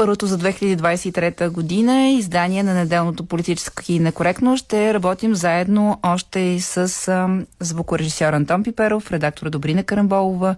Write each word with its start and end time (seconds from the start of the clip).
Първото 0.00 0.26
за 0.26 0.38
2023 0.38 1.50
година 1.50 2.08
издание 2.08 2.62
на 2.62 2.74
неделното 2.74 3.24
политически 3.24 3.98
некоректно 3.98 4.56
ще 4.56 4.94
работим 4.94 5.34
заедно 5.34 5.98
още 6.02 6.40
и 6.40 6.60
с 6.60 6.88
звукорежисьор 7.60 8.32
Антон 8.32 8.62
Пиперов, 8.62 9.12
редактор 9.12 9.50
Добрина 9.50 9.82
Карамболова, 9.82 10.54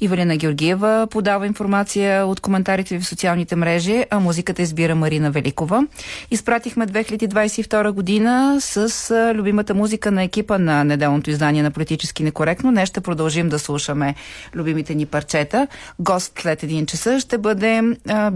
Ивалина 0.00 0.36
Георгиева 0.36 1.06
подава 1.10 1.46
информация 1.46 2.26
от 2.26 2.40
коментарите 2.40 2.96
ви 2.96 3.02
в 3.02 3.06
социалните 3.06 3.56
мрежи, 3.56 4.04
а 4.10 4.20
музиката 4.20 4.62
избира 4.62 4.94
Марина 4.94 5.30
Великова. 5.30 5.86
Изпратихме 6.30 6.86
2022 6.86 7.90
година 7.90 8.56
с 8.60 9.32
любимата 9.34 9.74
музика 9.74 10.10
на 10.10 10.22
екипа 10.22 10.58
на 10.58 10.84
неделното 10.84 11.30
издание 11.30 11.62
на 11.62 11.70
политически 11.70 12.22
некоректно. 12.22 12.70
Днес 12.70 12.88
ще 12.88 13.00
продължим 13.00 13.48
да 13.48 13.58
слушаме 13.58 14.14
любимите 14.54 14.94
ни 14.94 15.06
парчета. 15.06 15.66
Гост 15.98 16.32
след 16.38 16.62
един 16.62 16.86
часа 16.86 17.20
ще 17.20 17.38
бъде 17.38 17.82
а, 18.08 18.30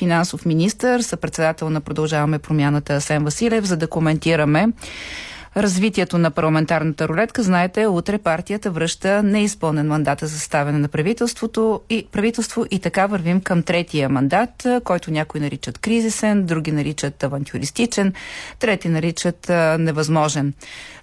финансов 0.00 0.46
министр, 0.46 1.02
съпредседател 1.02 1.70
на 1.70 1.80
Продължаваме 1.80 2.38
промяната 2.38 2.92
Асен 2.94 3.24
Василев, 3.24 3.64
за 3.64 3.76
да 3.76 3.86
коментираме 3.86 4.68
развитието 5.56 6.18
на 6.18 6.30
парламентарната 6.30 7.08
рулетка. 7.08 7.42
Знаете, 7.42 7.86
утре 7.86 8.18
партията 8.18 8.70
връща 8.70 9.22
неизпълнен 9.22 9.86
мандата 9.86 10.26
за 10.26 10.40
ставане 10.40 10.78
на 10.78 10.88
правителството 10.88 11.80
и 11.90 12.06
правителство 12.12 12.64
и 12.70 12.78
така 12.78 13.06
вървим 13.06 13.40
към 13.40 13.62
третия 13.62 14.08
мандат, 14.08 14.66
който 14.84 15.10
някои 15.10 15.40
наричат 15.40 15.78
кризисен, 15.78 16.46
други 16.46 16.72
наричат 16.72 17.22
авантюристичен, 17.22 18.12
трети 18.58 18.88
наричат 18.88 19.50
а, 19.50 19.76
невъзможен. 19.78 20.52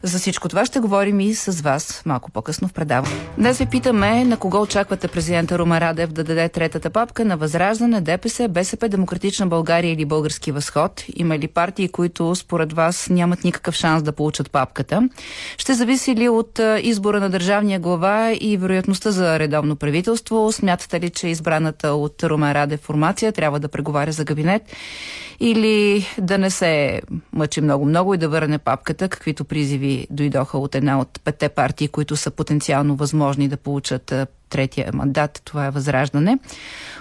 За 0.03 0.19
всичко 0.19 0.49
това 0.49 0.65
ще 0.65 0.79
говорим 0.79 1.19
и 1.19 1.35
с 1.35 1.61
вас 1.61 2.01
малко 2.05 2.31
по-късно 2.31 2.67
в 2.67 2.73
предаване. 2.73 3.15
Днес 3.37 3.57
ви 3.57 3.65
питаме 3.65 4.25
на 4.25 4.37
кого 4.37 4.61
очаквате 4.61 5.07
президента 5.07 5.59
Рума 5.59 5.81
Радев 5.81 6.11
да 6.11 6.23
даде 6.23 6.49
третата 6.49 6.89
папка 6.89 7.25
на 7.25 7.37
Възраждане, 7.37 8.01
ДПС, 8.01 8.47
БСП, 8.47 8.89
Демократична 8.89 9.47
България 9.47 9.91
или 9.91 10.05
Български 10.05 10.51
възход. 10.51 11.03
Има 11.15 11.37
ли 11.37 11.47
партии, 11.47 11.89
които 11.89 12.35
според 12.35 12.73
вас 12.73 13.09
нямат 13.09 13.43
никакъв 13.43 13.75
шанс 13.75 14.03
да 14.03 14.11
получат 14.11 14.36
папката? 14.43 15.09
Ще 15.57 15.73
зависи 15.73 16.15
ли 16.15 16.29
от 16.29 16.59
избора 16.81 17.19
на 17.19 17.29
държавния 17.29 17.79
глава 17.79 18.33
и 18.41 18.57
вероятността 18.57 19.11
за 19.11 19.39
редовно 19.39 19.75
правителство? 19.75 20.51
Смятате 20.51 20.99
ли, 20.99 21.09
че 21.09 21.27
избраната 21.27 21.93
от 21.93 22.23
Рума 22.23 22.53
Радев 22.53 22.79
формация 22.79 23.31
трябва 23.31 23.59
да 23.59 23.67
преговаря 23.67 24.11
за 24.11 24.25
кабинет? 24.25 24.61
Или 25.39 26.05
да 26.17 26.37
не 26.37 26.49
се 26.49 27.01
мъчи 27.33 27.61
много-много 27.61 28.13
и 28.13 28.17
да 28.17 28.29
върне 28.29 28.57
папката, 28.57 29.09
каквито 29.09 29.45
призиви 29.45 30.07
дойдоха 30.09 30.57
от 30.57 30.75
една 30.75 30.99
от 30.99 31.19
петте 31.23 31.49
партии, 31.49 31.87
които 31.87 32.15
са 32.15 32.31
потенциално 32.31 32.95
възможни 32.95 33.47
да 33.47 33.57
получат 33.57 34.13
третия 34.49 34.89
мандат. 34.93 35.41
Това 35.45 35.65
е 35.65 35.71
Възраждане. 35.71 36.37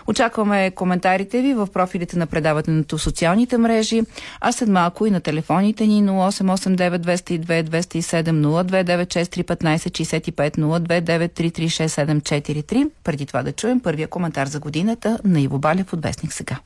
Очакваме 0.07 0.71
коментарите 0.71 1.43
ви 1.43 1.55
в 1.55 1.69
профилите 1.73 2.19
на 2.19 2.27
предаването 2.27 2.99
в 2.99 3.03
социалните 3.03 3.59
мрежи, 3.59 4.03
а 4.41 4.53
след 4.53 4.69
малко 4.69 5.07
и 5.07 5.11
на 5.11 5.21
телефоните 5.21 5.87
ни 5.87 6.03
0889 6.03 6.99
202 6.99 7.63
207 7.63 8.25
02963 8.25 9.45
15 9.45 9.77
65 9.77 10.59
029 10.59 12.91
Преди 13.05 13.27
това 13.27 13.43
да 13.43 13.53
чуем 13.53 13.81
първия 13.81 14.09
коментар 14.09 14.47
за 14.47 14.61
годината 14.61 15.19
на 15.25 15.41
Иво 15.41 15.59
Балев 15.59 15.93
от 15.93 16.03
Вестник 16.03 16.33
сега. 16.33 16.57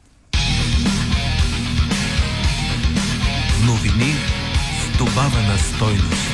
Новини 3.66 4.14
с 4.80 4.98
добавена 4.98 5.58
стойност. 5.58 6.29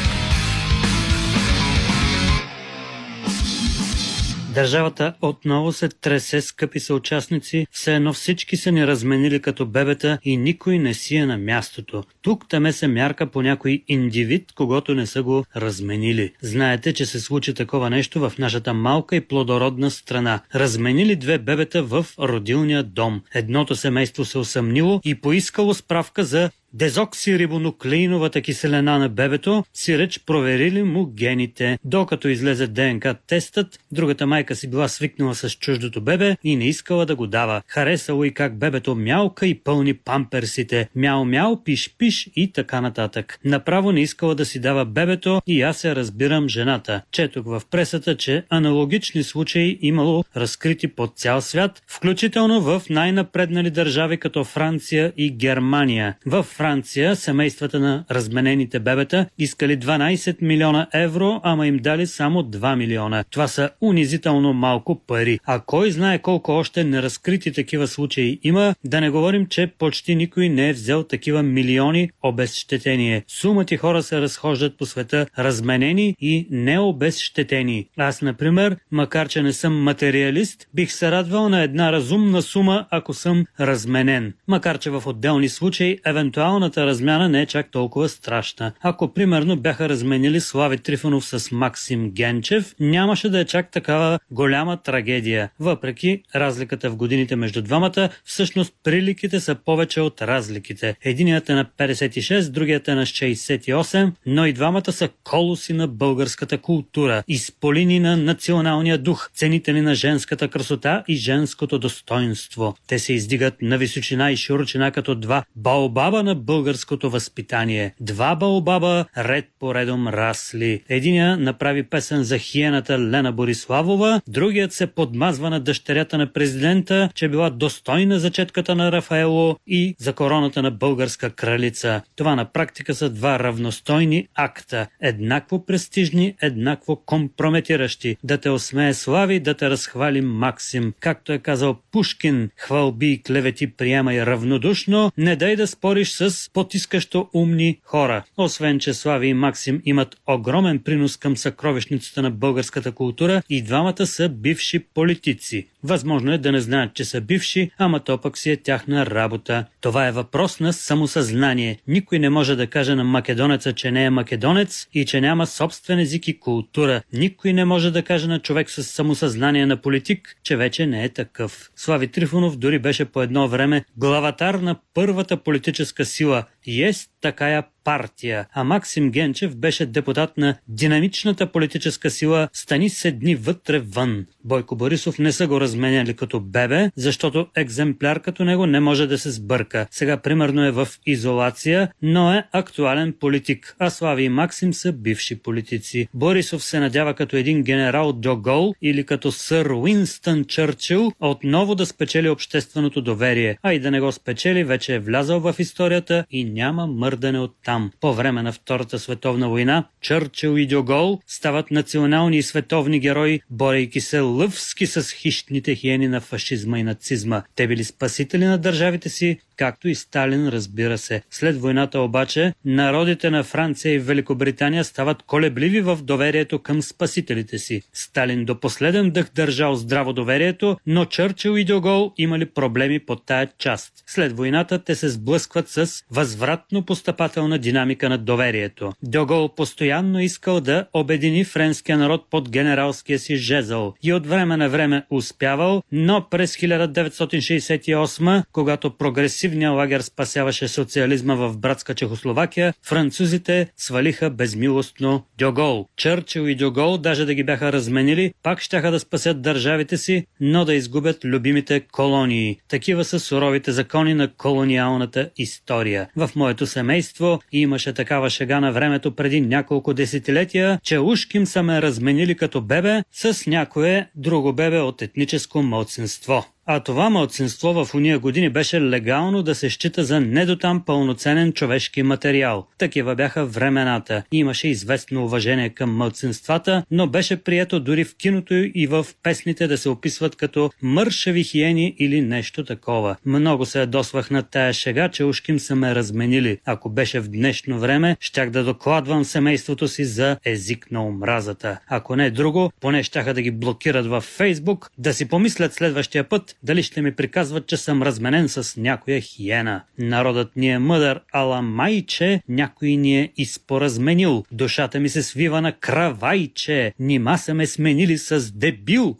Държавата 4.56 5.14
отново 5.22 5.72
се 5.72 5.88
тресе, 5.88 6.40
скъпи 6.40 6.80
съучастници, 6.80 7.66
все 7.70 7.94
едно 7.94 8.12
всички 8.12 8.56
са 8.56 8.72
ни 8.72 8.86
разменили 8.86 9.42
като 9.42 9.66
бебета 9.66 10.18
и 10.24 10.36
никой 10.36 10.78
не 10.78 10.94
си 10.94 11.16
е 11.16 11.26
на 11.26 11.38
мястото. 11.38 12.04
Тук 12.22 12.48
таме 12.48 12.72
се 12.72 12.88
мярка 12.88 13.26
по 13.26 13.42
някой 13.42 13.82
индивид, 13.88 14.52
когато 14.54 14.94
не 14.94 15.06
са 15.06 15.22
го 15.22 15.44
разменили. 15.56 16.32
Знаете, 16.42 16.92
че 16.92 17.06
се 17.06 17.20
случи 17.20 17.54
такова 17.54 17.90
нещо 17.90 18.20
в 18.20 18.32
нашата 18.38 18.74
малка 18.74 19.16
и 19.16 19.20
плодородна 19.20 19.90
страна. 19.90 20.40
Разменили 20.54 21.16
две 21.16 21.38
бебета 21.38 21.82
в 21.82 22.06
родилния 22.18 22.82
дом. 22.82 23.22
Едното 23.34 23.74
семейство 23.74 24.24
се 24.24 24.38
усъмнило 24.38 25.00
и 25.04 25.14
поискало 25.14 25.74
справка 25.74 26.24
за 26.24 26.50
дезоксирибонуклеиновата 26.76 28.40
киселена 28.40 28.98
на 28.98 29.08
бебето, 29.08 29.64
си 29.74 29.98
реч 29.98 30.20
проверили 30.26 30.82
му 30.82 31.06
гените. 31.06 31.78
Докато 31.84 32.28
излезе 32.28 32.66
ДНК 32.66 33.14
тестът, 33.26 33.80
другата 33.92 34.26
майка 34.26 34.56
си 34.56 34.70
била 34.70 34.88
свикнала 34.88 35.34
с 35.34 35.50
чуждото 35.50 36.00
бебе 36.00 36.36
и 36.44 36.56
не 36.56 36.68
искала 36.68 37.06
да 37.06 37.16
го 37.16 37.26
дава. 37.26 37.62
Харесало 37.68 38.24
и 38.24 38.34
как 38.34 38.58
бебето 38.58 38.94
мялка 38.94 39.46
и 39.46 39.54
пълни 39.54 39.94
памперсите. 39.94 40.88
Мяу-мяу, 40.96 41.62
пиш-пиш 41.64 42.32
и 42.36 42.52
така 42.52 42.80
нататък. 42.80 43.38
Направо 43.44 43.92
не 43.92 44.00
искала 44.00 44.34
да 44.34 44.44
си 44.44 44.60
дава 44.60 44.84
бебето 44.84 45.42
и 45.46 45.62
аз 45.62 45.78
се 45.78 45.96
разбирам 45.96 46.48
жената. 46.48 47.02
Четох 47.12 47.46
в 47.46 47.62
пресата, 47.70 48.16
че 48.16 48.44
аналогични 48.50 49.22
случаи 49.22 49.78
имало 49.82 50.24
разкрити 50.36 50.88
по 50.88 51.06
цял 51.06 51.40
свят, 51.40 51.82
включително 51.86 52.60
в 52.60 52.82
най-напреднали 52.90 53.70
държави 53.70 54.16
като 54.16 54.44
Франция 54.44 55.12
и 55.16 55.30
Германия. 55.30 56.16
В 56.26 56.42
Франция 56.42 56.65
семействата 57.14 57.80
на 57.80 58.04
разменените 58.10 58.78
бебета 58.78 59.26
искали 59.38 59.78
12 59.78 60.42
милиона 60.42 60.86
евро, 60.94 61.40
ама 61.42 61.66
им 61.66 61.78
дали 61.78 62.06
само 62.06 62.42
2 62.42 62.76
милиона. 62.76 63.24
Това 63.30 63.48
са 63.48 63.70
унизително 63.80 64.52
малко 64.52 65.00
пари. 65.06 65.38
А 65.44 65.60
кой 65.60 65.90
знае 65.90 66.18
колко 66.18 66.52
още 66.52 66.84
неразкрити 66.84 67.52
такива 67.52 67.86
случаи 67.86 68.40
има, 68.42 68.74
да 68.84 69.00
не 69.00 69.10
говорим, 69.10 69.46
че 69.46 69.66
почти 69.66 70.14
никой 70.14 70.48
не 70.48 70.68
е 70.68 70.72
взел 70.72 71.02
такива 71.02 71.42
милиони 71.42 72.10
обезщетение. 72.22 73.24
Сумати 73.28 73.76
хора 73.76 74.02
се 74.02 74.20
разхождат 74.20 74.78
по 74.78 74.86
света 74.86 75.26
разменени 75.38 76.16
и 76.20 76.46
необезщетени. 76.50 77.86
Аз, 77.96 78.22
например, 78.22 78.76
макар 78.90 79.28
че 79.28 79.42
не 79.42 79.52
съм 79.52 79.82
материалист, 79.82 80.68
бих 80.74 80.92
се 80.92 81.10
радвал 81.10 81.48
на 81.48 81.62
една 81.62 81.92
разумна 81.92 82.42
сума, 82.42 82.86
ако 82.90 83.14
съм 83.14 83.44
разменен. 83.60 84.32
Макар 84.48 84.78
че 84.78 84.90
в 84.90 85.02
отделни 85.06 85.48
случаи, 85.48 85.98
евентуално 86.04 86.45
евентуалната 86.46 86.86
размяна 86.86 87.28
не 87.28 87.42
е 87.42 87.46
чак 87.46 87.70
толкова 87.70 88.08
страшна. 88.08 88.72
Ако 88.82 89.14
примерно 89.14 89.56
бяха 89.56 89.88
разменили 89.88 90.40
Слави 90.40 90.78
Трифонов 90.78 91.24
с 91.24 91.50
Максим 91.52 92.10
Генчев, 92.10 92.74
нямаше 92.80 93.28
да 93.28 93.40
е 93.40 93.44
чак 93.44 93.70
такава 93.70 94.18
голяма 94.30 94.76
трагедия. 94.76 95.50
Въпреки 95.60 96.22
разликата 96.34 96.90
в 96.90 96.96
годините 96.96 97.36
между 97.36 97.62
двамата, 97.62 98.08
всъщност 98.24 98.72
приликите 98.84 99.40
са 99.40 99.54
повече 99.54 100.00
от 100.00 100.22
разликите. 100.22 100.96
Единият 101.02 101.50
е 101.50 101.54
на 101.54 101.64
56, 101.64 102.50
другият 102.50 102.88
е 102.88 102.94
на 102.94 103.06
68, 103.06 104.12
но 104.26 104.46
и 104.46 104.52
двамата 104.52 104.92
са 104.92 105.08
колоси 105.24 105.72
на 105.72 105.88
българската 105.88 106.58
култура, 106.58 107.22
изполини 107.28 108.00
на 108.00 108.16
националния 108.16 108.98
дух, 108.98 109.30
ценители 109.34 109.80
на 109.80 109.94
женската 109.94 110.48
красота 110.48 111.04
и 111.08 111.16
женското 111.16 111.78
достоинство. 111.78 112.76
Те 112.86 112.98
се 112.98 113.12
издигат 113.12 113.54
на 113.62 113.78
височина 113.78 114.32
и 114.32 114.36
широчина 114.36 114.90
като 114.90 115.14
два 115.14 115.44
баобаба 115.56 116.22
на 116.22 116.35
българското 116.36 117.10
възпитание. 117.10 117.94
Два 118.00 118.36
балбаба 118.36 119.04
ред 119.18 119.44
по 119.60 119.74
редом 119.74 120.08
расли. 120.08 120.82
Единия 120.88 121.36
направи 121.36 121.82
песен 121.82 122.22
за 122.22 122.38
хиената 122.38 122.98
Лена 122.98 123.32
Бориславова, 123.32 124.20
другият 124.28 124.72
се 124.72 124.86
подмазва 124.86 125.50
на 125.50 125.60
дъщерята 125.60 126.18
на 126.18 126.32
президента, 126.32 127.08
че 127.14 127.28
била 127.28 127.50
достойна 127.50 128.18
за 128.18 128.30
четката 128.30 128.74
на 128.74 128.92
Рафаело 128.92 129.56
и 129.66 129.94
за 129.98 130.12
короната 130.12 130.62
на 130.62 130.70
българска 130.70 131.30
кралица. 131.30 132.02
Това 132.16 132.34
на 132.34 132.44
практика 132.44 132.94
са 132.94 133.10
два 133.10 133.38
равностойни 133.38 134.28
акта, 134.34 134.86
еднакво 135.00 135.66
престижни, 135.66 136.34
еднакво 136.42 136.96
компрометиращи. 136.96 138.16
Да 138.24 138.38
те 138.38 138.50
осмее 138.50 138.94
слави, 138.94 139.40
да 139.40 139.54
те 139.54 139.70
разхвали 139.70 140.20
Максим. 140.20 140.92
Както 141.00 141.32
е 141.32 141.38
казал 141.38 141.78
Пушкин, 141.92 142.50
хвалби 142.56 143.12
и 143.12 143.22
клевети 143.22 143.66
приемай 143.66 144.26
равнодушно, 144.26 145.12
не 145.16 145.36
дай 145.36 145.56
да 145.56 145.66
спориш 145.66 146.10
с 146.10 146.25
потискащо 146.52 147.28
умни 147.34 147.78
хора. 147.84 148.24
Освен, 148.36 148.78
че 148.78 148.94
Слави 148.94 149.26
и 149.26 149.34
Максим 149.34 149.82
имат 149.84 150.16
огромен 150.26 150.78
принос 150.78 151.16
към 151.16 151.36
съкровищницата 151.36 152.22
на 152.22 152.30
българската 152.30 152.92
култура 152.92 153.42
и 153.48 153.62
двамата 153.62 154.06
са 154.06 154.28
бивши 154.28 154.78
политици. 154.78 155.66
Възможно 155.82 156.32
е 156.32 156.38
да 156.38 156.52
не 156.52 156.60
знаят, 156.60 156.94
че 156.94 157.04
са 157.04 157.20
бивши, 157.20 157.70
ама 157.78 158.00
то 158.00 158.18
пък 158.18 158.38
си 158.38 158.50
е 158.50 158.56
тяхна 158.56 159.06
работа. 159.06 159.64
Това 159.80 160.08
е 160.08 160.12
въпрос 160.12 160.60
на 160.60 160.72
самосъзнание. 160.72 161.78
Никой 161.88 162.18
не 162.18 162.30
може 162.30 162.56
да 162.56 162.66
каже 162.66 162.94
на 162.94 163.04
македонеца, 163.04 163.72
че 163.72 163.90
не 163.90 164.04
е 164.04 164.10
македонец 164.10 164.88
и 164.94 165.04
че 165.04 165.20
няма 165.20 165.46
собствен 165.46 165.98
език 165.98 166.28
и 166.28 166.40
култура. 166.40 167.02
Никой 167.12 167.52
не 167.52 167.64
може 167.64 167.90
да 167.90 168.02
каже 168.02 168.26
на 168.26 168.38
човек 168.38 168.70
с 168.70 168.84
самосъзнание 168.84 169.66
на 169.66 169.76
политик, 169.76 170.36
че 170.42 170.56
вече 170.56 170.86
не 170.86 171.04
е 171.04 171.08
такъв. 171.08 171.70
Слави 171.76 172.08
Трифонов 172.08 172.56
дори 172.56 172.78
беше 172.78 173.04
по 173.04 173.22
едно 173.22 173.48
време 173.48 173.84
главатар 173.96 174.54
на 174.54 174.76
първата 174.94 175.36
политическа 175.36 176.04
сила 176.16 176.48
есть 176.66 177.10
такая 177.20 177.64
партия, 177.86 178.46
а 178.54 178.64
Максим 178.64 179.10
Генчев 179.10 179.56
беше 179.56 179.86
депутат 179.86 180.36
на 180.36 180.56
динамичната 180.68 181.46
политическа 181.52 182.10
сила 182.10 182.48
Стани 182.52 182.90
се 182.90 183.10
дни 183.10 183.34
вътре 183.34 183.78
вън. 183.78 184.26
Бойко 184.44 184.76
Борисов 184.76 185.18
не 185.18 185.32
са 185.32 185.46
го 185.46 185.60
разменяли 185.60 186.14
като 186.14 186.40
бебе, 186.40 186.90
защото 186.96 187.46
екземпляр 187.56 188.20
като 188.20 188.44
него 188.44 188.66
не 188.66 188.80
може 188.80 189.06
да 189.06 189.18
се 189.18 189.30
сбърка. 189.30 189.86
Сега 189.90 190.16
примерно 190.16 190.64
е 190.64 190.70
в 190.70 190.88
изолация, 191.06 191.88
но 192.02 192.32
е 192.32 192.44
актуален 192.52 193.14
политик, 193.20 193.76
а 193.78 193.90
Слави 193.90 194.22
и 194.22 194.28
Максим 194.28 194.74
са 194.74 194.92
бивши 194.92 195.42
политици. 195.42 196.08
Борисов 196.14 196.64
се 196.64 196.80
надява 196.80 197.14
като 197.14 197.36
един 197.36 197.62
генерал 197.62 198.12
Догол 198.12 198.74
или 198.82 199.04
като 199.04 199.32
сър 199.32 199.66
Уинстън 199.66 200.44
Чърчил 200.44 201.12
отново 201.20 201.74
да 201.74 201.86
спечели 201.86 202.28
общественото 202.28 203.02
доверие, 203.02 203.58
а 203.62 203.72
и 203.72 203.80
да 203.80 203.90
не 203.90 204.00
го 204.00 204.12
спечели 204.12 204.64
вече 204.64 204.94
е 204.94 204.98
влязал 204.98 205.40
в 205.40 205.54
историята 205.58 206.24
и 206.30 206.44
няма 206.56 206.86
мърдане 206.86 207.38
от 207.38 207.54
там. 207.64 207.90
По 208.00 208.14
време 208.14 208.42
на 208.42 208.52
Втората 208.52 208.98
световна 208.98 209.48
война 209.48 209.84
Чърчил 210.00 210.58
и 210.58 210.66
Догол 210.66 211.20
стават 211.26 211.70
национални 211.70 212.36
и 212.36 212.42
световни 212.42 213.00
герои, 213.00 213.40
борейки 213.50 214.00
се 214.00 214.20
лъвски 214.20 214.86
с 214.86 215.12
хищните 215.12 215.74
хиени 215.74 216.08
на 216.08 216.20
фашизма 216.20 216.78
и 216.78 216.82
нацизма. 216.82 217.42
Те 217.54 217.66
били 217.66 217.84
спасители 217.84 218.44
на 218.44 218.58
държавите 218.58 219.08
си, 219.08 219.38
както 219.56 219.88
и 219.88 219.94
Сталин, 219.94 220.48
разбира 220.48 220.98
се. 220.98 221.22
След 221.30 221.60
войната 221.60 222.00
обаче, 222.00 222.52
народите 222.64 223.30
на 223.30 223.44
Франция 223.44 223.94
и 223.94 223.98
Великобритания 223.98 224.84
стават 224.84 225.22
колебливи 225.22 225.80
в 225.80 225.98
доверието 226.02 226.58
към 226.58 226.82
спасителите 226.82 227.58
си. 227.58 227.82
Сталин 227.92 228.44
до 228.44 228.60
последен 228.60 229.10
дъх 229.10 229.30
държал 229.34 229.74
здраво 229.74 230.12
доверието, 230.12 230.76
но 230.86 231.04
Чърчил 231.04 231.58
и 231.58 231.64
Догол 231.64 232.12
имали 232.16 232.46
проблеми 232.46 232.98
по 232.98 233.16
тая 233.16 233.48
част. 233.58 233.92
След 234.06 234.36
войната 234.36 234.84
те 234.84 234.94
се 234.94 235.08
сблъскват 235.08 235.68
с 235.68 236.04
възвратно 236.10 236.45
постъпателна 236.86 237.58
динамика 237.58 238.08
на 238.08 238.18
доверието. 238.18 238.92
Догол 239.02 239.54
постоянно 239.54 240.20
искал 240.20 240.60
да 240.60 240.86
обедини 240.92 241.44
френския 241.44 241.98
народ 241.98 242.26
под 242.30 242.50
генералския 242.50 243.18
си 243.18 243.36
жезъл 243.36 243.94
и 244.02 244.12
от 244.12 244.26
време 244.26 244.56
на 244.56 244.68
време 244.68 245.02
успявал, 245.10 245.82
но 245.92 246.26
през 246.30 246.56
1968, 246.56 248.42
когато 248.52 248.90
прогресивният 248.90 249.74
лагер 249.74 250.00
спасяваше 250.00 250.68
социализма 250.68 251.34
в 251.34 251.58
братска 251.58 251.94
Чехословакия, 251.94 252.74
французите 252.82 253.68
свалиха 253.76 254.30
безмилостно 254.30 255.24
Догол. 255.38 255.86
Чърчил 255.96 256.42
и 256.48 256.54
Догол, 256.54 256.98
даже 256.98 257.24
да 257.24 257.34
ги 257.34 257.44
бяха 257.44 257.72
разменили, 257.72 258.34
пак 258.42 258.60
щяха 258.60 258.90
да 258.90 259.00
спасят 259.00 259.42
държавите 259.42 259.96
си, 259.96 260.26
но 260.40 260.64
да 260.64 260.74
изгубят 260.74 261.24
любимите 261.24 261.80
колонии. 261.80 262.56
Такива 262.68 263.04
са 263.04 263.20
суровите 263.20 263.72
закони 263.72 264.14
на 264.14 264.28
колониалната 264.28 265.30
история. 265.36 266.08
В 266.16 266.30
моето 266.36 266.66
семейство 266.66 267.40
имаше 267.52 267.92
такава 267.92 268.30
шега 268.30 268.60
на 268.60 268.72
времето 268.72 269.16
преди 269.16 269.40
няколко 269.40 269.94
десетилетия, 269.94 270.80
че 270.82 270.98
ушким 270.98 271.46
са 271.46 271.62
ме 271.62 271.82
разменили 271.82 272.36
като 272.36 272.60
бебе 272.60 273.02
с 273.12 273.46
някое 273.46 274.08
друго 274.14 274.52
бебе 274.52 274.78
от 274.78 275.02
етническо 275.02 275.62
младсинство. 275.62 276.46
А 276.68 276.80
това 276.80 277.10
младсинство 277.10 277.84
в 277.84 277.94
уния 277.94 278.18
години 278.18 278.50
беше 278.50 278.80
легално 278.80 279.42
да 279.42 279.54
се 279.54 279.70
счита 279.70 280.04
за 280.04 280.20
недотам 280.20 280.84
пълноценен 280.84 281.52
човешки 281.52 282.02
материал. 282.02 282.66
Такива 282.78 283.14
бяха 283.14 283.46
времената. 283.46 284.22
Имаше 284.32 284.68
известно 284.68 285.24
уважение 285.24 285.68
към 285.68 285.96
младсинствата, 285.96 286.84
но 286.90 287.06
беше 287.06 287.36
прието 287.36 287.80
дори 287.80 288.04
в 288.04 288.16
киното 288.16 288.54
и 288.54 288.86
в 288.86 289.06
песните 289.22 289.66
да 289.66 289.78
се 289.78 289.88
описват 289.88 290.36
като 290.36 290.70
мършави 290.82 291.44
хиени 291.44 291.94
или 291.98 292.20
нещо 292.20 292.64
такова. 292.64 293.16
Много 293.26 293.66
се 293.66 293.80
ядосвах 293.80 294.30
на 294.30 294.42
тая 294.42 294.72
шега, 294.72 295.08
че 295.08 295.24
ушким 295.24 295.58
са 295.58 295.76
ме 295.76 295.94
разменили. 295.94 296.58
Ако 296.64 296.90
беше 296.90 297.20
в 297.20 297.28
днешно 297.28 297.78
време, 297.78 298.16
щях 298.20 298.50
да 298.50 298.64
докладвам 298.64 299.24
семейството 299.24 299.88
си 299.88 300.04
за 300.04 300.36
език 300.44 300.90
на 300.90 301.06
омразата. 301.06 301.78
Ако 301.88 302.16
не 302.16 302.30
друго, 302.30 302.72
поне 302.80 303.02
щяха 303.02 303.34
да 303.34 303.42
ги 303.42 303.50
блокират 303.50 304.06
във 304.06 304.24
Фейсбук, 304.24 304.90
да 304.98 305.14
си 305.14 305.28
помислят 305.28 305.74
следващия 305.74 306.28
път, 306.28 306.55
дали 306.62 306.82
ще 306.82 307.02
ми 307.02 307.14
приказват, 307.14 307.66
че 307.66 307.76
съм 307.76 308.02
разменен 308.02 308.48
с 308.48 308.76
някоя 308.76 309.20
хиена. 309.20 309.82
Народът 309.98 310.56
ни 310.56 310.70
е 310.70 310.78
мъдър, 310.78 311.20
ала 311.32 311.62
майче 311.62 312.42
някой 312.48 312.88
ни 312.88 313.20
е 313.20 313.32
изпоразменил. 313.36 314.44
Душата 314.52 315.00
ми 315.00 315.08
се 315.08 315.22
свива 315.22 315.60
на 315.60 315.72
кравайче, 315.72 316.92
нима 316.98 317.38
са 317.38 317.54
ме 317.54 317.66
сменили 317.66 318.18
с 318.18 318.52
дебил. 318.52 319.16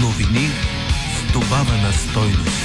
Новини 0.00 0.48
с 1.16 1.32
добавена 1.32 1.92
стойност. 1.92 2.61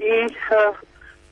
И 0.00 0.26
а, 0.50 0.72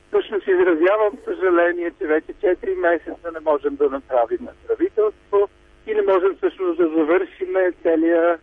всъщност 0.07 0.47
изразявам 0.47 1.13
съжаление, 1.25 1.91
че 1.99 2.07
вече 2.07 2.33
4 2.33 2.75
месеца 2.75 3.31
не 3.33 3.39
можем 3.39 3.75
да 3.75 3.89
направим 3.89 4.47
правителство 4.67 5.49
и 5.87 5.93
не 5.93 6.01
можем 6.01 6.35
всъщност 6.37 6.77
да 6.77 6.87
завършим 6.87 7.53
целият 7.83 8.41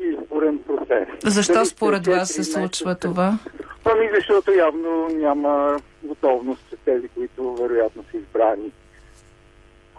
изборен 0.00 0.58
процес. 0.58 1.08
Защо 1.24 1.52
Дали 1.52 1.66
според 1.66 2.06
вас 2.06 2.28
се 2.28 2.44
случва 2.44 2.94
това? 2.94 3.38
Ами 3.84 4.10
защото 4.14 4.52
явно 4.52 5.08
няма 5.08 5.80
готовност 6.02 6.70
че 6.70 6.76
тези, 6.84 7.08
които 7.08 7.54
вероятно 7.54 8.04
са 8.10 8.16
избрани 8.16 8.72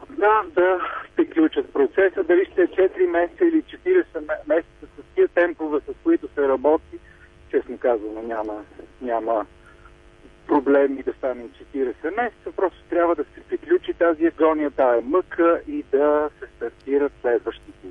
да, 0.10 0.44
да 0.56 0.80
приключат 1.16 1.74
процеса. 1.74 2.24
Дали 2.24 2.46
ще 2.52 2.62
е 2.62 2.68
4 2.68 3.06
месеца 3.08 3.46
или 3.46 3.64
40 3.64 4.06
месеца 4.48 4.86
с 4.98 5.16
тия 5.16 5.28
темпове, 5.28 5.80
с 5.80 5.94
които 6.04 6.28
се 6.36 6.48
работи, 6.48 7.00
честно 7.52 7.78
казвам, 7.78 8.28
няма, 8.28 8.64
няма 9.02 9.46
проблеми 10.48 11.04
да 11.04 11.14
станем 11.14 11.50
40 11.76 12.16
месеца. 12.16 12.52
Просто 12.56 12.80
трябва 12.90 13.16
да 13.16 13.24
се 13.24 13.42
приключи 13.50 13.94
тази 13.94 14.26
агония, 14.26 14.72
тая 14.72 15.02
мъка 15.02 15.62
и 15.68 15.84
да 15.92 16.30
се 16.40 16.46
стартират 16.56 17.12
следващите 17.22 17.88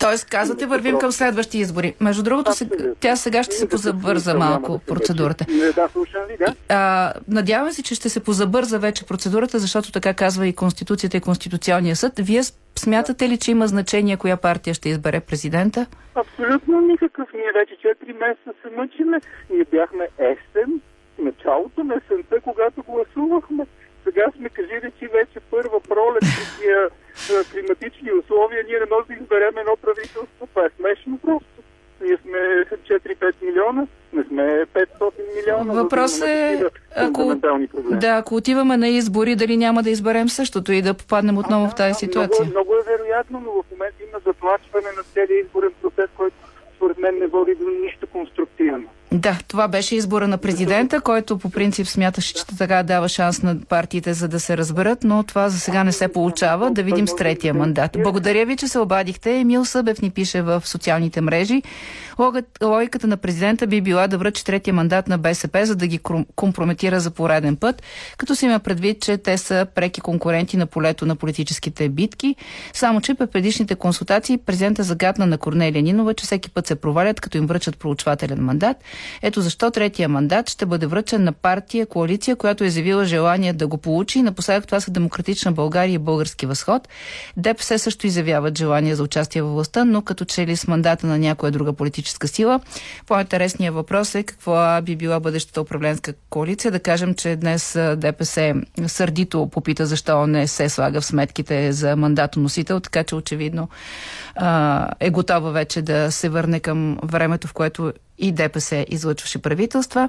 Тоест, 0.00 0.30
казвате, 0.30 0.66
вървим 0.66 0.98
към 0.98 1.12
следващи 1.12 1.58
избори. 1.58 1.94
Между 2.00 2.22
другото, 2.22 2.52
се, 2.52 2.68
тя 3.00 3.16
сега 3.16 3.42
ще 3.42 3.54
се 3.54 3.68
позабърза 3.68 4.34
малко 4.34 4.78
процедурата. 4.86 5.44
Да, 5.74 5.88
слушам 5.88 6.22
ви, 6.28 6.36
да. 6.36 6.54
А, 6.68 7.12
надявам 7.28 7.72
се, 7.72 7.82
че 7.82 7.94
ще 7.94 8.08
се 8.08 8.24
позабърза 8.24 8.78
вече 8.78 9.06
процедурата, 9.06 9.58
защото 9.58 9.92
така 9.92 10.14
казва 10.14 10.46
и 10.46 10.52
Конституцията 10.52 11.16
и 11.16 11.20
Конституционния 11.20 11.96
съд. 11.96 12.12
Вие 12.18 12.42
смятате 12.78 13.28
ли, 13.28 13.38
че 13.38 13.50
има 13.50 13.66
значение 13.66 14.16
коя 14.16 14.36
партия 14.36 14.74
ще 14.74 14.88
избере 14.88 15.20
президента? 15.20 15.86
Абсолютно 16.14 16.80
никакъв. 16.80 17.28
Ние 17.34 17.52
вече 17.54 17.74
4 17.74 18.12
месеца 18.12 18.50
се 18.62 18.76
мъчиме. 18.76 19.20
Ние 19.50 19.64
бяхме 19.64 20.08
есен, 20.18 20.80
началото 21.18 21.84
на 21.84 21.94
есента, 21.94 22.40
когато 22.40 22.82
гласувахме. 22.82 23.66
Сега 24.06 24.24
сме 24.36 24.48
кажи 24.48 24.80
че 24.98 25.08
вече 25.08 25.40
първа 25.50 25.80
пролет 25.80 26.20
при 26.20 26.60
тия 26.60 26.88
климатични 27.52 28.12
условия, 28.12 28.64
ние 28.68 28.78
не 28.78 28.86
можем 28.90 29.06
да 29.08 29.22
изберем 29.22 29.58
едно 29.58 29.76
правителство. 29.82 30.46
Това 30.46 30.66
е 30.66 30.70
смешно 30.76 31.18
просто. 31.18 31.46
Ние 32.00 32.16
сме 32.22 32.38
4-5 32.98 33.34
милиона, 33.42 33.86
не 34.12 34.24
сме 34.24 34.66
500 34.74 35.12
милиона. 35.36 35.82
Въпрос 35.82 36.20
е, 36.20 36.64
проблеми. 37.12 37.68
Да, 37.90 38.08
ако 38.08 38.34
отиваме 38.34 38.76
на 38.76 38.88
избори, 38.88 39.36
дали 39.36 39.56
няма 39.56 39.82
да 39.82 39.90
изберем 39.90 40.28
същото 40.28 40.72
и 40.72 40.82
да 40.82 40.94
попаднем 40.94 41.38
отново 41.38 41.64
а, 41.64 41.68
в 41.70 41.74
тази 41.74 41.94
ситуация? 41.94 42.44
Много, 42.44 42.50
много 42.50 42.74
е 42.74 42.96
вероятно, 42.96 43.42
но 43.44 43.50
в 43.50 43.64
момента 43.70 44.02
има 44.08 44.18
затлачване 44.26 44.88
на 44.96 45.02
целия 45.02 45.40
изборен 45.40 45.72
процес, 45.82 46.10
който 46.16 46.36
според 46.76 46.98
мен 46.98 47.18
не 47.18 47.26
води 47.26 47.54
до 47.54 47.70
нищо 47.70 48.06
конструктивно. 48.06 48.88
Да, 49.12 49.38
това 49.48 49.68
беше 49.68 49.96
избора 49.96 50.28
на 50.28 50.38
президента, 50.38 51.00
който 51.00 51.38
по 51.38 51.50
принцип 51.50 51.86
смяташе, 51.86 52.34
че 52.34 52.46
така 52.46 52.82
дава 52.82 53.08
шанс 53.08 53.42
на 53.42 53.60
партиите 53.68 54.14
за 54.14 54.28
да 54.28 54.40
се 54.40 54.56
разберат, 54.56 54.98
но 55.04 55.22
това 55.22 55.48
за 55.48 55.60
сега 55.60 55.84
не 55.84 55.92
се 55.92 56.08
получава. 56.08 56.70
Да 56.70 56.82
видим 56.82 57.08
с 57.08 57.16
третия 57.16 57.54
мандат. 57.54 57.96
Благодаря 58.02 58.46
ви, 58.46 58.56
че 58.56 58.68
се 58.68 58.78
обадихте. 58.78 59.38
Емил 59.38 59.64
Събев 59.64 60.02
ни 60.02 60.10
пише 60.10 60.42
в 60.42 60.62
социалните 60.64 61.20
мрежи. 61.20 61.62
Логиката 62.62 63.06
на 63.06 63.16
президента 63.16 63.66
би 63.66 63.80
била 63.80 64.06
да 64.06 64.18
връчи 64.18 64.44
третия 64.44 64.74
мандат 64.74 65.08
на 65.08 65.18
БСП, 65.18 65.66
за 65.66 65.76
да 65.76 65.86
ги 65.86 65.98
компрометира 66.36 67.00
за 67.00 67.10
пореден 67.10 67.56
път, 67.56 67.82
като 68.18 68.34
се 68.34 68.46
има 68.46 68.58
предвид, 68.58 69.00
че 69.02 69.18
те 69.18 69.38
са 69.38 69.66
преки 69.74 70.00
конкуренти 70.00 70.56
на 70.56 70.66
полето 70.66 71.06
на 71.06 71.16
политическите 71.16 71.88
битки. 71.88 72.36
Само, 72.72 73.00
че 73.00 73.14
при 73.14 73.26
предишните 73.26 73.74
консултации 73.74 74.38
президента 74.38 74.82
загадна 74.82 75.26
на 75.26 75.38
Корнелия 75.38 75.82
Нинова, 75.82 76.14
че 76.14 76.24
всеки 76.24 76.50
път 76.50 76.66
се 76.66 76.74
провалят, 76.74 77.20
като 77.20 77.38
им 77.38 77.46
връчат 77.46 77.78
проучвателен 77.78 78.44
мандат. 78.44 78.76
Ето 79.22 79.40
защо 79.40 79.70
третия 79.70 80.08
мандат 80.08 80.50
ще 80.50 80.66
бъде 80.66 80.86
връчен 80.86 81.24
на 81.24 81.32
партия, 81.32 81.86
коалиция, 81.86 82.36
която 82.36 82.64
е 82.64 82.70
заявила 82.70 83.04
желание 83.04 83.52
да 83.52 83.66
го 83.66 83.78
получи. 83.78 84.22
Напоследък 84.22 84.66
това 84.66 84.80
са 84.80 84.90
Демократична 84.90 85.52
България 85.52 85.94
и 85.94 85.98
Български 85.98 86.46
възход. 86.46 86.88
ДПС 87.36 87.78
също 87.78 88.06
изявяват 88.06 88.58
желание 88.58 88.94
за 88.94 89.02
участие 89.02 89.42
във 89.42 89.52
властта, 89.52 89.84
но 89.84 90.02
като 90.02 90.24
че 90.24 90.46
ли 90.46 90.56
с 90.56 90.66
мандата 90.66 91.06
на 91.06 91.18
някоя 91.18 91.52
друга 91.52 91.72
политическа 91.72 92.05
сила. 92.08 92.60
По-интересният 93.06 93.74
въпрос 93.74 94.14
е 94.14 94.22
какво 94.22 94.82
би 94.82 94.96
била 94.96 95.20
бъдещата 95.20 95.60
управленска 95.60 96.12
коалиция. 96.30 96.70
Да 96.70 96.80
кажем, 96.80 97.14
че 97.14 97.36
днес 97.36 97.78
ДПС 97.96 98.54
сърдито 98.86 99.48
попита 99.52 99.86
защо 99.86 100.26
не 100.26 100.46
се 100.46 100.68
слага 100.68 101.00
в 101.00 101.06
сметките 101.06 101.72
за 101.72 101.96
мандатоносител, 101.96 102.80
така 102.80 103.04
че 103.04 103.14
очевидно 103.14 103.68
е 105.00 105.10
готова 105.10 105.50
вече 105.50 105.82
да 105.82 106.12
се 106.12 106.28
върне 106.28 106.60
към 106.60 106.98
времето, 107.02 107.48
в 107.48 107.52
което 107.52 107.92
и 108.18 108.32
ДПС 108.32 108.86
излъчваше 108.88 109.42
правителства. 109.42 110.08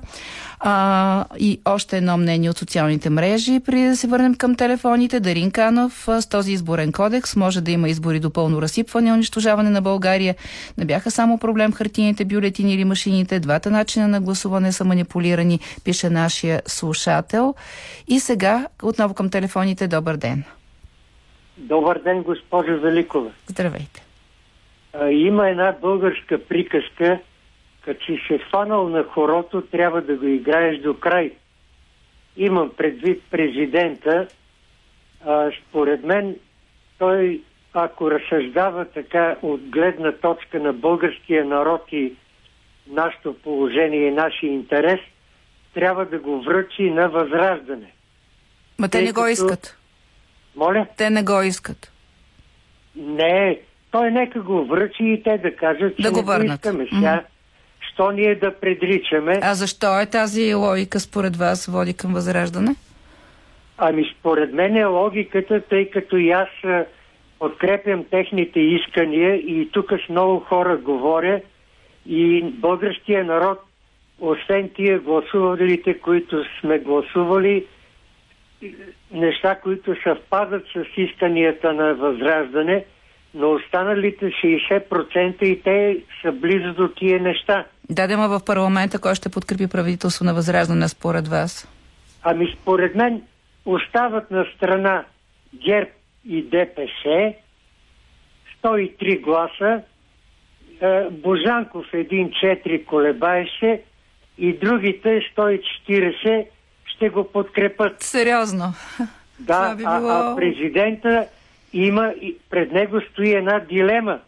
А, 0.60 1.26
и 1.40 1.62
още 1.66 1.98
едно 1.98 2.18
мнение 2.18 2.50
от 2.50 2.58
социалните 2.58 3.10
мрежи, 3.10 3.60
преди 3.66 3.88
да 3.88 3.96
се 3.96 4.08
върнем 4.08 4.36
към 4.36 4.56
телефоните. 4.56 5.20
Дарин 5.20 5.52
Канов 5.52 5.94
с 5.94 6.30
този 6.30 6.52
изборен 6.52 6.92
кодекс 6.92 7.36
може 7.36 7.62
да 7.62 7.72
има 7.72 7.90
избори 7.90 8.20
до 8.20 8.34
пълно 8.34 8.62
разсипване, 8.62 9.14
унищожаване 9.14 9.70
на 9.70 9.82
България. 9.82 10.36
Не 10.78 10.86
бяха 10.86 11.12
само 11.12 11.38
проблем 11.38 11.74
хартините 11.74 12.26
бюлетини 12.26 12.74
или 12.74 12.86
машините. 12.86 13.40
Двата 13.40 13.72
начина 13.72 14.08
на 14.08 14.22
гласуване 14.22 14.72
са 14.72 14.86
манипулирани, 14.86 15.60
пише 15.84 16.10
нашия 16.10 16.62
слушател. 16.66 17.56
И 18.08 18.20
сега 18.20 18.68
отново 18.84 19.14
към 19.14 19.30
телефоните. 19.30 19.88
Добър 19.88 20.18
ден. 20.18 20.44
Добър 21.58 22.00
ден, 22.04 22.24
госпожо 22.24 22.80
Великова. 22.82 23.32
Здравейте. 23.48 24.04
А, 24.94 25.10
има 25.10 25.50
една 25.50 25.76
българска 25.82 26.40
приказка, 26.50 27.20
си 27.94 28.20
се 28.28 28.40
фанал 28.52 28.90
на 28.90 29.04
хорото, 29.04 29.62
трябва 29.62 30.02
да 30.02 30.16
го 30.16 30.26
играеш 30.26 30.80
до 30.80 30.94
край. 30.94 31.32
Имам 32.38 32.72
предвид 32.78 33.24
президента. 33.32 34.28
А, 35.26 35.52
според 35.62 36.04
мен, 36.04 36.36
той, 36.98 37.42
ако 37.74 38.12
разсъждава 38.12 38.86
така 38.86 39.36
от 39.42 39.62
гледна 39.62 40.12
точка 40.12 40.60
на 40.60 40.74
българския 40.74 41.46
народ 41.46 41.82
и 41.92 42.14
нашето 42.88 43.34
положение 43.34 44.08
и 44.08 44.12
нашия 44.12 44.54
интерес, 44.54 45.00
трябва 45.74 46.06
да 46.06 46.20
го 46.20 46.42
връчи 46.42 46.90
на 46.90 47.10
възраждане. 47.10 47.92
Ма 48.80 48.90
те 48.90 49.02
не 49.02 49.12
го 49.12 49.28
искат. 49.28 49.78
Моля? 50.56 50.88
Те 50.98 51.10
не 51.10 51.24
го 51.24 51.42
искат. 51.42 51.92
Не, 52.96 53.60
той 53.92 54.12
нека 54.12 54.42
го 54.42 54.66
връчи 54.66 55.04
и 55.04 55.24
те 55.24 55.38
да 55.38 55.56
кажат, 55.56 55.96
че 55.96 56.02
да 56.02 56.12
го 56.12 56.34
не 56.34 56.48
го 56.48 56.54
искаме 56.54 56.88
сега. 56.94 57.24
Що 57.98 58.12
ние 58.12 58.36
да 58.36 58.52
предричаме? 58.60 59.40
А 59.42 59.54
защо 59.54 60.00
е 60.00 60.06
тази 60.06 60.54
логика 60.54 61.00
според 61.00 61.36
вас 61.36 61.66
води 61.66 61.94
към 61.94 62.14
възраждане? 62.14 62.76
Ами 63.78 64.16
според 64.20 64.54
мен 64.54 64.76
е 64.76 64.86
логиката, 64.86 65.62
тъй 65.62 65.90
като 65.90 66.18
и 66.18 66.32
аз 66.32 66.50
подкрепям 67.40 68.06
техните 68.12 68.60
искания 68.60 69.36
и 69.36 69.70
тук 69.72 69.92
с 70.06 70.10
много 70.10 70.40
хора 70.40 70.78
говоря 70.78 71.42
и 72.06 72.44
българския 72.44 73.24
народ, 73.24 73.60
освен 74.20 74.70
тия 74.76 75.00
гласувалите, 75.00 76.00
които 76.00 76.44
сме 76.60 76.80
гласували, 76.80 77.66
неща, 79.12 79.56
които 79.56 79.96
съвпадат 80.04 80.64
с 80.74 80.86
исканията 80.98 81.74
на 81.74 81.94
възраждане, 81.94 82.86
но 83.34 83.52
останалите 83.52 84.26
60% 84.26 85.44
и 85.44 85.62
те 85.62 85.98
са 86.22 86.32
близо 86.32 86.74
до 86.74 86.88
тия 86.88 87.22
неща. 87.22 87.66
Да, 87.90 88.08
да, 88.08 88.18
в 88.18 88.46
парламента 88.46 89.00
кой 89.00 89.16
ще 89.16 89.30
подкрепи 89.30 89.68
правителство 89.68 90.26
на 90.26 90.34
възраждане 90.34 90.88
според 90.88 91.28
вас? 91.28 91.68
Ами 92.24 92.56
според 92.62 92.96
мен 92.96 93.22
остават 93.66 94.32
на 94.32 94.46
страна 94.56 95.06
ГЕРБ 95.66 95.90
и 96.26 96.42
ДПС 96.42 97.34
103 98.64 99.22
гласа, 99.22 99.82
Божанков 101.12 101.86
1-4 101.94 102.86
колебаеше 102.86 103.82
и 104.38 104.54
другите 104.54 105.22
140 105.38 106.48
ще 106.86 107.10
го 107.10 107.32
подкрепят. 107.32 108.04
Сериозно? 108.04 108.74
Да, 109.40 109.76
би 109.76 109.84
а, 109.88 110.00
било... 110.00 110.10
а 110.10 110.36
президента 110.36 111.28
има, 111.86 112.14
и 112.22 112.38
пред 112.50 112.72
него 112.72 113.02
стои 113.02 113.34
една 113.34 113.60
дилема, 113.60 114.20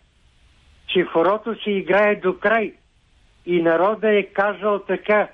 че 0.87 1.03
хорото 1.03 1.63
се 1.63 1.71
играе 1.71 2.15
до 2.15 2.39
край. 2.39 2.73
И 3.45 3.61
народа 3.61 4.09
е 4.09 4.23
казал 4.23 4.79
така, 4.79 5.27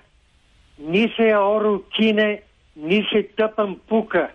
ни 0.80 1.14
се 1.16 1.36
оро 1.36 1.82
кине, 1.96 2.42
ни 2.76 3.08
се 3.12 3.24
тъпам 3.38 3.80
пука. 3.88 4.30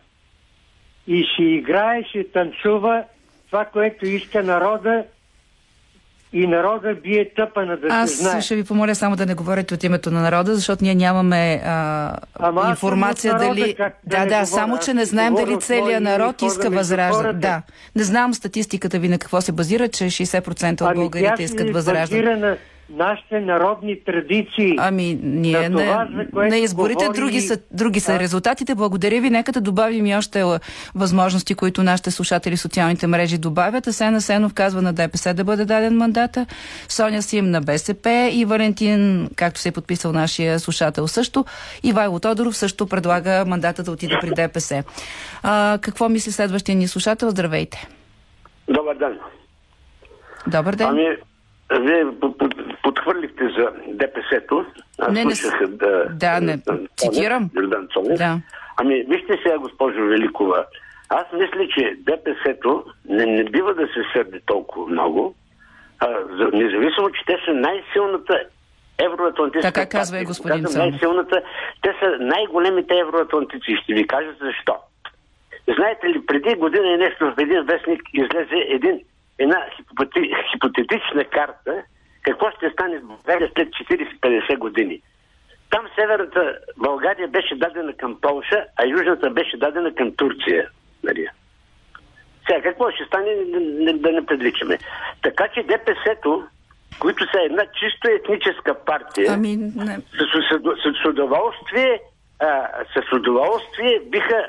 И 1.07 1.25
ще 1.25 1.43
играе, 1.43 2.05
ще 2.05 2.31
танцува 2.31 3.05
това, 3.47 3.65
което 3.65 4.07
иска 4.07 4.43
народа 4.43 5.05
и 6.33 6.47
народа 6.47 6.95
бие 7.03 7.31
тъпана 7.37 7.77
да 7.77 7.87
Аз 7.91 8.11
се 8.11 8.17
знае. 8.17 8.41
ще 8.41 8.57
ви 8.57 8.65
помоля 8.65 8.95
само 8.95 9.17
да 9.17 9.27
не 9.27 9.35
говорите 9.35 9.75
от 9.75 9.85
името 9.85 10.11
на 10.11 10.21
народа, 10.21 10.55
защото 10.55 10.85
ние 10.85 10.95
нямаме 10.95 11.63
а, 11.65 12.17
Ама 12.35 12.61
аз 12.61 12.71
информация 12.71 13.33
народа, 13.33 13.55
дали... 13.55 13.75
как 13.75 13.97
да 14.07 14.17
да, 14.17 14.19
да, 14.19 14.25
говоря? 14.25 14.47
само 14.47 14.75
Аз 14.75 14.85
че 14.85 14.95
не 14.95 15.05
знаем 15.05 15.35
дали 15.35 15.61
целият 15.61 16.03
народ 16.03 16.43
иска 16.43 16.71
възраждане. 16.71 17.33
Да. 17.33 17.63
Не 17.97 18.03
знам 18.03 18.35
статистиката 18.35 18.99
ви 18.99 19.09
на 19.09 19.19
какво 19.19 19.41
се 19.41 19.53
базира, 19.53 19.89
че 19.89 20.05
60% 20.05 20.73
от 20.73 20.81
Ами 20.81 20.95
българите 20.95 21.43
искат 21.43 21.67
се 21.67 21.73
възраждане. 21.73 22.57
Нашите 22.91 23.41
народни 23.41 24.05
традиции. 24.05 24.77
Ами, 24.79 25.19
ние 25.23 25.69
На 25.69 25.79
това, 25.79 26.05
на, 26.05 26.09
за 26.17 26.31
което 26.31 26.51
на 26.51 26.59
изборите 26.59 27.05
говори- 27.05 27.17
други 27.17 27.41
са, 27.41 27.59
други 27.71 28.01
са 28.01 28.13
Да. 28.13 28.19
резултатите. 28.19 28.75
Благодаря 28.75 29.21
ви. 29.21 29.31
Нека 29.31 29.53
да 29.53 29.61
добавим 29.61 30.07
и 30.07 30.17
още 30.17 30.41
а, 30.41 30.61
възможности, 30.95 31.55
които 31.55 31.83
нашите 31.83 32.11
слушатели 32.11 32.57
в 32.57 32.61
социалните 32.61 33.07
мрежи 33.07 33.39
добавят. 33.39 33.87
Асена 33.87 34.21
Сенов 34.21 34.55
казва 34.55 34.83
на 34.83 34.93
ДПС 34.93 35.35
да 35.35 35.45
бъде 35.45 35.65
даден 35.65 35.97
мандата. 35.97 36.47
Соня 36.89 37.23
Сим 37.23 37.51
на 37.51 37.61
БСП 37.61 38.31
и 38.33 38.45
Валентин, 38.45 39.01
както 39.37 39.61
се 39.61 39.69
е 39.69 39.73
подписал 39.73 40.13
нашия 40.13 40.59
слушател 40.59 41.09
също. 41.09 41.45
И 41.83 41.93
Вайло 41.93 42.21
Тодоров 42.21 42.57
също 42.57 42.87
предлага 42.87 43.45
мандата 43.47 43.83
да 43.83 43.91
отиде 43.91 44.15
при 44.21 44.31
ДПС. 44.31 44.85
А, 45.43 45.79
какво 45.81 46.09
мисли 46.09 46.33
следващия 46.33 46.77
ни 46.77 46.89
слушател? 46.89 47.31
Здравейте. 47.31 47.89
Добър 48.69 48.95
ден. 48.97 49.19
Добър 50.47 50.75
ден. 50.75 50.87
Ами, 50.89 51.07
вие 51.81 52.05
по- 52.21 52.39
по- 52.39 52.49
подхвърлихте 52.83 53.45
за 53.59 53.71
ДПС-то. 53.89 54.65
Аз 54.99 55.13
Не, 55.15 55.25
не 55.25 55.35
слушах 55.35 55.69
да, 55.69 56.05
да, 56.11 56.41
не, 56.41 56.59
цитирам. 56.97 57.51
Йордан 57.57 57.89
Цонев. 57.93 58.19
Да. 58.19 58.41
Ами, 58.77 59.05
вижте 59.09 59.39
сега, 59.43 59.59
госпожо 59.59 60.01
Великова. 60.01 60.65
Аз 61.09 61.25
мисля, 61.33 61.69
че 61.75 61.95
ДПС-то 61.99 62.85
не, 63.09 63.27
не 63.27 63.45
бива 63.45 63.75
да 63.75 63.87
се 63.87 64.03
сърди 64.13 64.41
толкова 64.47 64.87
много, 64.87 65.35
а, 65.99 66.09
за, 66.09 66.45
независимо, 66.53 67.11
че 67.11 67.25
те 67.27 67.37
са 67.45 67.53
най-силната 67.53 68.41
евроатлантическа 68.99 69.73
Така 69.73 69.89
казва 69.89 70.21
и 70.21 70.25
господин 70.25 70.65
Казвам. 70.65 70.89
Най-силната, 70.89 71.43
те 71.83 71.95
са 72.01 72.17
най-големите 72.21 72.95
евроатлантици. 72.95 73.77
Ще 73.83 73.95
ви 73.95 74.07
кажа 74.07 74.31
защо. 74.41 74.75
Знаете 75.77 76.09
ли, 76.09 76.27
преди 76.27 76.55
година 76.55 76.89
и 76.89 76.97
нещо 76.97 77.25
в 77.25 77.41
един 77.41 77.63
вестник 77.63 78.03
излезе 78.15 78.57
един, 78.69 79.01
една 79.41 79.67
хипотети, 79.77 80.31
хипотетична 80.53 81.25
карта 81.25 81.83
какво 82.23 82.51
ще 82.51 82.71
стане 82.71 82.99
с 82.99 83.03
България 83.03 83.51
след 83.57 83.69
40-50 83.69 84.59
години. 84.59 85.03
Там 85.71 85.87
северната 85.99 86.59
България 86.77 87.29
беше 87.29 87.55
дадена 87.55 87.93
към 87.93 88.21
Полша, 88.21 88.65
а 88.77 88.87
южната 88.87 89.31
беше 89.31 89.57
дадена 89.57 89.95
към 89.95 90.17
Турция. 90.17 90.69
Нали? 91.05 91.27
Сега, 92.47 92.63
какво 92.63 92.91
ще 92.91 93.05
стане, 93.05 93.35
не- 93.35 93.85
не- 93.85 93.99
да 93.99 94.13
не 94.13 94.27
предричаме. 94.27 94.79
Така 95.23 95.49
че 95.55 95.63
ДПС-то, 95.63 96.43
които 96.99 97.25
са 97.25 97.41
една 97.43 97.63
чисто 97.81 98.09
етническа 98.09 98.85
партия, 98.85 99.27
Ами, 99.33 99.57
не. 99.57 99.97
с, 99.97 100.23
с, 100.35 100.59
с, 100.83 101.03
с 101.03 101.09
удоволствие 101.09 102.01
а, 102.41 102.69
с 102.95 103.13
удоволствие 103.13 104.01
биха 104.07 104.47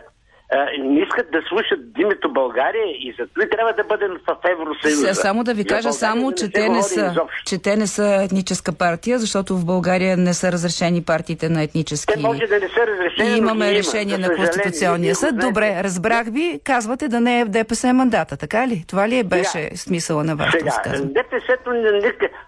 не 0.79 0.99
искат 0.99 1.31
да 1.31 1.41
слушат 1.49 1.79
името 1.97 2.33
България 2.33 2.85
и 2.87 3.15
затова 3.19 3.45
трябва 3.51 3.73
да 3.73 3.83
бъдем 3.83 4.11
в 4.27 4.37
Евросъюза. 4.49 5.13
Само 5.13 5.43
да 5.43 5.53
ви 5.53 5.65
кажа 5.65 5.91
само, 5.91 6.31
че, 6.31 6.51
те 6.51 6.69
не 6.69 6.83
са, 6.83 7.15
че 7.45 7.61
те 7.61 7.75
не 7.75 7.87
са 7.87 8.19
етническа 8.23 8.71
партия, 8.77 9.19
защото 9.19 9.57
в 9.57 9.65
България 9.65 10.17
не 10.17 10.33
са 10.33 10.51
разрешени 10.51 11.03
партиите 11.03 11.49
на 11.49 11.63
етнически. 11.63 12.13
Те 12.13 12.19
може 12.19 12.47
да 12.47 12.59
не 12.59 12.67
са 12.67 12.87
разрешени. 12.87 13.29
И 13.29 13.37
имаме 13.37 13.71
решение 13.71 14.17
на 14.17 14.35
Конституционния 14.35 15.15
съд. 15.15 15.37
Добре, 15.37 15.81
разбрах 15.83 16.27
ви. 16.27 16.59
Казвате 16.63 17.07
да 17.07 17.21
не 17.21 17.39
е 17.39 17.45
в 17.45 17.49
ДПС 17.49 17.93
мандата, 17.93 18.37
така 18.37 18.67
ли? 18.67 18.83
Това 18.87 19.09
ли 19.09 19.17
е 19.17 19.23
беше 19.23 19.49
сега, 19.49 19.75
смисъла 19.75 20.23
на 20.23 20.35
вашето 20.35 20.67
изказване? 20.67 21.13
ДПС-то, 21.13 21.71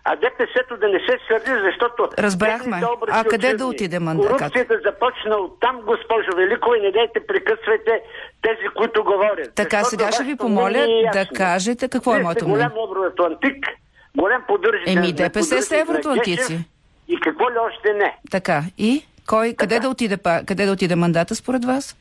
а 0.03 0.15
ДПС-то 0.15 0.77
да 0.77 0.87
не 0.87 0.99
се 0.99 1.17
сърди, 1.27 1.51
защото... 1.65 2.09
Разбрахме. 2.19 2.81
А 3.11 3.23
къде 3.23 3.53
да 3.53 3.65
отиде 3.65 3.99
мандата? 3.99 4.35
Корупцията 4.37 4.79
започна 4.85 5.35
от 5.35 5.59
там, 5.59 5.81
госпожо 5.85 6.35
Велико, 6.35 6.75
и 6.75 6.81
не 6.81 6.91
дайте 6.91 7.19
прекъсвайте 7.27 7.92
тези, 8.41 8.67
които 8.75 9.03
говорят. 9.03 9.55
Така, 9.55 9.77
Защото 9.77 9.89
сега 9.89 10.11
ще 10.11 10.23
ви 10.23 10.35
помоля 10.35 10.79
е 10.79 11.09
да 11.13 11.25
кажете 11.35 11.87
какво 11.87 12.15
е 12.15 12.19
моето 12.19 12.47
мнение. 12.47 12.67
голям 12.67 12.89
евроатлантик, 12.89 13.65
голям 14.17 14.43
поддържател. 14.47 14.93
Еми, 14.93 15.13
ДПС 15.13 15.61
са 15.61 15.77
евроатлантици. 15.77 16.65
И 17.07 17.19
какво 17.19 17.49
ли 17.49 17.55
още 17.67 17.93
не. 17.93 18.17
Така, 18.31 18.63
и? 18.77 19.05
Кой, 19.27 19.53
къде, 19.53 19.79
да 19.79 19.89
отиде, 19.89 20.17
къде 20.45 20.65
да 20.65 20.71
отиде 20.71 20.95
мандата 20.95 21.35
според 21.35 21.65
вас? 21.65 21.95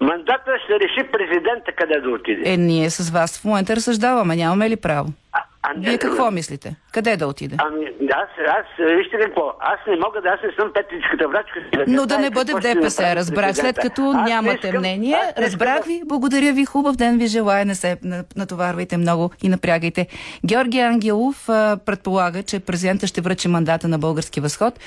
Мандата 0.00 0.50
ще 0.64 0.72
реши 0.74 1.10
президента 1.12 1.72
къде 1.76 2.00
да 2.00 2.10
отиде. 2.10 2.50
Е, 2.52 2.56
ние 2.56 2.90
с 2.90 3.10
вас 3.10 3.40
в 3.40 3.44
момента 3.44 3.76
разсъждаваме, 3.76 4.36
нямаме 4.36 4.70
ли 4.70 4.76
право? 4.76 5.08
А, 5.32 5.42
а 5.62 5.72
Вие 5.76 5.98
какво 5.98 6.30
мислите? 6.30 6.76
Къде 6.92 7.16
да 7.16 7.26
отиде? 7.26 7.56
Ами, 7.58 7.86
аз, 8.12 8.28
аз, 8.48 8.96
вижте 8.96 9.18
какво, 9.18 9.52
аз 9.60 9.78
не 9.88 9.96
мога 9.96 10.20
да, 10.22 10.28
аз 10.28 10.40
не 10.42 10.52
съм 10.60 10.72
петичката 10.74 11.28
врачка. 11.28 11.84
Но 11.86 12.06
да 12.06 12.18
не 12.18 12.30
бъде 12.30 12.52
в 12.52 12.60
ДПС, 12.60 13.16
разбрах. 13.16 13.56
След 13.56 13.78
като 13.78 14.12
аз 14.16 14.28
нямате 14.28 14.66
искам, 14.66 14.80
мнение, 14.80 15.16
разбрах 15.38 15.84
ви, 15.84 16.02
благодаря 16.06 16.52
ви, 16.52 16.64
хубав 16.64 16.96
ден 16.96 17.18
ви 17.18 17.26
желая, 17.26 17.64
не 17.64 17.74
се 17.74 17.96
натоварвайте 18.36 18.96
много 18.96 19.30
и 19.42 19.48
напрягайте. 19.48 20.06
Георги 20.46 20.78
Ангелов 20.80 21.48
а, 21.48 21.78
предполага, 21.86 22.42
че 22.42 22.60
президента 22.60 23.06
ще 23.06 23.20
връчи 23.20 23.48
мандата 23.48 23.88
на 23.88 23.98
Български 23.98 24.40
възход, 24.40 24.80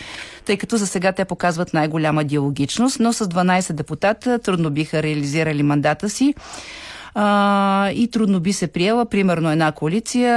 тъй 0.46 0.58
като 0.58 0.77
за 0.77 0.88
сега 0.88 1.12
те 1.12 1.25
показват 1.25 1.74
най-голяма 1.74 2.24
диалогичност, 2.24 3.00
но 3.00 3.13
с 3.13 3.25
12 3.25 3.74
депутата 3.74 4.39
трудно 4.39 4.70
биха 4.70 5.03
реализирали 5.03 5.63
мандата 5.63 6.10
си 6.10 6.34
а, 7.15 7.89
и 7.91 8.08
трудно 8.08 8.39
би 8.39 8.53
се 8.53 8.67
приела, 8.67 9.05
примерно, 9.05 9.51
една 9.51 9.72
коалиция 9.72 10.34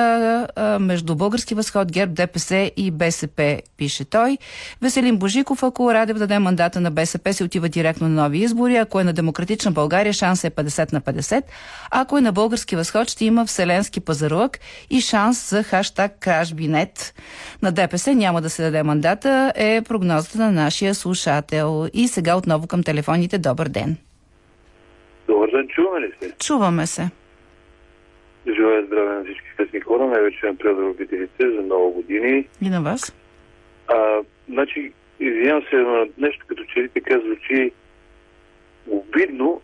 а, 0.56 0.78
между 0.78 1.14
Български 1.14 1.54
възход, 1.54 1.92
ГЕРБ, 1.92 2.12
ДПС 2.14 2.70
и 2.76 2.90
БСП, 2.90 3.60
пише 3.76 4.04
той. 4.04 4.38
Веселин 4.82 5.16
Божиков, 5.16 5.62
ако 5.62 5.94
Радев 5.94 6.18
даде 6.18 6.38
мандата 6.38 6.80
на 6.80 6.90
БСП, 6.90 7.34
се 7.34 7.44
отива 7.44 7.68
директно 7.68 8.08
на 8.08 8.22
нови 8.22 8.38
избори. 8.38 8.76
Ако 8.76 9.00
е 9.00 9.04
на 9.04 9.12
Демократична 9.12 9.70
България, 9.70 10.12
шанс 10.12 10.44
е 10.44 10.50
50 10.50 10.92
на 10.92 11.00
50. 11.00 11.42
Ако 11.90 12.18
е 12.18 12.20
на 12.20 12.32
Български 12.32 12.76
възход, 12.76 13.10
ще 13.10 13.24
има 13.24 13.46
вселенски 13.46 14.00
пазарлък 14.00 14.58
и 14.90 15.00
шанс 15.00 15.50
за 15.50 15.62
хаштаг 15.62 16.12
Кражбинет. 16.20 17.14
На 17.62 17.72
ДПС 17.72 18.14
няма 18.14 18.42
да 18.42 18.50
се 18.50 18.62
даде 18.62 18.82
мандата, 18.82 19.52
е 19.56 19.82
прогнозата 19.82 20.38
на 20.38 20.52
нашия 20.52 20.94
слушател. 20.94 21.88
И 21.92 22.08
сега 22.08 22.36
отново 22.36 22.66
към 22.66 22.82
телефоните. 22.82 23.38
Добър 23.38 23.68
ден! 23.68 23.96
Добър 25.26 25.50
ден, 25.50 25.68
чуваме 25.68 26.06
ли 26.06 26.12
се? 26.20 26.32
Чуваме 26.38 26.86
се. 26.86 27.10
Желая 28.56 28.86
здраве 28.86 29.14
на 29.14 29.24
всички 29.24 29.46
късни 29.56 29.80
хора, 29.80 30.06
най-вече 30.06 30.46
на 30.46 30.56
приятелите 30.56 31.50
за 31.50 31.62
много 31.62 31.90
години. 31.90 32.48
И 32.62 32.68
на 32.68 32.82
вас. 32.82 33.14
А, 33.88 34.20
значи, 34.48 34.92
извинявам 35.20 35.62
се, 35.70 35.76
но 35.76 36.06
нещо 36.18 36.44
като 36.48 36.64
че 36.64 36.80
ли 36.80 36.88
така 36.88 37.20
звучи 37.20 37.72
обидно 38.90 39.60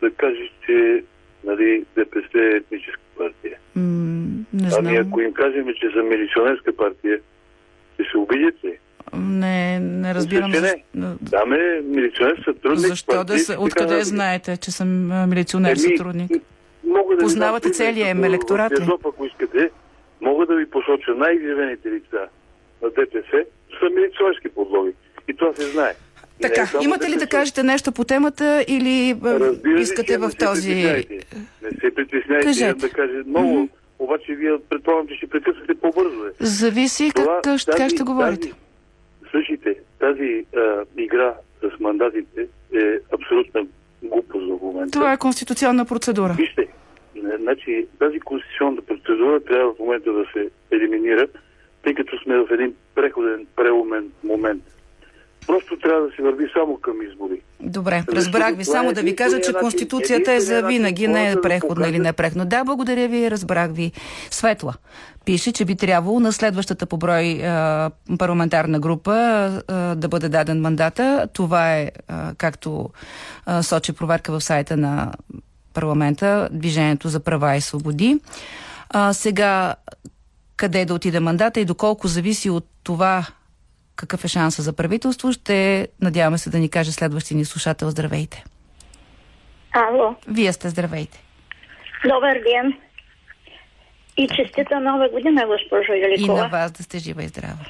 да 0.00 0.10
кажеш, 0.10 0.52
че 0.66 1.04
нали, 1.44 1.84
ДПС 1.96 2.38
е 2.38 2.56
етническа 2.56 3.00
партия. 3.18 3.58
М- 3.74 4.26
не 4.52 4.70
знам. 4.70 4.86
Ами 4.86 4.96
ако 4.96 5.20
им 5.20 5.32
кажем, 5.32 5.66
че 5.80 5.90
са 5.90 6.02
милиционерска 6.02 6.76
партия, 6.76 7.20
ще 7.94 8.04
се 8.10 8.18
обидят 8.18 8.64
ли? 8.64 8.78
Не, 9.14 9.80
не 9.80 10.14
разбирам. 10.14 10.52
Че 10.52 10.60
не. 10.60 10.84
Да, 11.20 11.46
ме, 11.46 11.80
милиционер 11.84 12.42
сътрудник. 12.44 12.86
Защо 12.86 13.24
да 13.24 13.38
се... 13.38 13.56
Откъде 13.58 13.96
да... 13.96 14.04
знаете, 14.04 14.56
че 14.56 14.70
съм 14.70 15.06
милиционер 15.28 15.70
Еми, 15.70 15.78
сътрудник? 15.78 16.30
Мога 16.84 17.16
да 17.16 17.22
Познавате 17.22 17.70
целия 17.70 18.08
им 18.08 18.24
електорат 18.24 18.80
ли? 18.80 18.88
ако 19.04 19.26
искате, 19.26 19.70
мога 20.20 20.46
да 20.46 20.54
ви 20.54 20.70
посоча 20.70 21.14
най-изявените 21.16 21.90
лица 21.90 22.20
на 22.82 22.90
ДПС, 22.90 23.44
са 23.80 23.90
милиционерски 23.94 24.48
подлоги. 24.48 24.92
И 25.28 25.34
това 25.34 25.52
се 25.54 25.62
знае. 25.62 25.94
Така, 26.42 26.70
не, 26.78 26.84
имате 26.84 27.10
ли 27.10 27.16
да 27.16 27.26
кажете 27.26 27.62
нещо 27.62 27.92
по 27.92 28.04
темата 28.04 28.64
или 28.68 29.16
Разбира 29.24 29.80
искате 29.80 30.12
че, 30.12 30.18
в 30.18 30.30
този... 30.38 30.74
Не 31.62 31.70
се 31.80 31.94
притесняйте, 31.94 32.46
Кажете. 32.46 32.74
да 32.74 32.90
каже 32.90 33.22
много, 33.26 33.48
mm-hmm. 33.48 33.68
обаче 33.98 34.34
вие 34.34 34.58
предполагам, 34.70 35.08
че 35.08 35.14
ще 35.14 35.26
прекъсвате 35.26 35.74
по-бързо. 35.74 36.20
Зависи 36.40 37.10
това, 37.14 37.34
как, 37.34 37.42
тази, 37.42 37.64
как 37.76 37.90
ще 37.90 38.02
говорите. 38.02 38.48
Тази, 38.48 38.65
Слушайте, 39.36 39.76
тази 39.98 40.46
а, 40.56 40.84
игра 40.96 41.34
с 41.60 41.80
мандатите 41.80 42.46
е 42.74 42.98
абсолютна 43.14 43.66
глупост 44.02 44.44
в 44.46 44.62
момента. 44.62 44.92
Това 44.92 45.12
е 45.12 45.18
конституционна 45.18 45.84
процедура. 45.84 46.34
Вижте, 46.38 46.68
значи 47.40 47.86
тази 47.98 48.20
конституционна 48.20 48.82
процедура 48.82 49.40
трябва 49.40 49.74
в 49.74 49.78
момента 49.78 50.12
да 50.12 50.24
се 50.32 50.50
елиминира, 50.70 51.26
тъй 51.82 51.94
като 51.94 52.18
сме 52.18 52.38
в 52.38 52.46
един 52.50 52.74
преходен, 52.94 53.46
преумен 53.56 54.10
момент. 54.24 54.62
Просто 55.46 55.78
трябва 55.78 56.06
да 56.06 56.16
се 56.16 56.22
върви 56.22 56.46
само 56.54 56.76
към 56.80 57.02
избори. 57.02 57.40
Добре, 57.60 58.04
разбрах 58.08 58.56
ви. 58.56 58.64
Само 58.64 58.92
да 58.92 59.02
ви 59.02 59.16
кажа, 59.16 59.40
че 59.40 59.52
Конституцията 59.52 60.32
е 60.32 60.40
за 60.40 60.62
винаги, 60.62 61.08
не 61.08 61.32
е 61.32 61.40
преходна 61.40 61.88
или 61.88 61.98
не 61.98 62.12
преходна. 62.12 62.46
Да, 62.46 62.64
благодаря 62.64 63.08
ви, 63.08 63.30
разбрах 63.30 63.70
ви. 63.70 63.92
Светла 64.30 64.74
пише, 65.24 65.52
че 65.52 65.64
би 65.64 65.76
трябвало 65.76 66.20
на 66.20 66.32
следващата 66.32 66.86
по 66.86 66.96
брой 66.96 67.42
парламентарна 68.18 68.80
група 68.80 69.12
да 69.96 70.08
бъде 70.08 70.28
даден 70.28 70.60
мандата. 70.60 71.28
Това 71.32 71.76
е, 71.76 71.90
както 72.38 72.90
сочи 73.62 73.92
проверка 73.92 74.32
в 74.32 74.40
сайта 74.40 74.76
на 74.76 75.12
парламента, 75.74 76.48
Движението 76.52 77.08
за 77.08 77.20
права 77.20 77.56
и 77.56 77.60
свободи. 77.60 78.20
А, 78.90 79.12
сега, 79.12 79.74
къде 80.56 80.84
да 80.84 80.94
отиде 80.94 81.20
мандата 81.20 81.60
и 81.60 81.64
доколко 81.64 82.08
зависи 82.08 82.50
от 82.50 82.66
това 82.82 83.26
какъв 83.96 84.24
е 84.24 84.28
шанса 84.28 84.62
за 84.62 84.72
правителство, 84.72 85.32
ще 85.32 85.88
надяваме 86.02 86.38
се 86.38 86.50
да 86.50 86.58
ни 86.58 86.70
каже 86.70 86.92
следващия 86.92 87.36
ни 87.36 87.44
слушател. 87.44 87.90
Здравейте. 87.90 88.44
Ало. 89.72 90.14
Вие 90.28 90.52
сте 90.52 90.68
здравейте. 90.68 91.22
Добър 92.04 92.34
ден. 92.48 92.74
И 94.16 94.28
честита 94.28 94.80
нова 94.80 95.08
година, 95.08 95.46
госпожо 95.46 95.92
Великова. 95.92 96.38
И 96.38 96.42
на 96.42 96.48
вас 96.48 96.72
да 96.72 96.82
сте 96.82 96.98
жива 96.98 97.24
и 97.24 97.28
здрава. 97.28 97.64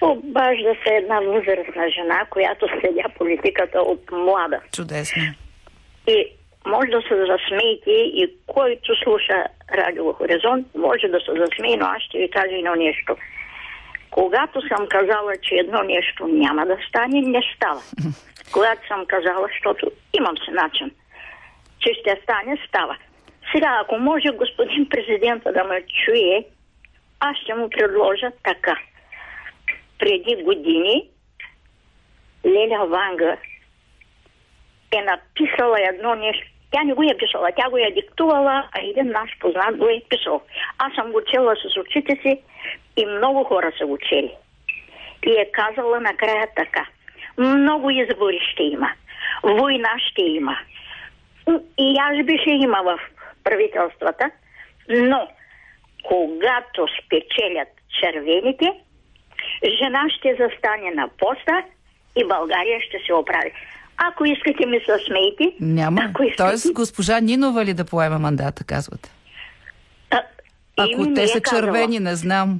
Обажда 0.00 0.74
се 0.84 0.94
една 0.94 1.20
възрастна 1.20 1.90
жена, 1.90 2.26
която 2.30 2.66
следя 2.80 3.08
политиката 3.18 3.80
от 3.80 4.10
млада. 4.12 4.60
Чудесно. 4.72 5.22
И 6.06 6.26
може 6.66 6.90
да 6.90 7.02
се 7.02 7.16
засмеете 7.26 7.90
и 7.90 8.34
който 8.46 8.96
слуша 9.04 9.44
Радио 9.74 10.12
Хоризонт, 10.12 10.66
може 10.74 11.08
да 11.08 11.20
се 11.20 11.32
засмее, 11.40 11.76
но 11.76 11.86
аз 11.86 12.02
ще 12.02 12.18
ви 12.18 12.30
кажа 12.30 12.54
едно 12.54 12.74
нещо. 12.74 13.16
Когато 14.10 14.60
съм 14.68 14.86
казала, 14.88 15.32
че 15.42 15.54
едно 15.54 15.82
нещо 15.82 16.26
няма 16.26 16.66
да 16.66 16.76
стане, 16.88 17.20
не 17.20 17.42
става. 17.56 17.80
Когато 18.52 18.86
съм 18.86 19.06
казала, 19.06 19.48
защото 19.52 19.90
имам 20.18 20.36
си 20.36 20.50
начин, 20.50 20.90
че 21.78 21.94
ще 21.94 22.20
стане, 22.22 22.58
става. 22.68 22.96
Сега, 23.54 23.78
ако 23.82 23.98
може 23.98 24.28
господин 24.28 24.88
президента 24.88 25.52
да 25.52 25.64
ме 25.64 25.82
чуе, 26.04 26.44
аз 27.20 27.36
ще 27.36 27.54
му 27.54 27.70
предложа 27.70 28.30
така. 28.44 28.78
Преди 29.98 30.42
години 30.42 31.08
Леля 32.46 32.86
Ванга 32.86 33.36
е 34.92 35.02
написала 35.02 35.76
едно 35.80 36.14
нещо. 36.14 36.57
Тя 36.70 36.84
не 36.84 36.94
го 36.94 37.02
е 37.02 37.16
писала, 37.18 37.48
тя 37.56 37.70
го 37.70 37.76
е 37.76 37.90
диктувала, 37.90 38.68
а 38.72 38.80
един 38.80 39.12
наш 39.12 39.38
познат 39.40 39.76
го 39.76 39.86
е 39.88 40.02
писал. 40.08 40.42
Аз 40.78 40.94
съм 40.94 41.12
го 41.12 41.20
чела 41.32 41.54
с 41.56 41.76
очите 41.76 42.18
си 42.22 42.40
и 42.96 43.06
много 43.06 43.44
хора 43.44 43.72
са 43.78 43.86
го 43.86 43.98
чели. 43.98 44.34
И 45.26 45.30
е 45.30 45.50
казала 45.52 46.00
накрая 46.00 46.48
така. 46.56 46.86
Много 47.38 47.90
избори 47.90 48.40
ще 48.52 48.62
има. 48.62 48.90
Война 49.42 49.90
ще 50.10 50.22
има. 50.22 50.58
И 51.78 51.96
аз 52.00 52.26
би 52.26 52.38
ще 52.38 52.50
има 52.50 52.82
в 52.82 53.00
правителствата, 53.44 54.30
но 54.88 55.28
когато 56.04 56.86
спечелят 57.04 57.68
червените, 58.00 58.72
жена 59.78 60.04
ще 60.10 60.34
застане 60.34 60.90
на 60.94 61.08
поста 61.08 61.62
и 62.16 62.24
България 62.24 62.80
ще 62.80 62.98
се 63.06 63.14
оправи. 63.14 63.52
Ако 63.98 64.24
искате 64.24 64.66
ми 64.66 64.78
се 64.78 65.04
смейте. 65.06 65.56
Няма. 65.60 66.00
Ако 66.02 66.22
искате... 66.22 66.36
Тоест 66.42 66.72
госпожа 66.72 67.20
Нинова 67.20 67.64
ли 67.64 67.74
да 67.74 67.84
поема 67.84 68.18
мандата, 68.18 68.64
казвате? 68.64 69.10
А, 70.10 70.20
Ако 70.76 71.14
те 71.14 71.28
са 71.28 71.38
е 71.38 71.42
червени, 71.42 72.00
не 72.00 72.16
знам. 72.16 72.58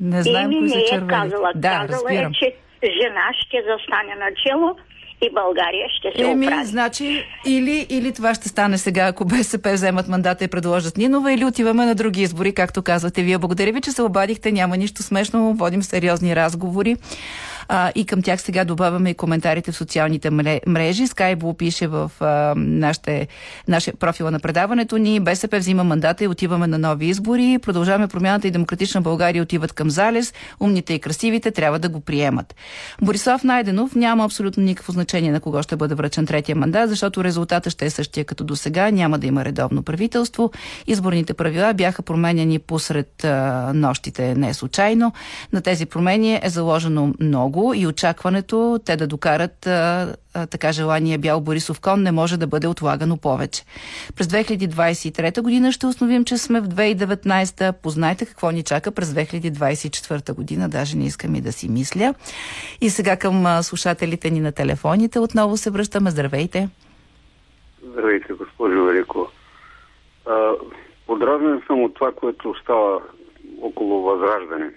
Не 0.00 0.22
знаем 0.22 0.50
кои 0.50 0.68
са 0.68 0.76
не 0.76 0.82
е 0.82 0.86
червени. 0.86 1.08
казала. 1.08 1.52
Да, 1.54 1.68
казала 1.70 1.86
разбирам. 1.88 2.32
е, 2.32 2.34
че 2.34 2.54
жена 2.84 3.24
ще 3.38 3.56
застане 3.58 4.14
начало 4.20 4.76
и 5.22 5.30
България 5.30 5.86
ще 5.90 6.12
се 6.16 6.24
Еми, 6.24 6.46
оправи. 6.46 6.64
значи, 6.64 7.24
или, 7.46 7.86
или 7.90 8.12
това 8.12 8.34
ще 8.34 8.48
стане 8.48 8.78
сега, 8.78 9.02
ако 9.02 9.24
БСП 9.24 9.72
вземат 9.72 10.08
мандата 10.08 10.44
и 10.44 10.48
предложат 10.48 10.96
Нинова, 10.96 11.32
или 11.32 11.44
отиваме 11.44 11.84
на 11.84 11.94
други 11.94 12.22
избори, 12.22 12.54
както 12.54 12.82
казвате 12.82 13.22
вие. 13.22 13.38
Благодаря 13.38 13.72
ви, 13.72 13.80
че 13.80 13.92
се 13.92 14.02
обадихте. 14.02 14.52
Няма 14.52 14.76
нищо 14.76 15.02
смешно. 15.02 15.54
Водим 15.54 15.82
сериозни 15.82 16.36
разговори. 16.36 16.96
А, 17.68 17.92
и 17.94 18.06
към 18.06 18.22
тях 18.22 18.40
сега 18.40 18.64
добавяме 18.64 19.10
и 19.10 19.14
коментарите 19.14 19.72
в 19.72 19.76
социалните 19.76 20.30
мре- 20.30 20.60
мрежи. 20.66 21.06
Скайбо 21.06 21.54
пише 21.54 21.86
в 21.86 22.12
а, 22.20 22.54
нашите, 22.56 23.28
нашия 23.68 23.94
профила 23.94 24.30
на 24.30 24.40
предаването 24.40 24.98
ни. 24.98 25.20
БСП 25.20 25.58
взима 25.58 25.84
мандата 25.84 26.24
и 26.24 26.28
отиваме 26.28 26.66
на 26.66 26.78
нови 26.78 27.06
избори. 27.06 27.58
Продължаваме 27.62 28.08
промяната 28.08 28.48
и 28.48 28.50
демократична 28.50 29.00
България 29.00 29.42
отиват 29.42 29.72
към 29.72 29.90
залез. 29.90 30.34
Умните 30.60 30.94
и 30.94 30.98
красивите 30.98 31.50
трябва 31.50 31.78
да 31.78 31.88
го 31.88 32.00
приемат. 32.00 32.54
Борислав 33.02 33.44
Найденов 33.44 33.94
няма 33.94 34.24
абсолютно 34.24 34.62
никакво 34.62 34.92
значение 34.92 35.32
на 35.32 35.40
кого 35.40 35.62
ще 35.62 35.76
бъде 35.76 35.94
връчен 35.94 36.26
третия 36.26 36.56
мандат, 36.56 36.88
защото 36.88 37.24
резултата 37.24 37.70
ще 37.70 37.86
е 37.86 37.90
същия 37.90 38.24
като 38.24 38.44
до 38.44 38.56
сега. 38.56 38.90
Няма 38.90 39.18
да 39.18 39.26
има 39.26 39.44
редовно 39.44 39.82
правителство. 39.82 40.50
Изборните 40.86 41.34
правила 41.34 41.74
бяха 41.74 42.02
променени 42.02 42.58
посред 42.58 43.24
а, 43.24 43.72
нощите 43.74 44.34
не 44.34 44.54
случайно. 44.54 45.12
На 45.52 45.60
тези 45.60 45.86
промени 45.86 46.40
е 46.42 46.48
заложено 46.48 47.14
много 47.20 47.49
и 47.74 47.86
очакването 47.86 48.80
те 48.86 48.96
да 48.96 49.06
докарат 49.06 49.66
а, 49.66 50.14
а, 50.34 50.46
така 50.46 50.72
желания 50.72 51.18
бял 51.18 51.40
Борисов 51.40 51.80
кон 51.80 52.02
не 52.02 52.12
може 52.12 52.36
да 52.36 52.46
бъде 52.46 52.66
отлагано 52.66 53.16
повече. 53.16 53.64
През 54.16 54.26
2023 54.26 55.42
година 55.42 55.72
ще 55.72 55.86
установим, 55.86 56.24
че 56.24 56.38
сме 56.38 56.60
в 56.60 56.68
2019. 56.68 57.72
Познайте 57.82 58.26
какво 58.26 58.50
ни 58.50 58.62
чака 58.62 58.92
през 58.92 59.12
2024 59.12 60.34
година. 60.34 60.68
Даже 60.68 60.96
не 60.96 61.06
искам 61.06 61.34
и 61.34 61.40
да 61.40 61.52
си 61.52 61.68
мисля. 61.68 62.14
И 62.80 62.90
сега 62.90 63.16
към 63.16 63.62
слушателите 63.62 64.30
ни 64.30 64.40
на 64.40 64.52
телефоните 64.52 65.18
отново 65.18 65.56
се 65.56 65.70
връщаме. 65.70 66.10
Здравейте! 66.10 66.68
Здравейте, 67.82 68.32
госпожо 68.32 68.84
Велико. 68.84 69.28
Подразнен 71.06 71.62
съм 71.66 71.82
от 71.82 71.94
това, 71.94 72.12
което 72.12 72.54
става 72.62 73.00
около 73.62 74.02
възраждане. 74.02 74.70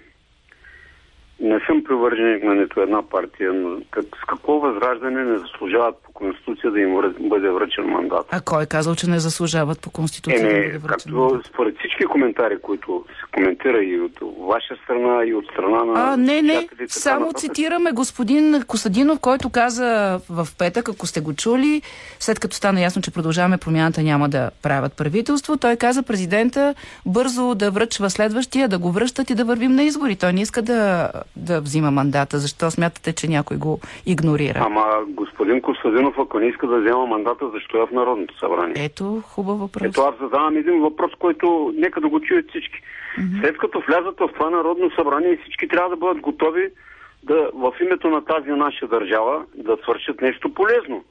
Не 1.39 1.59
съм 1.67 1.83
привърженик 1.83 2.43
на 2.43 2.55
нито 2.55 2.81
една 2.81 3.09
партия, 3.09 3.53
но 3.53 3.77
как, 3.91 4.05
с 4.05 4.25
какво 4.27 4.59
възраждане 4.59 5.23
не 5.23 5.37
заслужават 5.37 5.95
по 6.03 6.11
Конституция 6.11 6.71
да 6.71 6.79
им 6.79 6.95
бъде 7.19 7.49
връчен 7.49 7.85
мандат? 7.85 8.25
А 8.31 8.41
кой 8.41 8.63
е 8.63 8.65
казал, 8.65 8.95
че 8.95 9.09
не 9.09 9.19
заслужават 9.19 9.81
по 9.81 9.91
Конституция 9.91 10.41
да 10.41 10.49
Еме, 10.49 10.59
бъде 10.59 10.77
връчен 10.77 10.87
както 10.87 11.15
мандат? 11.15 11.45
според 11.45 11.77
всички 11.79 12.03
коментари, 12.05 12.57
които 12.61 13.05
се 13.07 13.31
коментира 13.31 13.83
и 13.83 13.99
от 13.99 14.19
ваша 14.39 14.75
страна, 14.83 15.25
и 15.25 15.33
от 15.33 15.45
страна 15.45 15.83
на... 15.83 16.13
А, 16.13 16.17
не, 16.17 16.41
не. 16.41 16.67
Само 16.87 17.19
нататък. 17.19 17.39
цитираме 17.39 17.91
господин 17.91 18.63
Косадинов, 18.67 19.19
който 19.19 19.49
каза 19.49 20.19
в 20.29 20.47
петък, 20.57 20.89
ако 20.89 21.07
сте 21.07 21.19
го 21.21 21.33
чули, 21.33 21.81
след 22.19 22.39
като 22.39 22.55
стана 22.55 22.81
ясно, 22.81 23.01
че 23.01 23.11
продължаваме 23.11 23.57
промяната 23.57 24.01
няма 24.01 24.29
да 24.29 24.51
правят 24.61 24.97
правителство, 24.97 25.57
той 25.57 25.75
каза 25.75 26.03
президента 26.03 26.75
бързо 27.05 27.55
да 27.55 27.71
връчва 27.71 28.09
следващия, 28.09 28.69
да 28.69 28.79
го 28.79 28.91
връщат 28.91 29.29
и 29.29 29.35
да 29.35 29.45
вървим 29.45 29.71
на 29.71 29.83
избори. 29.83 30.15
Той 30.15 30.33
не 30.33 30.41
иска 30.41 30.61
да, 30.61 31.11
да 31.35 31.61
взима 31.61 31.91
мандата. 31.91 32.37
Защо 32.37 32.71
смятате, 32.71 33.13
че 33.13 33.27
някой 33.27 33.57
го 33.57 33.79
игнорира? 34.05 34.59
Ама 34.65 34.85
господин 35.07 35.61
Костадинов, 35.61 36.15
ако 36.19 36.39
не 36.39 36.45
иска 36.45 36.67
да 36.67 36.81
взема 36.81 37.05
мандата, 37.05 37.49
защо 37.49 37.83
е 37.83 37.87
в 37.87 37.91
Народното 37.91 38.39
събрание? 38.39 38.75
Ето, 38.77 39.21
хубав 39.25 39.59
въпрос. 39.59 39.83
Ето 39.83 40.01
аз 40.01 40.15
задавам 40.21 40.57
един 40.57 40.81
въпрос, 40.81 41.11
който 41.19 41.73
нека 41.77 42.01
да 42.01 42.07
го 42.07 42.19
чуят 42.19 42.49
всички. 42.49 42.79
Mm-hmm. 43.19 43.41
След 43.41 43.57
като 43.57 43.83
влязат 43.87 44.19
в 44.19 44.29
това 44.33 44.49
Народно 44.49 44.91
събрание, 44.91 45.37
всички 45.41 45.67
трябва 45.67 45.89
да 45.89 45.95
бъдат 45.95 46.21
готови 46.21 46.69
да 47.23 47.49
в 47.53 47.73
името 47.81 48.09
на 48.09 48.25
тази 48.25 48.49
наша 48.49 48.87
държава 48.87 49.45
да 49.55 49.77
свършат 49.83 50.21
нещо 50.21 50.53
полезно. 50.53 51.03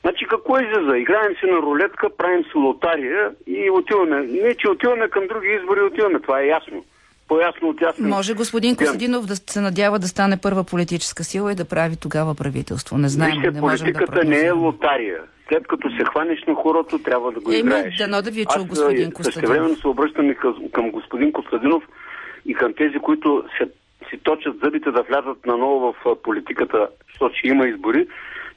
Значи 0.00 0.24
какво 0.30 0.58
излиза? 0.58 0.98
Играем 0.98 1.34
си 1.40 1.46
на 1.46 1.56
рулетка, 1.56 2.16
правим 2.16 2.44
си 2.44 2.58
лотария 2.58 3.30
и 3.46 3.70
отиваме. 3.70 4.22
Не, 4.22 4.54
че 4.54 4.70
отиваме 4.70 5.08
към 5.08 5.26
други 5.26 5.48
избори, 5.48 5.80
отиваме. 5.80 6.20
Това 6.20 6.40
е 6.40 6.46
ясно. 6.46 6.84
По-ясно 7.32 7.68
от 7.68 7.80
ясно. 7.80 8.08
Може 8.08 8.34
господин 8.34 8.76
Костадинов 8.76 9.26
да 9.26 9.36
се 9.36 9.60
надява 9.60 9.98
да 9.98 10.08
стане 10.08 10.36
първа 10.42 10.64
политическа 10.64 11.24
сила 11.24 11.52
и 11.52 11.54
да 11.54 11.64
прави 11.64 11.96
тогава 11.96 12.34
правителство. 12.34 12.98
Не 12.98 13.08
знаем, 13.08 13.32
Вижте, 13.32 13.50
не 13.50 13.60
можем 13.60 13.86
да 13.86 13.92
политиката 13.92 14.24
не 14.24 14.40
е 14.40 14.50
лотария. 14.50 15.20
След 15.48 15.66
като 15.66 15.90
се 15.90 16.04
хванеш 16.04 16.44
на 16.48 16.54
хорото, 16.54 16.98
трябва 16.98 17.32
да 17.32 17.40
го 17.40 17.50
Еми, 17.50 17.58
играеш. 17.60 17.96
дано 17.96 18.22
да 18.22 18.30
ви 18.30 18.40
е 18.40 18.44
Аз, 18.48 18.54
чул 18.54 18.64
господин 18.64 19.08
а, 19.08 19.12
Костадинов. 19.12 19.34
Същевременно 19.34 19.76
се 19.76 19.88
обръщам 19.88 20.30
и 20.30 20.34
към, 20.34 20.54
към 20.72 20.90
господин 20.90 21.32
Костадинов 21.32 21.82
и 22.46 22.54
към 22.54 22.74
тези, 22.74 22.98
които 22.98 23.44
се, 23.58 23.64
си 24.10 24.18
точат 24.22 24.56
зъбите 24.64 24.90
да 24.90 25.02
влязат 25.02 25.46
наново 25.46 25.94
в 26.04 26.16
политиката, 26.22 26.88
защото 27.08 27.34
ще 27.38 27.48
има 27.48 27.68
избори, 27.68 28.06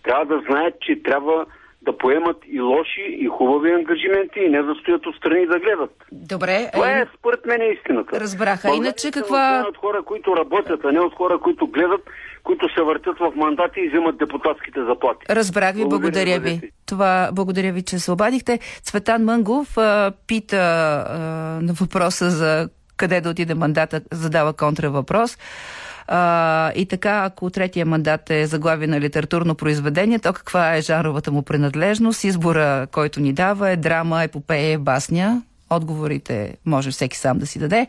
трябва 0.04 0.26
да 0.26 0.42
знаят, 0.48 0.74
че 0.82 1.04
трябва 1.04 1.46
да 1.86 1.98
поемат 1.98 2.38
и 2.48 2.62
лоши, 2.62 3.06
и 3.20 3.28
хубави 3.28 3.72
ангажименти 3.72 4.40
и 4.40 4.50
не 4.50 4.62
да 4.62 4.76
стоят 4.76 5.06
отстрани 5.06 5.48
да 5.48 5.60
гледат. 5.60 5.94
Добре, 6.12 6.70
Това 6.74 6.92
е, 6.92 7.02
е 7.02 7.06
според 7.20 7.46
мен 7.46 7.62
е 7.62 7.66
истината. 7.66 8.20
Разбраха. 8.20 8.68
България 8.68 8.88
Иначе 8.88 9.12
каква- 9.12 9.52
нуждае 9.52 9.70
от 9.70 9.78
хора, 9.78 10.04
които 10.06 10.36
работят, 10.38 10.80
а 10.84 10.92
не 10.92 11.00
от 11.00 11.14
хора, 11.16 11.40
които 11.40 11.68
гледат, 11.68 12.02
които 12.44 12.74
се 12.74 12.82
въртят 12.82 13.18
в 13.20 13.32
мандати 13.36 13.80
и 13.80 13.90
взимат 13.90 14.18
депутатските 14.18 14.80
заплати. 14.84 15.26
Разбрах 15.30 15.76
ви, 15.76 15.86
Благодаря, 15.86 16.40
благодаря 16.40 16.40
ви. 16.40 16.72
Това, 16.86 17.30
благодаря 17.34 17.74
ви, 17.74 17.82
че 17.82 18.00
се 18.00 18.12
обадихте. 18.12 18.60
Цветан 18.84 19.24
Мънгов 19.24 19.78
а, 19.78 20.12
пита 20.28 20.58
а, 21.10 21.20
на 21.62 21.74
въпроса 21.74 22.30
за 22.30 22.70
къде 22.98 23.22
да 23.22 23.30
отиде 23.30 23.54
мандата, 23.54 24.02
задава 24.12 24.54
контравъпрос. 24.54 25.38
А, 26.08 26.72
и 26.76 26.86
така, 26.86 27.24
ако 27.26 27.50
третия 27.50 27.86
мандат 27.86 28.30
е 28.30 28.46
заглавие 28.46 28.88
на 28.88 29.02
литературно 29.02 29.56
произведение, 29.56 30.20
то 30.20 30.34
каква 30.34 30.76
е 30.76 30.82
жанровата 30.82 31.32
му 31.32 31.42
принадлежност? 31.42 32.24
Избора, 32.24 32.88
който 32.92 33.20
ни 33.20 33.34
дава 33.34 33.70
е 33.70 33.78
драма, 33.78 34.24
епопея, 34.24 34.80
басня. 34.80 35.42
Отговорите 35.70 36.58
може 36.66 36.92
всеки 36.92 37.18
сам 37.18 37.38
да 37.38 37.48
си 37.48 37.60
даде. 37.60 37.88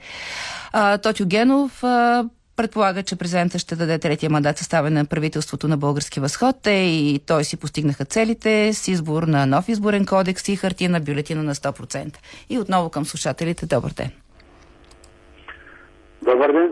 А, 0.72 0.98
Тотю 0.98 1.26
Генов 1.26 1.84
а, 1.84 2.24
предполага, 2.56 3.02
че 3.02 3.16
президента 3.16 3.58
ще 3.58 3.76
даде 3.76 3.98
третия 3.98 4.30
мандат 4.30 4.58
съставен 4.58 4.92
на 4.92 5.04
правителството 5.04 5.68
на 5.68 5.76
Български 5.76 6.20
възход. 6.20 6.56
Те 6.62 6.70
и 6.70 7.20
той 7.26 7.44
си 7.44 7.56
постигнаха 7.56 8.04
целите 8.04 8.72
с 8.72 8.88
избор 8.88 9.22
на 9.22 9.46
нов 9.46 9.68
изборен 9.68 10.06
кодекс 10.06 10.48
и 10.48 10.56
хартина 10.56 11.00
бюлетина 11.00 11.42
на 11.42 11.54
100%. 11.54 12.16
И 12.48 12.58
отново 12.58 12.90
към 12.90 13.04
слушателите. 13.04 13.66
Добър 13.66 13.90
ден. 13.90 14.10
Добър 16.22 16.52
ден. 16.52 16.70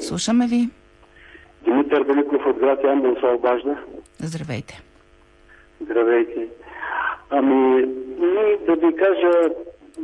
Слушаме 0.00 0.46
ви. 0.46 0.68
Димитър 1.68 2.02
Великов 2.02 2.46
от 2.46 2.58
град 2.58 2.84
Ямбол 2.84 3.16
се 3.20 3.26
обажда. 3.26 3.76
Здравейте. 4.18 4.82
Здравейте. 5.80 6.48
Ами, 7.30 7.86
ние 8.18 8.56
да 8.66 8.74
ви 8.76 8.96
кажа, 8.96 9.32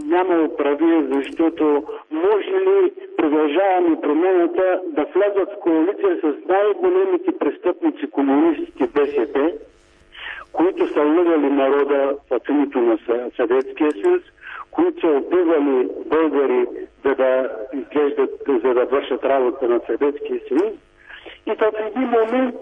няма 0.04 0.42
оправие, 0.42 1.04
защото 1.12 1.84
може 2.10 2.50
ли 2.50 2.92
продължаваме 3.16 4.00
промената 4.00 4.80
да 4.86 5.04
влязат 5.04 5.48
в 5.52 5.60
коалиция 5.60 6.16
с 6.16 6.48
най-големите 6.48 7.38
престъпници 7.38 8.10
комунистите 8.10 8.86
БСП, 8.86 9.52
които 10.52 10.88
са 10.88 11.00
лъгали 11.00 11.50
народа 11.50 12.16
в 12.30 12.40
името 12.50 12.80
на 12.80 12.98
Съ- 12.98 13.30
Съветския 13.36 13.92
съюз, 13.92 14.22
които 14.70 15.00
са 15.00 15.06
убивали 15.06 15.88
българи, 16.06 16.66
за 17.04 17.14
да 17.14 17.48
изглеждат, 17.74 18.30
за 18.64 18.74
да 18.74 18.84
вършат 18.84 19.24
работа 19.24 19.68
на 19.68 19.80
Съветския 19.86 20.40
съюз. 20.48 20.72
И 21.46 21.50
в 21.50 21.72
един 21.86 22.08
момент 22.08 22.54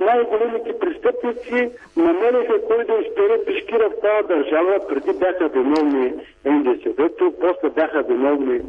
най-големите 0.00 0.78
престъпници 0.78 1.70
намериха 1.96 2.54
кой 2.66 2.84
да 2.84 2.94
изпере 3.04 3.44
пешкира 3.46 3.90
в 3.90 4.00
тази 4.02 4.28
държава. 4.28 4.80
Преди 4.88 5.18
бяха 5.18 5.48
виновни 5.48 6.12
НДСВ-то, 6.44 7.32
после 7.40 7.70
бяха 7.70 8.02
виновни 8.02 8.60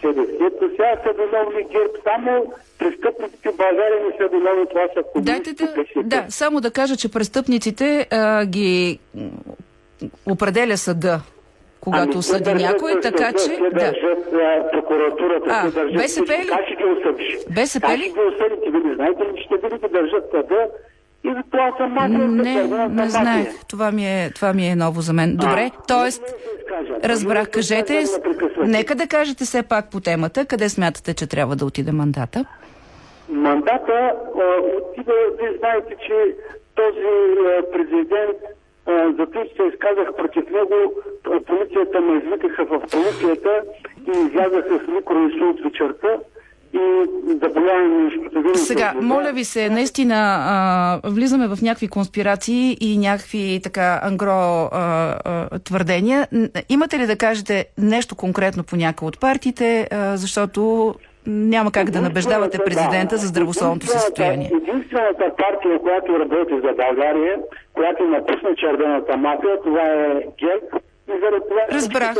СДС-то, 0.00 0.70
сега 0.70 0.94
са 1.04 1.12
виновни 1.12 1.62
ГЕРБ. 1.62 1.94
Само 2.04 2.52
престъпниците 2.78 3.48
в 3.52 3.56
България 3.56 4.00
не 4.04 4.16
са 4.16 4.28
виновни, 4.28 4.66
това 4.70 4.88
са 4.94 5.22
Дайте 5.22 5.52
да, 5.52 5.74
да, 6.02 6.26
само 6.28 6.60
да 6.60 6.70
кажа, 6.70 6.96
че 6.96 7.12
престъпниците 7.12 8.06
а, 8.10 8.44
ги 8.46 8.98
определя 10.26 10.76
съда, 10.76 11.20
когато 11.80 12.12
Ами, 12.14 12.22
съди 12.22 12.44
те 12.44 12.50
държат 12.50 12.70
някой, 12.72 13.00
така 13.00 13.32
че... 13.32 13.48
Те 13.48 13.62
Да. 13.62 13.70
държат 13.70 14.32
а, 14.34 14.70
прокуратурата, 14.72 15.46
А, 15.50 15.62
те 15.62 15.70
държат 15.70 15.94
БСП 15.94 16.32
ли? 16.32 16.46
Как 16.46 16.64
ще 16.66 16.74
ги 16.76 16.84
осъдиш? 16.84 17.36
БСП 17.50 17.86
Как 17.86 17.98
ли? 17.98 18.02
ще 18.02 18.10
ги 18.10 18.20
осъдите? 18.26 18.70
Вие 18.70 18.94
знаете 18.94 19.22
ли, 19.22 19.42
ще 19.44 19.56
видите 19.56 19.88
държат 19.88 20.24
съда 20.30 20.66
и 21.24 21.34
това 21.50 21.72
са 21.78 21.86
мафия. 21.86 22.18
Не, 22.18 22.64
не 22.88 23.08
знаех. 23.08 23.48
Това 23.68 23.90
ми, 23.92 24.06
е, 24.06 24.30
това 24.34 24.52
ми 24.52 24.66
е 24.66 24.76
ново 24.76 25.00
за 25.00 25.12
мен. 25.12 25.36
Добре, 25.36 25.70
т.е. 25.88 26.10
разбрах, 27.08 27.50
кажете, 27.50 28.04
нека 28.58 28.94
да 28.94 29.06
кажете 29.06 29.44
все 29.44 29.62
пак 29.62 29.90
по 29.90 30.00
темата, 30.00 30.46
къде 30.46 30.68
смятате, 30.68 31.14
че 31.14 31.26
трябва 31.26 31.56
да 31.56 31.64
отиде 31.64 31.92
мандата? 31.92 32.44
Мандата 33.28 33.92
а, 33.92 34.12
отива, 34.78 35.12
вие 35.40 35.58
знаете, 35.58 35.94
че 36.06 36.34
този 36.74 37.06
президент, 37.72 38.38
а, 38.90 39.12
за 39.18 39.26
това 39.26 39.44
се 39.56 39.62
изказах 39.72 40.08
против 40.16 40.44
него, 40.50 40.78
полицията 41.46 42.00
ме 42.00 42.18
извикаха 42.18 42.64
в 42.64 42.80
полицията 42.80 43.62
и 44.08 44.26
излязаха 44.26 44.80
с 44.84 44.88
микроинсулт 44.88 45.60
вечерта 45.64 46.08
и 46.72 47.04
да 47.34 47.52
повярваме 47.52 48.04
нещо. 48.04 48.20
Сега, 48.54 48.94
моля 49.00 49.32
ви 49.32 49.44
се, 49.44 49.70
наистина 49.70 50.14
а, 50.40 51.10
влизаме 51.10 51.48
в 51.48 51.62
някакви 51.62 51.88
конспирации 51.88 52.76
и 52.80 52.98
някакви 52.98 53.60
така 53.62 54.00
ангро 54.02 54.28
а, 54.28 54.68
а, 55.24 55.58
твърдения. 55.58 56.28
Имате 56.68 56.98
ли 56.98 57.06
да 57.06 57.16
кажете 57.16 57.64
нещо 57.78 58.16
конкретно 58.16 58.64
по 58.64 58.76
някои 58.76 59.08
от 59.08 59.20
партиите, 59.20 59.88
а, 59.90 60.16
защото 60.16 60.94
няма 61.26 61.72
как 61.72 61.90
да 61.90 62.00
набеждавате 62.00 62.58
президента 62.64 63.16
за 63.16 63.26
здравословното 63.26 63.86
състояние. 63.86 64.50
Единствената 64.54 65.24
партия, 65.36 65.78
която 65.78 66.18
работи 66.18 66.54
за 66.54 66.72
България, 66.72 67.38
която 67.80 68.04
напусна 68.04 68.54
червената 68.54 69.16
мафия, 69.16 69.60
това 69.62 69.82
е 69.82 70.14
ГЕРБ 70.14 70.66
Разбрах, 71.72 72.14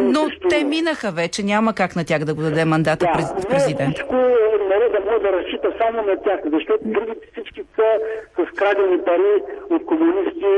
но 0.00 0.28
те 0.50 0.64
минаха 0.64 1.10
вече, 1.10 1.42
няма 1.42 1.72
как 1.72 1.96
на 1.96 2.04
тях 2.04 2.24
да 2.24 2.34
го 2.34 2.42
даде 2.42 2.64
мандата 2.64 3.06
да, 3.06 3.46
президент. 3.48 3.94
Всичко 3.94 4.14
народа 4.14 4.98
може 5.10 5.22
да 5.22 5.32
разчита 5.32 5.68
само 5.78 6.02
на 6.02 6.16
тях, 6.24 6.40
защото 6.52 6.78
другите 6.84 7.26
всички 7.32 7.60
са 7.76 7.88
с 8.38 8.56
крадени 8.56 8.98
пари 9.04 9.42
от 9.70 9.86
комунисти, 9.86 10.50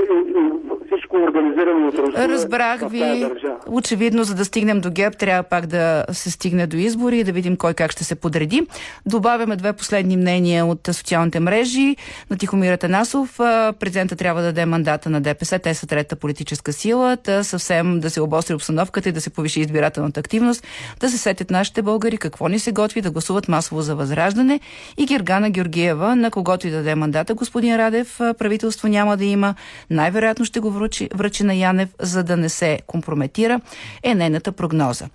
всичко 0.86 1.16
организирано 1.16 1.88
от 1.88 1.98
Русия. 1.98 2.28
Разбрах 2.28 2.88
ви. 2.90 3.26
Очевидно, 3.70 4.24
за 4.24 4.34
да 4.34 4.44
стигнем 4.44 4.80
до 4.80 4.90
ГЕП, 4.90 5.16
трябва 5.18 5.42
пак 5.42 5.66
да 5.66 6.04
се 6.12 6.30
стигне 6.30 6.66
до 6.66 6.76
избори 6.76 7.18
и 7.18 7.24
да 7.24 7.32
видим 7.32 7.56
кой 7.56 7.74
как 7.74 7.90
ще 7.90 8.04
се 8.04 8.14
подреди. 8.14 8.66
Добавяме 9.06 9.56
две 9.56 9.72
последни 9.72 10.16
мнения 10.16 10.66
от 10.66 10.80
социалните 10.86 11.40
мрежи 11.40 11.96
на 12.30 12.36
Тихомира 12.36 12.76
Танасов. 12.76 13.36
Президента 13.80 14.16
трябва 14.16 14.40
да 14.40 14.46
даде 14.46 14.66
мандата 14.66 15.10
на 15.10 15.20
ДПС. 15.20 15.58
Те 15.58 15.74
са 15.74 15.86
трета 15.86 16.16
политическа 16.16 16.72
сила. 16.72 17.16
Та 17.16 17.44
съвсем 17.44 17.77
съвсем 17.78 18.00
да 18.00 18.10
се 18.10 18.20
обостри 18.20 18.54
обстановката 18.54 19.08
и 19.08 19.12
да 19.12 19.20
се 19.20 19.30
повиши 19.30 19.60
избирателната 19.60 20.20
активност, 20.20 20.64
да 21.00 21.10
се 21.10 21.18
сетят 21.18 21.50
нашите 21.50 21.82
българи 21.82 22.18
какво 22.18 22.48
ни 22.48 22.58
се 22.58 22.72
готви 22.72 23.00
да 23.00 23.10
гласуват 23.10 23.48
масово 23.48 23.82
за 23.82 23.94
възраждане 23.94 24.60
и 24.96 25.06
Гергана 25.06 25.50
Георгиева, 25.50 26.16
на 26.16 26.30
когото 26.30 26.66
и 26.66 26.70
да 26.70 26.76
даде 26.76 26.94
мандата 26.94 27.34
господин 27.34 27.76
Радев, 27.76 28.18
правителство 28.38 28.88
няма 28.88 29.16
да 29.16 29.24
има, 29.24 29.54
най-вероятно 29.90 30.44
ще 30.44 30.60
го 30.60 30.70
връчи, 30.70 31.08
връчи 31.14 31.44
на 31.44 31.54
Янев, 31.54 31.88
за 32.00 32.22
да 32.22 32.36
не 32.36 32.48
се 32.48 32.78
компрометира, 32.86 33.60
е 34.02 34.14
нейната 34.14 34.52
прогноза. 34.52 35.08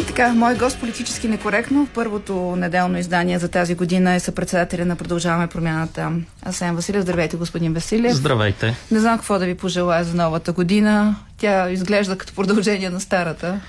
И 0.00 0.06
така, 0.06 0.32
мой 0.32 0.54
гост 0.54 0.80
политически 0.80 1.28
некоректно 1.28 1.86
в 1.86 1.90
първото 1.94 2.56
неделно 2.56 2.98
издание 2.98 3.38
за 3.38 3.48
тази 3.48 3.74
година 3.74 4.14
е 4.14 4.20
съпредседателя 4.20 4.84
на 4.84 4.96
Продължаваме 4.96 5.46
промяната 5.46 6.12
Асен 6.46 6.74
Василев. 6.74 7.02
Здравейте, 7.02 7.36
господин 7.36 7.74
Василев. 7.74 8.12
Здравейте. 8.12 8.76
Не 8.90 9.00
знам 9.00 9.18
какво 9.18 9.38
да 9.38 9.46
ви 9.46 9.54
пожелая 9.54 10.04
за 10.04 10.14
новата 10.14 10.52
година. 10.52 11.16
Тя 11.38 11.70
изглежда 11.70 12.18
като 12.18 12.34
продължение 12.34 12.90
на 12.90 13.00
старата. 13.00 13.60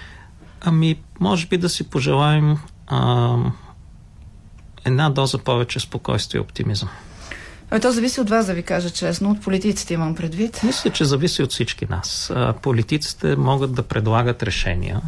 Ами, 0.61 0.99
може 1.19 1.47
би 1.47 1.57
да 1.57 1.69
си 1.69 1.89
пожелаем 1.89 2.57
а, 2.87 3.37
една 4.85 5.09
доза 5.09 5.37
повече 5.37 5.79
спокойствие 5.79 6.39
и 6.39 6.41
оптимизъм. 6.41 6.89
Ами 7.71 7.81
то 7.81 7.91
зависи 7.91 8.21
от 8.21 8.29
вас, 8.29 8.45
да 8.45 8.53
ви 8.53 8.63
кажа 8.63 8.89
честно. 8.89 9.31
От 9.31 9.41
политиците 9.41 9.93
имам 9.93 10.15
предвид. 10.15 10.61
Мисля, 10.63 10.89
че 10.89 11.05
зависи 11.05 11.43
от 11.43 11.51
всички 11.51 11.85
нас. 11.89 12.33
Политиците 12.61 13.35
могат 13.35 13.73
да 13.73 13.83
предлагат 13.83 14.43
решения, 14.43 15.01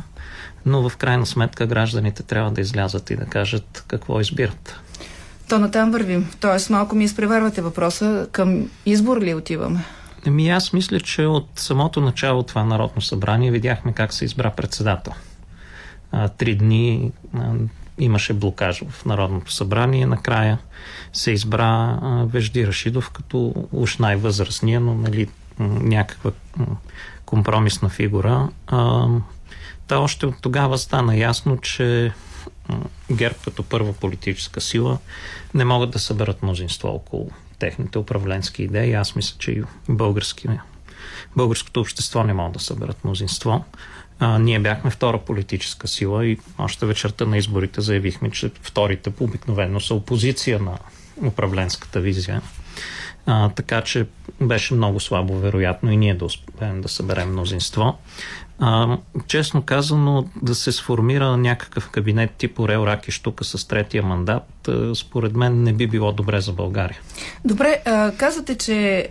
но 0.66 0.90
в 0.90 0.98
крайна 0.98 1.26
сметка 1.26 1.68
гражданите 1.68 2.24
трябва 2.24 2.52
да 2.52 2.62
излязат 2.62 3.10
и 3.10 3.16
да 3.16 3.26
кажат 3.26 3.84
какво 3.88 4.20
избират. 4.20 4.76
То 5.50 5.60
натам 5.60 5.92
вървим. 5.92 6.30
Тоест 6.40 6.70
малко 6.70 6.96
ми 6.96 7.04
изпреварвате 7.04 7.62
въпроса. 7.62 8.28
Към 8.32 8.70
избор 8.86 9.22
ли 9.22 9.34
отиваме? 9.34 9.86
Еми 10.26 10.50
аз 10.50 10.74
мисля, 10.74 11.00
че 11.00 11.26
от 11.26 11.50
самото 11.56 12.02
начало 12.02 12.44
това 12.44 12.64
Народно 12.64 13.02
събрание 13.02 13.52
видяхме 13.52 13.94
как 13.94 14.14
се 14.14 14.26
избра 14.26 14.52
председател. 14.52 15.14
Три 16.38 16.56
дни 16.56 17.12
имаше 18.00 18.34
блокаж 18.34 18.84
в 18.90 19.06
Народното 19.06 19.52
събрание. 19.52 20.06
Накрая 20.06 20.58
се 21.14 21.32
избра 21.32 22.00
Вежди 22.26 22.68
Рашидов 22.68 23.10
като 23.10 23.54
уж 23.72 23.98
най-възрастния, 23.98 24.80
но 24.80 24.96
нали, 24.96 25.28
някаква 25.60 26.32
компромисна 27.26 27.90
фигура. 27.90 28.50
Та 29.88 30.00
още 30.00 30.26
от 30.26 30.36
тогава 30.42 30.78
стана 30.78 31.18
ясно, 31.18 31.58
че 31.58 32.14
ГЕРБ 33.12 33.36
като 33.44 33.64
първа 33.64 33.94
политическа 33.94 34.62
сила 34.62 34.98
не 35.54 35.66
могат 35.66 35.92
да 35.92 36.00
съберат 36.00 36.44
мнозинство 36.44 36.88
около 36.88 37.30
техните 37.62 38.00
управленски 38.00 38.64
идеи. 38.64 38.94
Аз 38.94 39.16
мисля, 39.16 39.36
че 39.40 39.52
и 39.52 39.64
български, 39.90 40.48
българското 41.36 41.80
общество 41.80 42.24
не 42.24 42.34
могат 42.34 42.54
да 42.54 42.60
съберат 42.60 43.04
мнозинство. 43.04 43.66
А, 44.20 44.40
ние 44.40 44.60
бяхме 44.60 44.92
втора 44.92 45.18
политическа 45.18 45.88
сила 45.88 46.26
и 46.26 46.38
още 46.58 46.86
вечерта 46.86 47.26
на 47.26 47.38
изборите 47.38 47.82
заявихме, 47.82 48.32
че 48.32 48.52
вторите 48.62 49.12
обикновено 49.20 49.80
са 49.80 49.96
опозиция 49.96 50.60
на 50.60 50.78
управленската 51.26 52.00
визия. 52.00 52.42
А, 53.26 53.50
така 53.50 53.82
че 53.82 54.08
беше 54.42 54.74
много 54.74 55.00
слабо, 55.00 55.40
вероятно, 55.40 55.92
и 55.92 55.98
ние 55.98 56.16
да 56.16 56.26
успеем 56.26 56.82
да 56.82 56.90
съберем 56.90 57.32
мнозинство. 57.32 57.98
А, 58.64 58.98
честно 59.28 59.62
казано, 59.62 60.26
да 60.42 60.56
се 60.56 60.72
сформира 60.72 61.38
някакъв 61.38 61.90
кабинет 61.90 62.32
тип 62.38 62.60
Орел 62.60 62.84
Раки 62.86 63.12
Штука 63.12 63.44
с 63.44 63.68
третия 63.68 64.04
мандат, 64.04 64.70
според 64.96 65.36
мен 65.36 65.64
не 65.64 65.74
би 65.74 65.88
било 65.88 66.12
добре 66.12 66.42
за 66.42 66.52
България. 66.52 67.00
Добре, 67.46 67.82
казвате, 68.18 68.56
че 68.56 69.10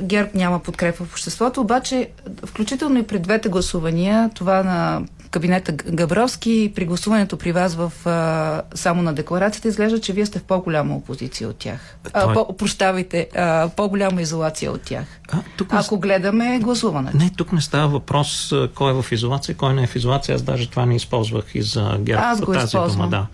ГЕРБ 0.00 0.30
няма 0.34 0.58
подкрепа 0.58 1.04
в 1.04 1.12
обществото, 1.12 1.60
обаче 1.60 2.08
включително 2.46 2.98
и 2.98 3.02
при 3.02 3.18
двете 3.18 3.48
гласувания, 3.48 4.30
това 4.34 4.62
на 4.62 5.02
кабинета 5.34 5.72
Габровски 5.72 6.72
при 6.74 6.84
гласуването 6.84 7.36
при 7.36 7.52
вас 7.52 7.74
в 7.74 7.92
а, 8.06 8.62
само 8.74 9.02
на 9.02 9.12
декларацията 9.14 9.68
изглежда, 9.68 10.00
че 10.00 10.12
вие 10.12 10.26
сте 10.26 10.38
в 10.38 10.42
по-голяма 10.42 10.96
опозиция 10.96 11.48
от 11.48 11.56
тях. 11.56 11.96
А, 12.12 12.30
е- 12.30 12.34
по, 12.34 12.56
прощавайте, 12.56 13.28
а, 13.36 13.68
по-голяма 13.76 14.22
изолация 14.22 14.72
от 14.72 14.82
тях. 14.82 15.04
А, 15.32 15.38
тук 15.56 15.68
Ако 15.72 15.94
не... 15.94 16.00
гледаме 16.00 16.58
гласуването. 16.58 17.16
Не, 17.16 17.30
тук 17.30 17.52
не 17.52 17.60
става 17.60 17.88
въпрос 17.88 18.52
кой 18.74 18.90
е 18.90 19.02
в 19.02 19.12
изолация, 19.12 19.54
кой 19.56 19.74
не 19.74 19.82
е 19.82 19.86
в 19.86 19.96
изолация. 19.96 20.34
Аз 20.34 20.42
даже 20.42 20.70
това 20.70 20.86
не 20.86 20.96
използвах 20.96 21.54
и 21.54 21.62
за 21.62 21.96
ГЕРБ 22.00 22.22
Аз 22.22 22.40
по 22.40 22.52
тази 22.52 22.64
използвам. 22.64 23.10
дума. 23.10 23.10
Да. 23.10 23.26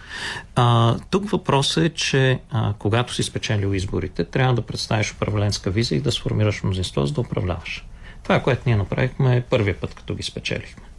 А, 0.57 0.97
тук 1.11 1.31
въпросът 1.31 1.85
е, 1.85 1.89
че 1.89 2.41
а, 2.51 2.73
когато 2.79 3.15
си 3.15 3.23
спечелил 3.23 3.75
изборите, 3.75 4.25
трябва 4.25 4.55
да 4.55 4.63
представиш 4.63 5.13
управленска 5.13 5.71
визия 5.71 5.97
и 5.97 6.01
да 6.01 6.13
сформираш 6.13 6.63
мнозинство, 6.63 7.07
за 7.07 7.13
да 7.13 7.21
управляваш. 7.21 7.87
Това, 8.23 8.41
което 8.41 8.63
ние 8.67 8.77
направихме 8.77 9.45
първия 9.51 9.81
път, 9.81 9.95
като 9.95 10.15
ги 10.15 10.23
спечелихме 10.23 10.89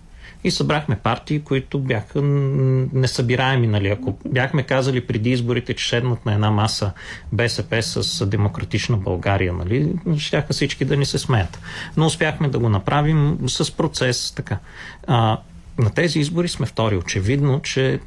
и 0.43 0.51
събрахме 0.51 0.95
партии, 0.95 1.39
които 1.39 1.79
бяха 1.79 2.21
несъбираеми. 2.21 3.67
Нали? 3.67 3.87
Ако 3.87 4.17
бяхме 4.25 4.63
казали 4.63 5.07
преди 5.07 5.29
изборите, 5.29 5.73
че 5.73 5.89
седнат 5.89 6.25
на 6.25 6.33
една 6.33 6.51
маса 6.51 6.91
БСП 7.31 7.83
с 7.83 8.25
Демократична 8.25 8.97
България, 8.97 9.53
нали? 9.53 9.93
щяха 10.17 10.53
всички 10.53 10.85
да 10.85 10.97
ни 10.97 11.05
се 11.05 11.17
смеят. 11.17 11.59
Но 11.97 12.05
успяхме 12.05 12.49
да 12.49 12.59
го 12.59 12.69
направим 12.69 13.37
с 13.47 13.71
процес. 13.71 14.31
Така. 14.31 14.57
А, 15.07 15.37
на 15.77 15.89
тези 15.89 16.19
избори 16.19 16.47
сме 16.47 16.65
втори. 16.65 16.97
Очевидно, 16.97 17.61
че 17.61 17.99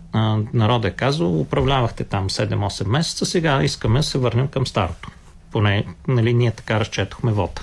народът 0.52 0.92
е 0.92 0.96
казал, 0.96 1.40
управлявахте 1.40 2.04
там 2.04 2.30
7-8 2.30 2.88
месеца, 2.88 3.26
сега 3.26 3.62
искаме 3.62 3.98
да 3.98 4.02
се 4.02 4.18
върнем 4.18 4.48
към 4.48 4.66
старото. 4.66 5.10
Поне 5.52 5.86
нали, 6.08 6.34
ние 6.34 6.50
така 6.50 6.80
разчетохме 6.80 7.32
вода. 7.32 7.62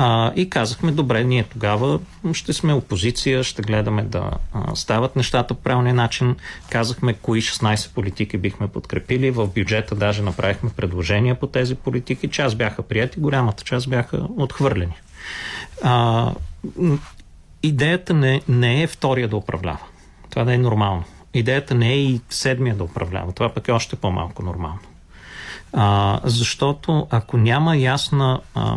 А, 0.00 0.32
и 0.36 0.50
казахме, 0.50 0.92
добре, 0.92 1.24
ние 1.24 1.44
тогава 1.44 2.00
ще 2.32 2.52
сме 2.52 2.72
опозиция, 2.72 3.44
ще 3.44 3.62
гледаме 3.62 4.02
да 4.02 4.30
а, 4.52 4.76
стават 4.76 5.16
нещата 5.16 5.54
по 5.54 5.60
правилния 5.60 5.94
начин. 5.94 6.36
Казахме 6.70 7.12
кои 7.12 7.42
16 7.42 7.94
политики 7.94 8.38
бихме 8.38 8.68
подкрепили. 8.68 9.30
В 9.30 9.46
бюджета 9.46 9.94
даже 9.94 10.22
направихме 10.22 10.70
предложения 10.70 11.34
по 11.34 11.46
тези 11.46 11.74
политики. 11.74 12.28
Част 12.28 12.58
бяха 12.58 12.82
прияти, 12.82 13.20
голямата 13.20 13.64
част 13.64 13.90
бяха 13.90 14.26
отхвърлени. 14.36 14.94
А, 15.82 16.32
идеята 17.62 18.14
не, 18.14 18.40
не 18.48 18.82
е 18.82 18.86
втория 18.86 19.28
да 19.28 19.36
управлява. 19.36 19.82
Това 20.30 20.44
да 20.44 20.54
е 20.54 20.58
нормално. 20.58 21.04
Идеята 21.34 21.74
не 21.74 21.92
е 21.92 21.98
и 21.98 22.20
седмия 22.30 22.74
да 22.74 22.84
управлява. 22.84 23.32
Това 23.32 23.48
пък 23.48 23.68
е 23.68 23.72
още 23.72 23.96
по-малко 23.96 24.42
нормално. 24.42 24.80
А, 25.72 26.20
защото 26.24 27.06
ако 27.10 27.36
няма 27.36 27.76
ясна 27.76 28.40
а, 28.54 28.76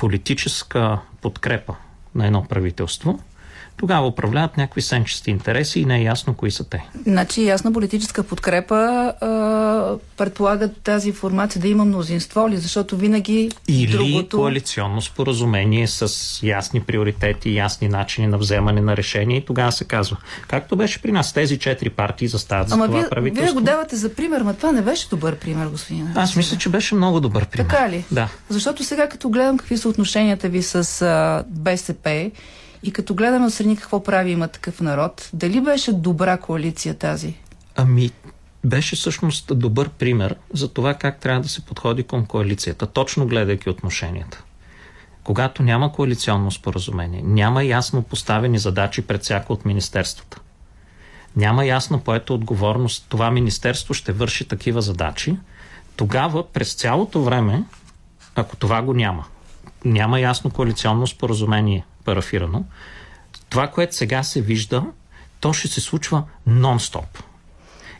политическа 0.00 1.00
подкрепа 1.20 1.76
на 2.14 2.26
едно 2.26 2.44
правителство, 2.44 3.18
тогава 3.80 4.06
управляват 4.06 4.56
някакви 4.56 4.82
сенчести 4.82 5.30
интереси 5.30 5.80
и 5.80 5.84
не 5.84 5.98
е 5.98 6.02
ясно 6.02 6.34
кои 6.34 6.50
са 6.50 6.64
те. 6.64 6.84
Значи 7.06 7.44
ясна 7.44 7.72
политическа 7.72 8.22
подкрепа 8.22 8.76
а, 8.76 9.96
предполага 10.16 10.68
тази 10.68 11.12
формация 11.12 11.62
да 11.62 11.68
има 11.68 11.84
мнозинство 11.84 12.48
ли? 12.48 12.56
Защото 12.56 12.96
винаги 12.96 13.50
Или 13.68 13.92
другото... 13.92 14.36
коалиционно 14.36 15.02
споразумение 15.02 15.86
с 15.86 16.08
ясни 16.42 16.80
приоритети, 16.80 17.54
ясни 17.54 17.88
начини 17.88 18.26
на 18.26 18.38
вземане 18.38 18.80
на 18.80 18.96
решение 18.96 19.36
и 19.36 19.44
тогава 19.44 19.72
се 19.72 19.84
казва. 19.84 20.16
Както 20.48 20.76
беше 20.76 21.02
при 21.02 21.12
нас, 21.12 21.32
тези 21.32 21.58
четири 21.58 21.90
партии 21.90 22.28
застават 22.28 22.68
за 22.68 22.74
Ама 22.74 22.86
това 22.86 22.98
вие, 22.98 23.08
правителство. 23.08 23.44
Вие 23.44 23.52
го 23.52 23.60
давате 23.60 23.96
за 23.96 24.14
пример, 24.14 24.40
но 24.40 24.54
това 24.54 24.72
не 24.72 24.82
беше 24.82 25.08
добър 25.08 25.36
пример, 25.36 25.66
господин. 25.66 26.08
Аз 26.14 26.36
мисля, 26.36 26.58
че 26.58 26.68
беше 26.68 26.94
много 26.94 27.20
добър 27.20 27.46
пример. 27.46 27.68
Така 27.68 27.90
ли? 27.90 28.04
Да. 28.10 28.28
Защото 28.48 28.84
сега 28.84 29.08
като 29.08 29.28
гледам 29.28 29.58
какви 29.58 29.78
са 29.78 29.88
отношенията 29.88 30.48
ви 30.48 30.62
с 30.62 31.02
а, 31.02 31.44
БСП 31.48 32.30
и 32.82 32.92
като 32.92 33.14
гледаме 33.14 33.46
отстрани 33.46 33.76
какво 33.76 34.02
прави 34.02 34.30
има 34.30 34.48
такъв 34.48 34.80
народ, 34.80 35.30
дали 35.32 35.60
беше 35.60 35.92
добра 35.92 36.36
коалиция 36.36 36.94
тази? 36.94 37.34
Ами, 37.76 38.10
беше 38.64 38.96
всъщност 38.96 39.58
добър 39.58 39.88
пример 39.88 40.36
за 40.52 40.68
това 40.68 40.94
как 40.94 41.20
трябва 41.20 41.40
да 41.40 41.48
се 41.48 41.60
подходи 41.60 42.02
към 42.02 42.26
коалицията, 42.26 42.86
точно 42.86 43.26
гледайки 43.26 43.70
отношенията. 43.70 44.42
Когато 45.24 45.62
няма 45.62 45.92
коалиционно 45.92 46.50
споразумение, 46.50 47.22
няма 47.24 47.64
ясно 47.64 48.02
поставени 48.02 48.58
задачи 48.58 49.02
пред 49.02 49.22
всяко 49.22 49.52
от 49.52 49.64
министерствата. 49.64 50.40
Няма 51.36 51.64
ясно 51.64 52.00
поета 52.00 52.34
отговорност, 52.34 53.06
това 53.08 53.30
министерство 53.30 53.94
ще 53.94 54.12
върши 54.12 54.48
такива 54.48 54.82
задачи, 54.82 55.36
тогава 55.96 56.52
през 56.52 56.74
цялото 56.74 57.22
време, 57.22 57.64
ако 58.34 58.56
това 58.56 58.82
го 58.82 58.94
няма, 58.94 59.24
няма 59.84 60.20
ясно 60.20 60.50
коалиционно 60.50 61.06
споразумение 61.06 61.84
парафирано, 62.04 62.64
това, 63.48 63.68
което 63.68 63.96
сега 63.96 64.22
се 64.22 64.40
вижда, 64.40 64.84
то 65.40 65.52
ще 65.52 65.68
се 65.68 65.80
случва 65.80 66.22
нон-стоп. 66.48 67.22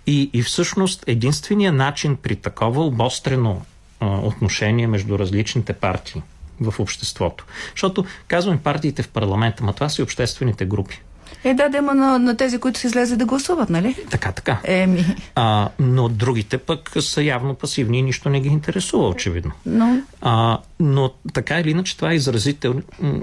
И, 0.07 0.31
и 0.33 0.43
всъщност 0.43 1.05
единственият 1.07 1.77
начин 1.77 2.17
при 2.17 2.37
такова 2.37 2.85
обострено 2.85 3.63
а, 4.01 4.07
отношение 4.07 4.87
между 4.87 5.19
различните 5.19 5.73
партии 5.73 6.23
в 6.61 6.81
обществото. 6.81 7.45
Защото 7.71 8.05
казваме 8.29 8.63
партиите 8.63 9.03
в 9.03 9.09
парламента, 9.09 9.65
но 9.65 9.73
това 9.73 9.89
са 9.89 10.03
и 10.03 10.05
обществените 10.05 10.65
групи. 10.65 11.01
Е, 11.44 11.55
да, 11.55 11.68
дема 11.68 11.94
на, 11.94 12.18
на 12.18 12.37
тези, 12.37 12.59
които 12.59 12.79
се 12.79 12.87
излезе 12.87 13.16
да 13.16 13.24
гласуват, 13.24 13.70
нали? 13.70 13.96
Така, 14.11 14.33
така. 14.33 14.59
Еми. 14.64 15.05
А, 15.35 15.68
но 15.79 16.09
другите 16.09 16.59
пък 16.59 16.90
са 17.00 17.22
явно 17.22 17.55
пасивни 17.55 17.98
и 17.98 18.03
нищо 18.03 18.29
не 18.29 18.40
ги 18.40 18.48
интересува, 18.48 19.09
очевидно. 19.09 19.53
Но, 19.66 19.98
а, 20.20 20.59
но 20.81 21.11
така 21.33 21.61
или 21.61 21.70
иначе 21.70 21.96
това 21.96 22.12
е 22.12 22.14
изразител. 22.14 22.74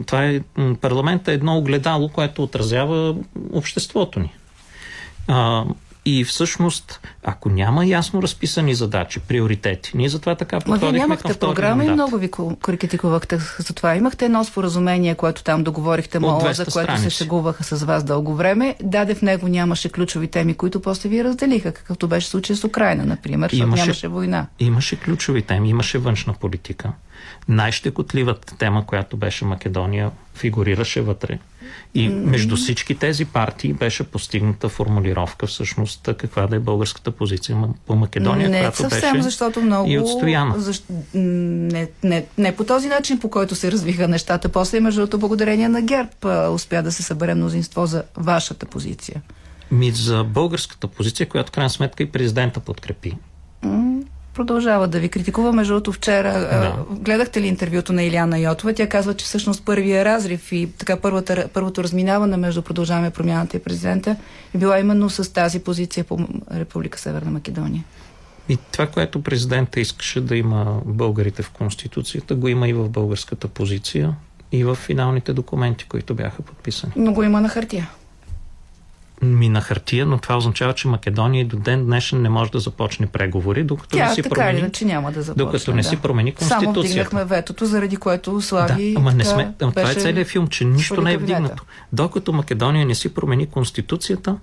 Това 0.05 0.25
е, 0.25 0.41
парламента 0.81 1.31
е 1.31 1.35
едно 1.35 1.57
огледало, 1.57 2.09
което 2.09 2.43
отразява 2.43 3.15
обществото 3.53 4.19
ни. 4.19 4.33
А, 5.27 5.65
и 6.09 6.23
всъщност, 6.23 6.99
ако 7.23 7.49
няма 7.49 7.85
ясно 7.85 8.21
разписани 8.21 8.75
задачи, 8.75 9.19
приоритети, 9.19 9.91
ние 9.95 10.09
затова 10.09 10.35
така 10.35 10.59
подходихме 10.59 10.91
вие 10.91 10.99
нямахте 10.99 11.33
програма 11.33 11.85
и 11.85 11.89
много 11.89 12.17
ви 12.17 12.31
критикувахте 12.61 13.37
за 13.59 13.73
това. 13.73 13.95
Имахте 13.95 14.25
едно 14.25 14.43
споразумение, 14.43 15.15
което 15.15 15.43
там 15.43 15.63
договорихте 15.63 16.19
мало, 16.19 16.39
за 16.39 16.65
което 16.65 16.71
страници. 16.71 17.03
се 17.03 17.09
шегуваха 17.09 17.63
с 17.63 17.85
вас 17.85 18.03
дълго 18.03 18.35
време. 18.35 18.75
Даде 18.83 19.15
в 19.15 19.21
него 19.21 19.47
нямаше 19.47 19.89
ключови 19.89 20.27
теми, 20.27 20.53
които 20.53 20.79
после 20.79 21.09
ви 21.09 21.23
разделиха, 21.23 21.71
какъвто 21.71 22.07
беше 22.07 22.27
случай 22.27 22.55
с 22.55 22.63
Украина, 22.63 23.05
например, 23.05 23.49
защото 23.49 23.67
имаше, 23.67 23.83
нямаше 23.83 24.07
война. 24.07 24.47
Имаше 24.59 24.99
ключови 24.99 25.41
теми, 25.41 25.69
имаше 25.69 25.97
външна 25.97 26.33
политика. 26.33 26.91
Най-щекотливата 27.47 28.57
тема, 28.57 28.85
която 28.85 29.17
беше 29.17 29.45
Македония, 29.45 30.11
фигурираше 30.35 31.01
вътре. 31.01 31.39
И 31.93 32.09
между 32.09 32.55
всички 32.55 32.95
тези 32.95 33.25
партии 33.25 33.73
беше 33.73 34.03
постигната 34.03 34.69
формулировка 34.69 35.47
всъщност 35.47 36.09
каква 36.17 36.47
да 36.47 36.55
е 36.55 36.59
българската 36.59 37.11
позиция 37.11 37.57
по 37.85 37.95
Македония, 37.95 38.49
не, 38.49 38.59
която 38.59 38.77
съвсем, 38.77 39.11
беше 39.11 39.23
защото 39.23 39.61
много... 39.61 39.91
и 39.91 39.99
отстояна. 39.99 40.59
Защ... 40.59 40.85
Не, 41.13 41.87
не, 42.03 42.25
не 42.37 42.55
по 42.55 42.63
този 42.63 42.87
начин, 42.87 43.19
по 43.19 43.29
който 43.29 43.55
се 43.55 43.71
развиха 43.71 44.07
нещата. 44.07 44.49
После, 44.49 44.79
между 44.79 45.01
другото, 45.01 45.17
благодарение 45.17 45.69
на 45.69 45.81
ГЕРБ 45.81 46.49
успя 46.51 46.83
да 46.83 46.91
се 46.91 47.03
събере 47.03 47.35
мнозинство 47.35 47.85
за 47.85 48.03
вашата 48.17 48.65
позиция. 48.65 49.21
Ми 49.71 49.91
за 49.91 50.23
българската 50.23 50.87
позиция, 50.87 51.29
която 51.29 51.51
крайна 51.51 51.69
сметка 51.69 52.03
и 52.03 52.11
президента 52.11 52.59
подкрепи 52.59 53.13
продължава 54.37 54.87
да 54.87 54.99
ви 54.99 55.09
критикува. 55.09 55.53
Между 55.53 55.73
другото, 55.73 55.91
вчера 55.91 56.31
да. 56.33 56.75
гледахте 56.91 57.41
ли 57.41 57.47
интервюто 57.47 57.93
на 57.93 58.03
Иляна 58.03 58.39
Йотова? 58.39 58.73
Тя 58.73 58.89
казва, 58.89 59.13
че 59.13 59.25
всъщност 59.25 59.65
първия 59.65 60.05
разрив 60.05 60.51
и 60.51 60.69
така 60.77 60.97
първата, 60.97 61.49
първото 61.53 61.83
разминаване 61.83 62.37
между 62.37 62.61
продължаваме 62.61 63.09
промяната 63.09 63.57
и 63.57 63.59
президента 63.59 64.15
е 64.55 64.57
била 64.57 64.79
именно 64.79 65.09
с 65.09 65.33
тази 65.33 65.59
позиция 65.59 66.03
по 66.03 66.19
Република 66.53 66.99
Северна 66.99 67.31
Македония. 67.31 67.83
И 68.49 68.57
това, 68.71 68.87
което 68.87 69.23
президента 69.23 69.79
искаше 69.79 70.21
да 70.21 70.35
има 70.35 70.81
българите 70.85 71.43
в 71.43 71.49
Конституцията, 71.49 72.35
го 72.35 72.47
има 72.47 72.67
и 72.67 72.73
в 72.73 72.89
българската 72.89 73.47
позиция 73.47 74.15
и 74.51 74.63
в 74.63 74.75
финалните 74.75 75.33
документи, 75.33 75.85
които 75.85 76.15
бяха 76.15 76.41
подписани. 76.41 76.93
Но 76.95 77.13
го 77.13 77.23
има 77.23 77.41
на 77.41 77.49
хартия 77.49 77.89
ми 79.21 79.49
на 79.49 79.61
хартия, 79.61 80.05
но 80.05 80.17
това 80.17 80.37
означава, 80.37 80.73
че 80.73 80.87
Македония 80.87 81.45
до 81.45 81.57
ден 81.57 81.85
днешен 81.85 82.21
не 82.21 82.29
може 82.29 82.51
да 82.51 82.59
започне 82.59 83.07
преговори, 83.07 83.63
докато 83.63 83.97
Тя, 83.97 84.09
не 84.09 84.15
си 84.15 84.21
така 84.21 84.35
промени. 84.35 84.59
Иначе 84.59 84.85
няма 84.85 85.11
да 85.11 85.21
започне, 85.21 85.45
докато 85.45 85.73
не 85.73 85.81
да. 85.81 85.87
си 85.87 85.97
промени 85.97 86.31
конституцията. 86.31 86.71
Само 86.71 86.81
вдигнахме 86.81 87.25
ветото, 87.25 87.65
заради 87.65 87.97
което 87.97 88.41
Слави. 88.41 88.93
Да, 88.93 88.99
ама 88.99 89.11
не 89.11 89.25
сме. 89.25 89.53
Ама 89.61 89.71
това 89.71 89.91
е 89.91 89.95
целият 89.95 90.27
филм, 90.27 90.47
че 90.47 90.65
нищо 90.65 91.01
не 91.01 91.13
е 91.13 91.17
вдигнато. 91.17 91.63
Докато 91.93 92.33
Македония 92.33 92.85
не 92.85 92.95
си 92.95 93.13
промени 93.13 93.47
конституцията, 93.47 94.37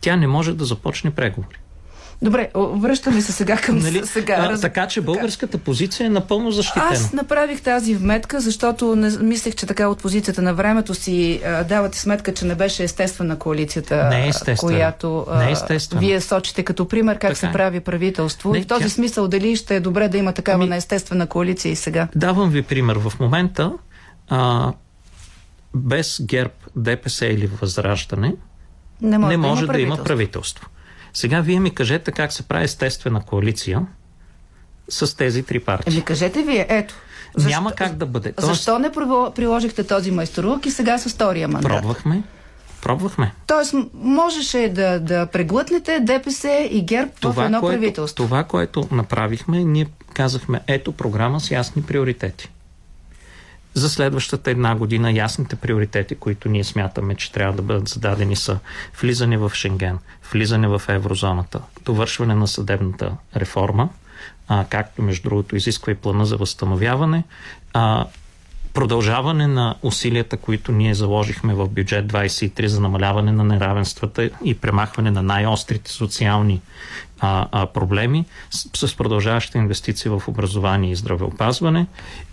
тя 0.00 0.16
не 0.16 0.26
може 0.26 0.54
да 0.54 0.64
започне 0.64 1.10
преговори. 1.10 1.56
Добре, 2.22 2.50
връщаме 2.54 3.20
се 3.20 3.32
сега 3.32 3.56
към 3.56 3.78
нали? 3.78 4.06
сега. 4.06 4.48
А, 4.52 4.60
така 4.60 4.86
че 4.86 5.00
българската 5.00 5.58
позиция 5.58 6.06
е 6.06 6.10
напълно 6.10 6.50
защитена. 6.50 6.88
Аз 6.90 7.12
направих 7.12 7.62
тази 7.62 7.94
вметка, 7.94 8.40
защото 8.40 8.96
не, 8.96 9.18
мислех, 9.18 9.54
че 9.54 9.66
така 9.66 9.88
от 9.88 9.98
позицията 9.98 10.42
на 10.42 10.54
времето 10.54 10.94
си 10.94 11.40
а, 11.46 11.64
давате 11.64 11.98
сметка, 11.98 12.34
че 12.34 12.44
не 12.44 12.54
беше 12.54 12.84
естествена 12.84 13.38
коалицията, 13.38 14.08
не 14.08 14.28
е 14.28 14.56
която 14.56 15.26
а, 15.30 15.38
не 15.38 15.52
е 15.52 15.78
вие 15.98 16.20
сочите 16.20 16.62
като 16.62 16.88
пример 16.88 17.14
как 17.14 17.20
така 17.20 17.34
се 17.34 17.46
е. 17.46 17.52
прави 17.52 17.80
правителство. 17.80 18.52
Не, 18.52 18.58
и 18.58 18.62
в 18.62 18.66
този 18.66 18.84
тя... 18.84 18.90
смисъл 18.90 19.28
дали 19.28 19.56
ще 19.56 19.76
е 19.76 19.80
добре 19.80 20.08
да 20.08 20.18
има 20.18 20.32
такава 20.32 20.58
ми... 20.58 20.66
неестествена 20.66 21.26
коалиция 21.26 21.72
и 21.72 21.76
сега? 21.76 22.08
Давам 22.14 22.50
ви 22.50 22.62
пример. 22.62 22.96
В 22.96 23.12
момента 23.20 23.72
а, 24.28 24.72
без 25.74 26.20
ГЕРБ, 26.22 26.52
ДПС 26.76 27.26
или 27.26 27.46
Възраждане 27.46 28.34
не 29.02 29.18
може, 29.18 29.30
не 29.30 29.36
може 29.36 29.60
да, 29.60 29.64
има 29.64 29.72
да 29.72 29.80
има 29.80 30.04
правителство. 30.04 30.68
Сега 31.14 31.40
вие 31.40 31.60
ми 31.60 31.74
кажете 31.74 32.12
как 32.12 32.32
се 32.32 32.42
прави 32.42 32.64
естествена 32.64 33.22
коалиция 33.22 33.86
с 34.88 35.16
тези 35.16 35.42
три 35.42 35.60
партии. 35.60 35.92
Еми 35.94 36.04
кажете 36.04 36.42
вие, 36.42 36.66
ето. 36.68 36.94
Защо, 37.36 37.50
Няма 37.50 37.72
как 37.72 37.94
да 37.94 38.06
бъде. 38.06 38.32
Тоест... 38.32 38.48
Защо 38.48 38.78
не 38.78 38.92
приложихте 39.34 39.84
този 39.84 40.10
майсторук 40.10 40.66
и 40.66 40.70
сега 40.70 40.98
с 40.98 41.14
втория 41.14 41.48
мандат? 41.48 41.72
Пробвахме. 41.72 42.22
Пробвахме. 42.82 43.32
Тоест, 43.46 43.74
можеше 43.94 44.68
да, 44.74 45.00
да 45.00 45.26
преглътнете 45.26 46.00
ДПС 46.00 46.68
и 46.70 46.84
ГЕРБ 46.84 47.10
това, 47.20 47.42
в 47.42 47.46
едно 47.46 47.60
което, 47.60 47.80
правителство. 47.80 48.24
Това, 48.24 48.44
което 48.44 48.88
направихме, 48.90 49.64
ние 49.64 49.86
казахме, 50.14 50.60
ето 50.66 50.92
програма 50.92 51.40
с 51.40 51.50
ясни 51.50 51.82
приоритети 51.82 52.50
за 53.74 53.88
следващата 53.88 54.50
една 54.50 54.74
година 54.74 55.12
ясните 55.12 55.56
приоритети, 55.56 56.14
които 56.14 56.48
ние 56.48 56.64
смятаме, 56.64 57.14
че 57.14 57.32
трябва 57.32 57.56
да 57.56 57.62
бъдат 57.62 57.88
зададени 57.88 58.36
са 58.36 58.58
влизане 59.00 59.38
в 59.38 59.52
Шенген, 59.54 59.98
влизане 60.32 60.68
в 60.68 60.82
еврозоната, 60.88 61.60
довършване 61.84 62.34
на 62.34 62.48
съдебната 62.48 63.12
реформа, 63.36 63.88
а, 64.48 64.64
както 64.68 65.02
между 65.02 65.28
другото 65.28 65.56
изисква 65.56 65.92
и 65.92 65.94
плана 65.94 66.26
за 66.26 66.36
възстановяване, 66.36 67.24
а, 67.72 68.06
продължаване 68.74 69.46
на 69.46 69.74
усилията, 69.82 70.36
които 70.36 70.72
ние 70.72 70.94
заложихме 70.94 71.54
в 71.54 71.68
бюджет 71.68 72.06
23 72.06 72.66
за 72.66 72.80
намаляване 72.80 73.32
на 73.32 73.44
неравенствата 73.44 74.30
и 74.44 74.54
премахване 74.54 75.10
на 75.10 75.22
най-острите 75.22 75.90
социални 75.90 76.60
а, 77.24 77.48
а, 77.52 77.66
проблеми 77.66 78.24
с, 78.50 78.86
с 78.86 78.96
продължаващи 78.96 79.58
инвестиции 79.58 80.10
в 80.10 80.22
образование 80.28 80.90
и 80.90 80.96
здравеопазване 80.96 81.86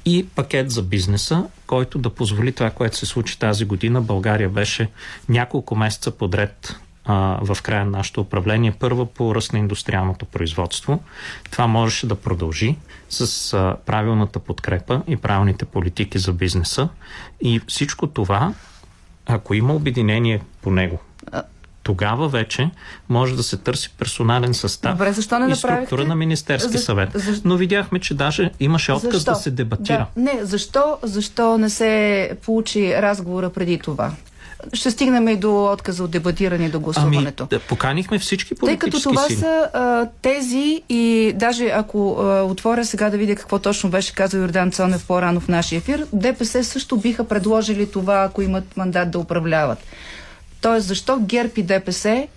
и 0.05 0.27
пакет 0.35 0.71
за 0.71 0.83
бизнеса, 0.83 1.47
който 1.67 1.99
да 1.99 2.09
позволи 2.09 2.51
това, 2.51 2.69
което 2.69 2.97
се 2.97 3.05
случи 3.05 3.39
тази 3.39 3.65
година. 3.65 4.01
България 4.01 4.49
беше 4.49 4.89
няколко 5.29 5.75
месеца 5.75 6.11
подред 6.11 6.75
в 7.41 7.57
края 7.63 7.85
на 7.85 7.91
нашето 7.91 8.21
управление. 8.21 8.71
Първа 8.71 9.05
по 9.05 9.35
ръст 9.35 9.53
на 9.53 9.59
индустриалното 9.59 10.25
производство. 10.25 11.03
Това 11.51 11.67
можеше 11.67 12.07
да 12.07 12.15
продължи 12.15 12.75
с 13.09 13.53
а, 13.53 13.77
правилната 13.85 14.39
подкрепа 14.39 15.01
и 15.07 15.17
правилните 15.17 15.65
политики 15.65 16.19
за 16.19 16.33
бизнеса. 16.33 16.89
И 17.41 17.61
всичко 17.67 18.07
това, 18.07 18.53
ако 19.25 19.53
има 19.53 19.73
обединение 19.73 20.41
по 20.61 20.71
него, 20.71 20.99
тогава 21.83 22.29
вече 22.29 22.69
може 23.09 23.35
да 23.35 23.43
се 23.43 23.57
търси 23.57 23.93
персонален 23.97 24.53
състав 24.53 24.91
Добре, 24.91 25.13
защо 25.13 25.39
не 25.39 25.51
и 25.51 25.55
структура 25.55 26.05
на 26.05 26.15
Министерски 26.15 26.77
За... 26.77 26.83
съвет. 26.83 27.09
За... 27.13 27.41
Но 27.45 27.57
видяхме, 27.57 27.99
че 27.99 28.13
даже 28.13 28.51
имаше 28.59 28.91
отказ 28.91 29.13
защо? 29.13 29.31
да 29.31 29.35
се 29.35 29.51
дебатира. 29.51 30.07
Да. 30.15 30.21
Не, 30.21 30.39
защо, 30.45 30.97
защо 31.03 31.57
не 31.57 31.69
се 31.69 32.31
получи 32.45 32.93
разговора 32.95 33.49
преди 33.49 33.79
това? 33.79 34.11
ще 34.73 34.91
стигнем 34.91 35.27
и 35.27 35.35
до 35.35 35.71
отказа 35.71 36.03
от 36.03 36.11
дебатиране 36.11 36.69
до 36.69 36.79
гласуването. 36.79 37.43
Ами, 37.43 37.49
да, 37.49 37.59
поканихме 37.59 38.19
всички 38.19 38.55
политически 38.55 38.91
Тъй 38.91 38.99
като 38.99 39.09
това 39.09 39.27
сили. 39.27 39.37
са 39.37 39.69
а, 39.73 40.07
тези 40.21 40.83
и 40.89 41.33
даже 41.35 41.65
ако 41.65 42.17
а, 42.19 42.41
отворя 42.43 42.85
сега 42.85 43.09
да 43.09 43.17
видя 43.17 43.35
какво 43.35 43.59
точно 43.59 43.89
беше 43.89 44.13
казал 44.13 44.39
Йордан 44.39 44.71
Цонев 44.71 45.07
по-рано 45.07 45.39
в 45.39 45.47
нашия 45.47 45.77
ефир, 45.77 46.07
ДПС 46.13 46.63
също 46.63 46.97
биха 46.97 47.23
предложили 47.23 47.91
това, 47.91 48.23
ако 48.23 48.41
имат 48.41 48.77
мандат 48.77 49.11
да 49.11 49.19
управляват. 49.19 49.79
Тоест, 50.61 50.87
защо 50.87 51.19
ГЕРБ 51.19 51.53
и 51.57 51.63
ДПС 51.63 52.27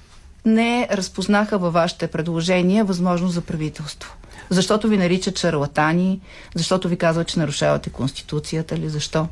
не 0.44 0.88
разпознаха 0.92 1.58
във 1.58 1.72
вашите 1.72 2.06
предложения 2.06 2.84
възможност 2.84 3.34
за 3.34 3.40
правителство? 3.40 4.16
Защото 4.50 4.88
ви 4.88 4.96
наричат 4.96 5.38
шарлатани, 5.38 6.20
защото 6.54 6.88
ви 6.88 6.96
казват, 6.96 7.28
че 7.28 7.38
нарушавате 7.38 7.90
Конституцията 7.90 8.74
или 8.74 8.88
защо? 8.88 9.28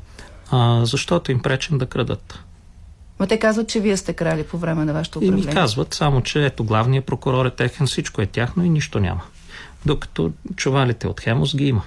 А, 0.51 0.85
защото 0.85 1.33
им 1.33 1.43
пречим 1.43 1.79
да 1.79 1.87
крадат. 1.87 2.39
Но 3.21 3.27
те 3.27 3.39
казват, 3.39 3.69
че 3.69 3.81
вие 3.81 3.97
сте 3.97 4.13
крали 4.13 4.43
по 4.43 4.59
време 4.59 4.85
на 4.85 4.93
вашето 4.93 5.19
управление. 5.19 5.45
И 5.45 5.47
ми 5.47 5.55
казват 5.55 5.95
само, 5.95 6.23
че 6.23 6.47
ето 6.47 6.65
главният 6.65 7.05
прокурор 7.05 7.47
е 7.47 7.51
техен, 7.51 7.87
всичко 7.87 8.23
е 8.23 8.27
тяхно 8.27 8.65
и 8.65 8.69
нищо 8.69 9.01
няма. 9.01 9.23
Докато 9.87 10.33
чувалите 10.57 11.07
от 11.09 11.21
Хемос 11.21 11.57
ги 11.57 11.67
има. 11.67 11.83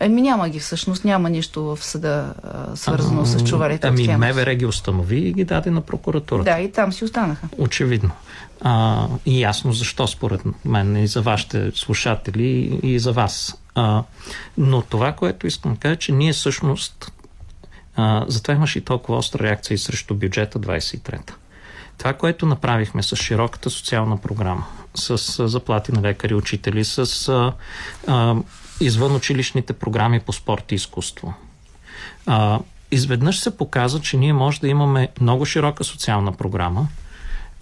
Еми 0.00 0.22
няма 0.22 0.48
ги 0.48 0.60
всъщност, 0.60 1.04
няма 1.04 1.30
нищо 1.30 1.64
в 1.64 1.84
съда 1.84 2.34
а, 2.44 2.76
свързано 2.76 3.22
а, 3.22 3.26
с 3.26 3.44
чувалите 3.44 3.86
ами, 3.86 4.16
МВР 4.16 4.54
ги 4.54 4.66
установи 4.66 5.18
и 5.18 5.32
ги 5.32 5.44
даде 5.44 5.70
на 5.70 5.80
прокуратурата. 5.80 6.50
Да, 6.50 6.60
и 6.60 6.72
там 6.72 6.92
си 6.92 7.04
останаха. 7.04 7.48
Очевидно. 7.58 8.10
А, 8.60 9.06
и 9.26 9.40
ясно 9.40 9.72
защо 9.72 10.06
според 10.06 10.40
мен 10.64 10.96
и 10.96 11.06
за 11.06 11.22
вашите 11.22 11.72
слушатели 11.74 12.80
и 12.82 12.98
за 12.98 13.12
вас. 13.12 13.58
А, 13.74 14.02
но 14.58 14.82
това, 14.82 15.12
което 15.12 15.46
искам 15.46 15.74
да 15.74 15.78
кажа, 15.80 15.96
че 15.96 16.12
ние 16.12 16.32
всъщност 16.32 17.12
а, 17.96 18.24
затова 18.28 18.54
имаше 18.54 18.78
и 18.78 18.84
толкова 18.84 19.18
остра 19.18 19.44
реакция 19.44 19.74
и 19.74 19.78
срещу 19.78 20.14
бюджета 20.14 20.58
23-та. 20.58 21.34
Това, 21.98 22.12
което 22.12 22.46
направихме 22.46 23.02
с 23.02 23.16
широката 23.16 23.70
социална 23.70 24.16
програма, 24.16 24.66
с 24.94 25.48
заплати 25.48 25.92
на 25.92 26.02
лекари, 26.02 26.34
учители, 26.34 26.84
с 26.84 27.28
а, 27.28 27.52
а, 28.06 28.36
извън 28.80 29.16
училищните 29.16 29.72
програми 29.72 30.20
по 30.20 30.32
спорт 30.32 30.72
и 30.72 30.74
изкуство. 30.74 31.34
А, 32.26 32.60
изведнъж 32.90 33.40
се 33.40 33.56
показа, 33.56 34.00
че 34.00 34.16
ние 34.16 34.32
може 34.32 34.60
да 34.60 34.68
имаме 34.68 35.08
много 35.20 35.44
широка 35.44 35.84
социална 35.84 36.32
програма, 36.32 36.88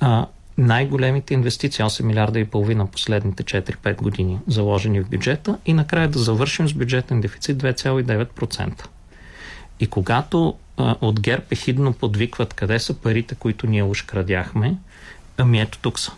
а, 0.01 0.27
най-големите 0.59 1.35
инвестиции, 1.35 1.85
8 1.85 2.03
милиарда 2.03 2.39
и 2.39 2.45
половина 2.45 2.87
последните 2.87 3.43
4-5 3.43 3.97
години, 3.97 4.39
заложени 4.47 5.01
в 5.01 5.09
бюджета 5.09 5.59
и 5.67 5.73
накрая 5.73 6.09
да 6.09 6.19
завършим 6.19 6.69
с 6.69 6.73
бюджетен 6.73 7.21
дефицит 7.21 7.63
2,9%. 7.63 8.87
И 9.81 9.87
когато 9.87 10.55
а, 10.77 10.95
от 11.01 11.21
ГЕРБ 11.21 11.45
ехидно 11.51 11.93
подвикват 11.93 12.55
къде 12.55 12.79
са 12.79 12.95
парите, 12.95 13.35
които 13.35 13.67
ние 13.67 13.83
уж 13.83 14.03
крадяхме, 14.03 14.77
ами 15.37 15.61
ето 15.61 15.79
тук 15.79 15.99
са. 15.99 16.13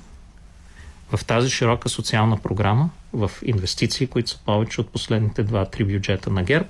В 1.17 1.25
тази 1.25 1.51
широка 1.51 1.89
социална 1.89 2.37
програма, 2.37 2.91
в 3.13 3.31
инвестиции, 3.45 4.07
които 4.07 4.31
са 4.31 4.39
повече 4.47 4.81
от 4.81 4.89
последните 4.89 5.45
2-3 5.45 5.85
бюджета 5.85 6.31
на 6.31 6.43
ГЕРБ 6.43 6.69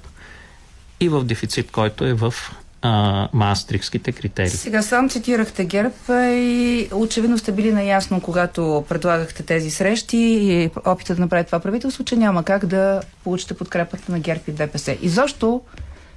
и 1.01 1.09
в 1.09 1.25
дефицит, 1.25 1.71
който 1.71 2.05
е 2.05 2.13
в 2.13 2.35
а, 2.83 3.29
маастрихските 3.33 4.13
критерии. 4.13 4.51
Сега 4.51 4.83
сам 4.83 5.09
цитирахте 5.09 5.65
ГЕРБ 5.65 5.95
и 6.33 6.89
очевидно 6.93 7.39
сте 7.39 7.53
били 7.53 7.73
наясно, 7.73 8.21
когато 8.21 8.85
предлагахте 8.89 9.43
тези 9.43 9.71
срещи 9.71 10.17
и 10.17 10.71
опита 10.87 11.15
да 11.15 11.21
направи 11.21 11.45
това 11.45 11.61
правителство, 11.61 12.05
че 12.05 12.17
няма 12.17 12.43
как 12.43 12.67
да 12.67 13.01
получите 13.25 13.55
подкрепата 13.55 14.13
на 14.13 14.21
ГЕРБ 14.21 14.41
и 14.49 14.53
ДПС. 14.53 14.97
И 15.03 15.09
защо 15.09 15.61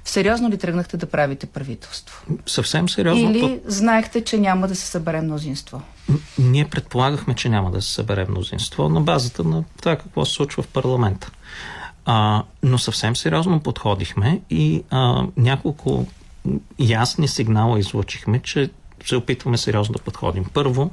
Сериозно 0.04 0.50
ли 0.50 0.58
тръгнахте 0.58 0.96
да 0.96 1.06
правите 1.06 1.46
правителство? 1.46 2.22
Съвсем 2.46 2.88
сериозно. 2.88 3.30
Или 3.30 3.60
знаехте, 3.66 4.24
че 4.24 4.38
няма 4.38 4.68
да 4.68 4.74
се 4.74 4.86
събере 4.86 5.20
мнозинство? 5.20 5.82
Ние 6.38 6.64
предполагахме, 6.64 7.34
че 7.34 7.48
няма 7.48 7.70
да 7.70 7.82
се 7.82 7.92
събере 7.92 8.26
мнозинство 8.28 8.88
на 8.88 9.00
базата 9.00 9.44
на 9.44 9.64
това 9.78 9.96
какво 9.96 10.24
се 10.24 10.32
случва 10.32 10.62
в 10.62 10.68
парламента. 10.68 11.30
А, 12.04 12.42
но 12.62 12.78
съвсем 12.78 13.16
сериозно 13.16 13.60
подходихме 13.60 14.40
и 14.50 14.82
а, 14.90 15.26
няколко 15.36 16.06
ясни 16.78 17.28
сигнала 17.28 17.78
излучихме, 17.78 18.38
че 18.38 18.70
се 19.04 19.16
опитваме 19.16 19.58
сериозно 19.58 19.92
да 19.92 20.02
подходим. 20.02 20.44
Първо, 20.54 20.90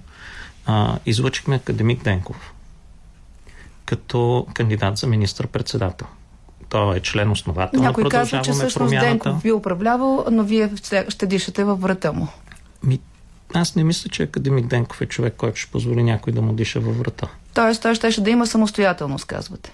а, 0.66 0.98
излучихме 1.06 1.56
академик 1.56 2.04
Денков 2.04 2.54
като 3.92 4.48
кандидат 4.54 4.98
за 4.98 5.08
министър-председател. 5.08 6.08
Той 6.72 6.98
е 6.98 7.00
член 7.00 7.32
основател 7.32 7.82
Някой 7.82 8.10
казва, 8.10 8.42
че 8.42 8.52
всъщност 8.52 8.78
промяната. 8.78 9.08
Денков 9.08 9.44
ви 9.44 9.52
управлявал, 9.52 10.26
но 10.32 10.44
вие 10.44 10.70
ще 11.10 11.26
дишате 11.26 11.64
във 11.64 11.82
врата 11.82 12.12
му. 12.12 12.28
Ми, 12.84 13.00
аз 13.54 13.76
не 13.76 13.84
мисля, 13.84 14.10
че 14.10 14.24
академик 14.24 14.68
Денков 14.68 15.02
е 15.02 15.06
човек, 15.06 15.34
който 15.38 15.60
ще 15.60 15.72
позволи 15.72 16.04
някой 16.04 16.34
да 16.34 16.42
му 16.42 16.54
диша 16.54 16.80
във 16.80 17.00
врата. 17.00 17.28
Тоест, 17.54 17.82
той 17.82 17.96
ще, 17.96 18.12
ще 18.12 18.22
да 18.22 18.30
има 18.30 18.48
самостоятелност, 18.48 19.26
казвате. 19.26 19.72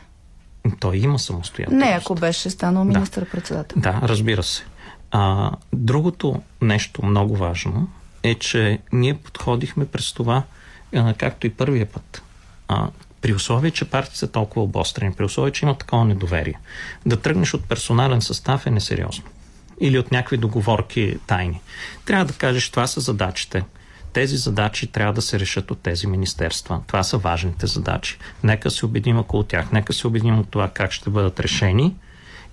Той 0.80 0.98
има 0.98 1.20
самостоятелност. 1.20 1.86
Не, 1.86 1.98
ако 2.02 2.16
беше 2.16 2.50
станал 2.50 2.84
министър-председател. 2.84 3.82
Да, 3.82 3.92
да, 3.92 4.08
разбира 4.08 4.44
се. 4.44 4.64
А, 5.12 5.52
другото 5.74 6.42
нещо 6.62 7.06
много 7.06 7.36
важно 7.36 7.88
е, 8.24 8.36
че 8.36 8.80
ние 8.94 9.14
подходихме 9.14 9.86
през 9.86 10.14
това, 10.14 10.44
а, 10.96 11.14
както 11.14 11.48
и 11.48 11.50
първия 11.50 11.86
път. 11.86 12.22
А, 12.68 12.88
при 13.22 13.34
условие, 13.34 13.72
че 13.72 13.86
партии 13.86 14.18
са 14.18 14.28
толкова 14.28 14.64
обострени, 14.64 15.14
при 15.14 15.24
условие, 15.24 15.52
че 15.52 15.66
има 15.66 15.78
такова 15.78 16.06
недоверие, 16.06 16.60
да 17.06 17.18
тръгнеш 17.18 17.54
от 17.54 17.64
персонален 17.64 18.22
състав 18.22 18.68
е 18.68 18.72
несериозно. 18.72 19.24
Или 19.82 20.00
от 20.00 20.12
някакви 20.12 20.38
договорки 20.38 21.18
тайни. 21.28 21.62
Трябва 22.06 22.26
да 22.26 22.34
кажеш, 22.34 22.70
това 22.70 22.88
са 22.88 23.00
задачите. 23.00 23.64
Тези 24.14 24.38
задачи 24.38 24.88
трябва 24.88 25.14
да 25.14 25.22
се 25.22 25.40
решат 25.40 25.72
от 25.72 25.80
тези 25.80 26.08
министерства. 26.08 26.82
Това 26.88 27.04
са 27.04 27.18
важните 27.18 27.68
задачи. 27.68 28.18
Нека 28.44 28.72
се 28.72 28.86
обединим 28.86 29.20
около 29.20 29.44
тях. 29.44 29.72
Нека 29.72 29.94
се 29.94 30.08
обединим 30.08 30.40
от 30.40 30.50
това 30.50 30.70
как 30.70 30.92
ще 30.92 31.10
бъдат 31.10 31.40
решени. 31.40 31.96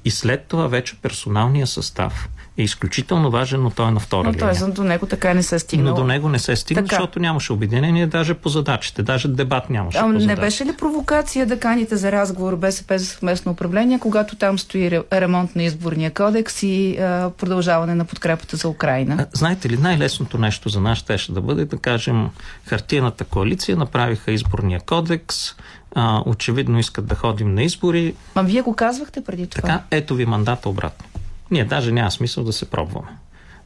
И 0.04 0.10
след 0.10 0.44
това 0.48 0.66
вече 0.66 0.96
персоналния 1.02 1.66
състав 1.66 2.28
е 2.58 2.62
изключително 2.62 3.30
важен, 3.30 3.62
но 3.62 3.70
той 3.70 3.88
е 3.88 3.90
на 3.90 4.00
втора 4.00 4.26
но 4.26 4.32
линия. 4.32 4.54
Но 4.60 4.72
до 4.72 4.84
него 4.84 5.06
така 5.06 5.34
не 5.34 5.42
се 5.42 5.58
стигна. 5.58 5.90
Но 5.90 5.96
до 5.96 6.04
него 6.04 6.28
не 6.28 6.38
се 6.38 6.56
стигна, 6.56 6.82
така. 6.82 6.94
защото 6.94 7.20
нямаше 7.20 7.52
обединение 7.52 8.06
даже 8.06 8.34
по 8.34 8.48
задачите, 8.48 9.02
даже 9.02 9.28
дебат 9.28 9.70
нямаше. 9.70 9.98
А, 9.98 10.02
по 10.02 10.08
не 10.08 10.36
беше 10.36 10.64
ли 10.64 10.76
провокация 10.76 11.46
да 11.46 11.60
каните 11.60 11.96
за 11.96 12.12
разговор 12.12 12.56
БСП 12.56 12.98
за 12.98 13.06
съвместно 13.06 13.52
управление, 13.52 13.98
когато 13.98 14.36
там 14.36 14.58
стои 14.58 15.00
ремонт 15.12 15.56
на 15.56 15.62
изборния 15.62 16.14
кодекс 16.14 16.62
и 16.62 16.98
а, 16.98 17.30
продължаване 17.38 17.94
на 17.94 18.04
подкрепата 18.04 18.56
за 18.56 18.68
Украина? 18.68 19.16
А, 19.20 19.26
знаете 19.32 19.68
ли, 19.68 19.76
най-лесното 19.76 20.38
нещо 20.38 20.68
за 20.68 20.80
нас 20.80 20.98
ще 20.98 21.32
да 21.32 21.40
бъде 21.40 21.64
да 21.64 21.76
кажем 21.76 22.30
хартияната 22.66 23.24
коалиция 23.24 23.76
направиха 23.76 24.32
изборния 24.32 24.80
кодекс, 24.80 25.54
а, 25.94 26.22
очевидно 26.26 26.78
искат 26.78 27.06
да 27.06 27.14
ходим 27.14 27.54
на 27.54 27.62
избори. 27.62 28.14
А 28.34 28.42
вие 28.42 28.62
го 28.62 28.76
казвахте 28.76 29.24
преди 29.24 29.46
това. 29.46 29.62
Така, 29.62 29.82
ето 29.90 30.14
ви 30.14 30.26
мандата 30.26 30.68
обратно. 30.68 31.06
Ние 31.50 31.64
даже 31.64 31.92
няма 31.92 32.10
смисъл 32.10 32.44
да 32.44 32.52
се 32.52 32.70
пробваме. 32.70 33.08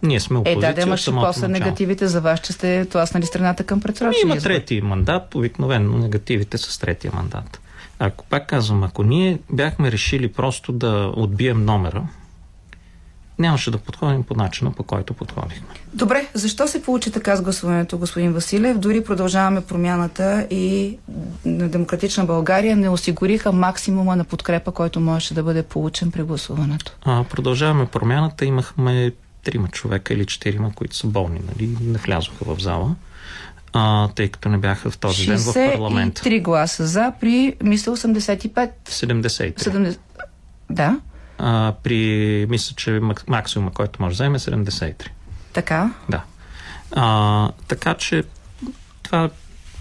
Ние 0.03 0.21
сме 0.21 0.39
опозиция. 0.39 0.69
Е, 0.69 0.73
да, 0.73 0.81
да 0.81 0.87
имаше 0.87 1.11
после 1.11 1.49
негативите 1.49 2.07
за 2.07 2.21
вас, 2.21 2.41
че 2.41 2.53
сте 2.53 2.85
тласнали 2.85 3.27
страната 3.27 3.65
към 3.65 3.81
предсрочни 3.81 4.21
Има 4.23 4.37
трети 4.37 4.81
мандат, 4.81 5.35
обикновено 5.35 5.99
негативите 5.99 6.59
с 6.59 6.79
третия 6.79 7.13
мандат. 7.15 7.61
Ако 7.99 8.25
пак 8.25 8.47
казвам, 8.49 8.83
ако 8.83 9.03
ние 9.03 9.39
бяхме 9.51 9.93
решили 9.93 10.33
просто 10.33 10.73
да 10.73 11.13
отбием 11.17 11.65
номера, 11.65 12.03
нямаше 13.39 13.71
да 13.71 13.79
подходим 13.79 14.23
по 14.23 14.35
начина, 14.35 14.73
по 14.73 14.83
който 14.83 15.15
подходихме. 15.15 15.67
Добре, 15.95 16.27
защо 16.35 16.69
се 16.69 16.83
получи 16.83 17.11
така 17.11 17.37
с 17.37 17.43
гласуването, 17.43 17.99
господин 17.99 18.33
Василев? 18.33 18.79
Дори 18.79 19.05
продължаваме 19.05 19.61
промяната 19.61 20.47
и 20.51 20.99
на 21.45 21.69
Демократична 21.69 22.25
България 22.25 22.77
не 22.77 22.89
осигуриха 22.89 23.53
максимума 23.53 24.17
на 24.17 24.25
подкрепа, 24.25 24.73
който 24.73 25.01
можеше 25.01 25.35
да 25.35 25.43
бъде 25.43 25.63
получен 25.63 26.11
при 26.11 26.23
гласуването. 26.23 26.93
А, 27.05 27.25
продължаваме 27.25 27.87
промяната. 27.87 28.45
Имахме 28.45 29.13
трима 29.45 29.69
човека 29.69 30.15
или 30.15 30.27
четирима, 30.27 30.73
които 30.75 30.97
са 30.97 31.07
болни, 31.07 31.41
нали? 31.55 31.77
не 31.81 31.99
влязоха 31.99 32.55
в 32.55 32.61
зала. 32.61 32.95
А, 33.73 34.09
тъй 34.09 34.29
като 34.29 34.49
не 34.49 34.59
бяха 34.59 34.91
в 34.91 34.99
този 34.99 35.27
ден 35.27 35.39
в 35.39 35.55
парламента. 35.55 36.23
63 36.23 36.43
гласа 36.43 36.87
за 36.87 37.13
при, 37.21 37.57
мисля, 37.63 37.97
85. 37.97 38.71
73. 38.89 39.59
70... 39.59 39.99
Да 40.71 41.01
а, 41.39 41.73
при, 41.83 42.47
мисля, 42.51 42.75
че 42.77 43.01
максимума, 43.29 43.71
който 43.71 44.03
може 44.03 44.17
да 44.17 44.25
вземе 44.25 44.37
е 44.37 44.39
73. 44.39 45.09
Така? 45.53 45.91
Да. 46.09 46.23
А, 46.93 47.51
така 47.69 47.95
че 47.95 48.25
това 49.03 49.31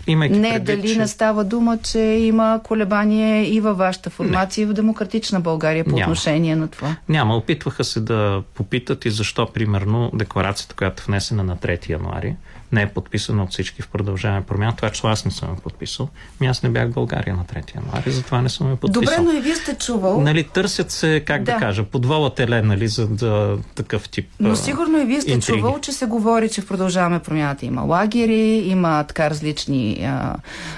имайки 0.08 0.39
Не, 0.39 0.53
предвид, 0.53 0.66
дали 0.66 0.93
че... 0.93 0.99
не 0.99 1.08
става 1.08 1.43
дума, 1.43 1.78
че 1.78 1.99
има 1.99 2.60
колебание 2.64 3.49
и 3.49 3.60
във 3.60 3.78
вашата 3.78 4.10
формация, 4.10 4.66
не. 4.66 4.70
и 4.70 4.74
в 4.74 4.76
Демократична 4.76 5.39
България 5.39 5.84
по 5.84 5.89
Няма. 5.89 6.01
отношение 6.01 6.55
на 6.55 6.68
това? 6.68 6.95
Няма. 7.10 7.36
Опитваха 7.36 7.84
се 7.84 7.99
да 7.99 8.43
попитат 8.53 9.05
и 9.05 9.10
защо, 9.10 9.45
примерно, 9.53 10.12
декларацията, 10.14 10.76
която 10.76 11.03
е 11.03 11.05
внесена 11.08 11.43
на 11.43 11.58
3 11.58 11.89
януари, 11.89 12.36
не 12.72 12.82
е 12.82 12.88
подписано 12.88 13.43
от 13.43 13.51
всички 13.51 13.82
в 13.82 13.88
продължаване 13.88 14.41
промяна. 14.41 14.74
Това, 14.76 14.89
че 14.89 15.07
аз 15.07 15.26
не 15.26 15.32
съм 15.32 15.49
я 15.49 15.55
подписал. 15.55 16.09
Ми 16.41 16.47
аз 16.47 16.63
не 16.63 16.70
бях 16.70 16.88
в 16.89 16.93
България 16.93 17.36
на 17.36 17.45
3 17.45 17.76
януари, 17.76 18.11
затова 18.11 18.41
не 18.41 18.49
съм 18.49 18.70
я 18.70 18.76
подписал. 18.76 19.01
Добре, 19.01 19.32
но 19.32 19.38
и 19.38 19.41
вие 19.41 19.55
сте 19.55 19.76
чувал. 19.78 20.22
Нали, 20.22 20.43
търсят 20.43 20.91
се, 20.91 21.24
как 21.26 21.43
да, 21.43 21.53
да 21.53 21.59
кажа, 21.59 21.84
подвола 21.84 22.34
теле, 22.36 22.61
нали, 22.61 22.88
за 22.88 23.07
да, 23.07 23.57
такъв 23.76 24.09
тип. 24.09 24.30
Но 24.39 24.55
сигурно 24.55 25.01
и 25.01 25.05
вие 25.05 25.22
сте 25.22 25.32
интриги. 25.32 25.59
чувал, 25.59 25.80
че 25.80 25.91
се 25.91 26.05
говори, 26.05 26.49
че 26.49 26.61
в 26.61 26.68
продължаваме 26.68 27.20
промяната 27.20 27.65
има 27.65 27.82
лагери, 27.82 28.63
има 28.65 29.03
така 29.03 29.30
различни 29.30 30.05
а, 30.05 30.36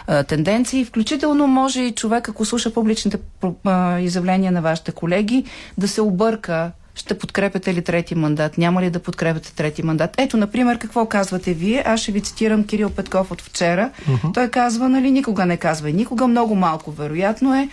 а, 0.07 0.23
тенденции. 0.23 0.85
Включително 0.85 1.47
може 1.47 1.81
и 1.81 1.91
човек, 1.91 2.29
ако 2.29 2.45
слуша 2.45 2.73
публичните 2.73 3.17
а, 3.65 3.99
изявления 3.99 4.51
на 4.51 4.61
вашите 4.61 4.91
колеги, 4.91 5.43
да 5.77 5.87
се 5.87 6.01
обърка 6.01 6.71
ще 6.99 7.17
подкрепяте 7.17 7.73
ли 7.73 7.81
трети 7.81 8.15
мандат? 8.15 8.57
Няма 8.57 8.81
ли 8.81 8.89
да 8.89 8.99
подкрепяте 8.99 9.53
трети 9.53 9.83
мандат? 9.83 10.15
Ето, 10.17 10.37
например, 10.37 10.77
какво 10.77 11.05
казвате 11.05 11.53
вие? 11.53 11.83
Аз 11.85 11.99
ще 11.99 12.11
ви 12.11 12.21
цитирам 12.21 12.63
Кирил 12.63 12.89
Петков 12.89 13.31
от 13.31 13.41
вчера. 13.41 13.89
Uh-huh. 14.09 14.33
Той 14.33 14.47
казва, 14.47 14.89
нали, 14.89 15.11
никога 15.11 15.45
не 15.45 15.57
казва 15.57 15.89
и 15.89 15.93
никога, 15.93 16.27
много 16.27 16.55
малко 16.55 16.91
вероятно 16.91 17.55
е, 17.55 17.69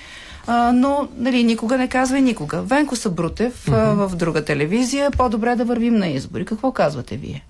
а, 0.47 0.73
но 0.73 1.09
нали, 1.17 1.45
никога 1.45 1.79
не 1.79 1.89
казва 1.89 2.19
и 2.19 2.23
никога. 2.23 2.63
Венко 2.63 2.97
Събрутев 2.97 3.67
uh-huh. 3.67 4.03
а, 4.03 4.07
в 4.07 4.17
друга 4.17 4.45
телевизия, 4.45 5.11
по-добре 5.11 5.57
да 5.57 5.65
вървим 5.65 5.95
на 5.95 6.09
избори. 6.09 6.45
Какво 6.45 6.73
казвате 6.73 7.17
вие? 7.17 7.45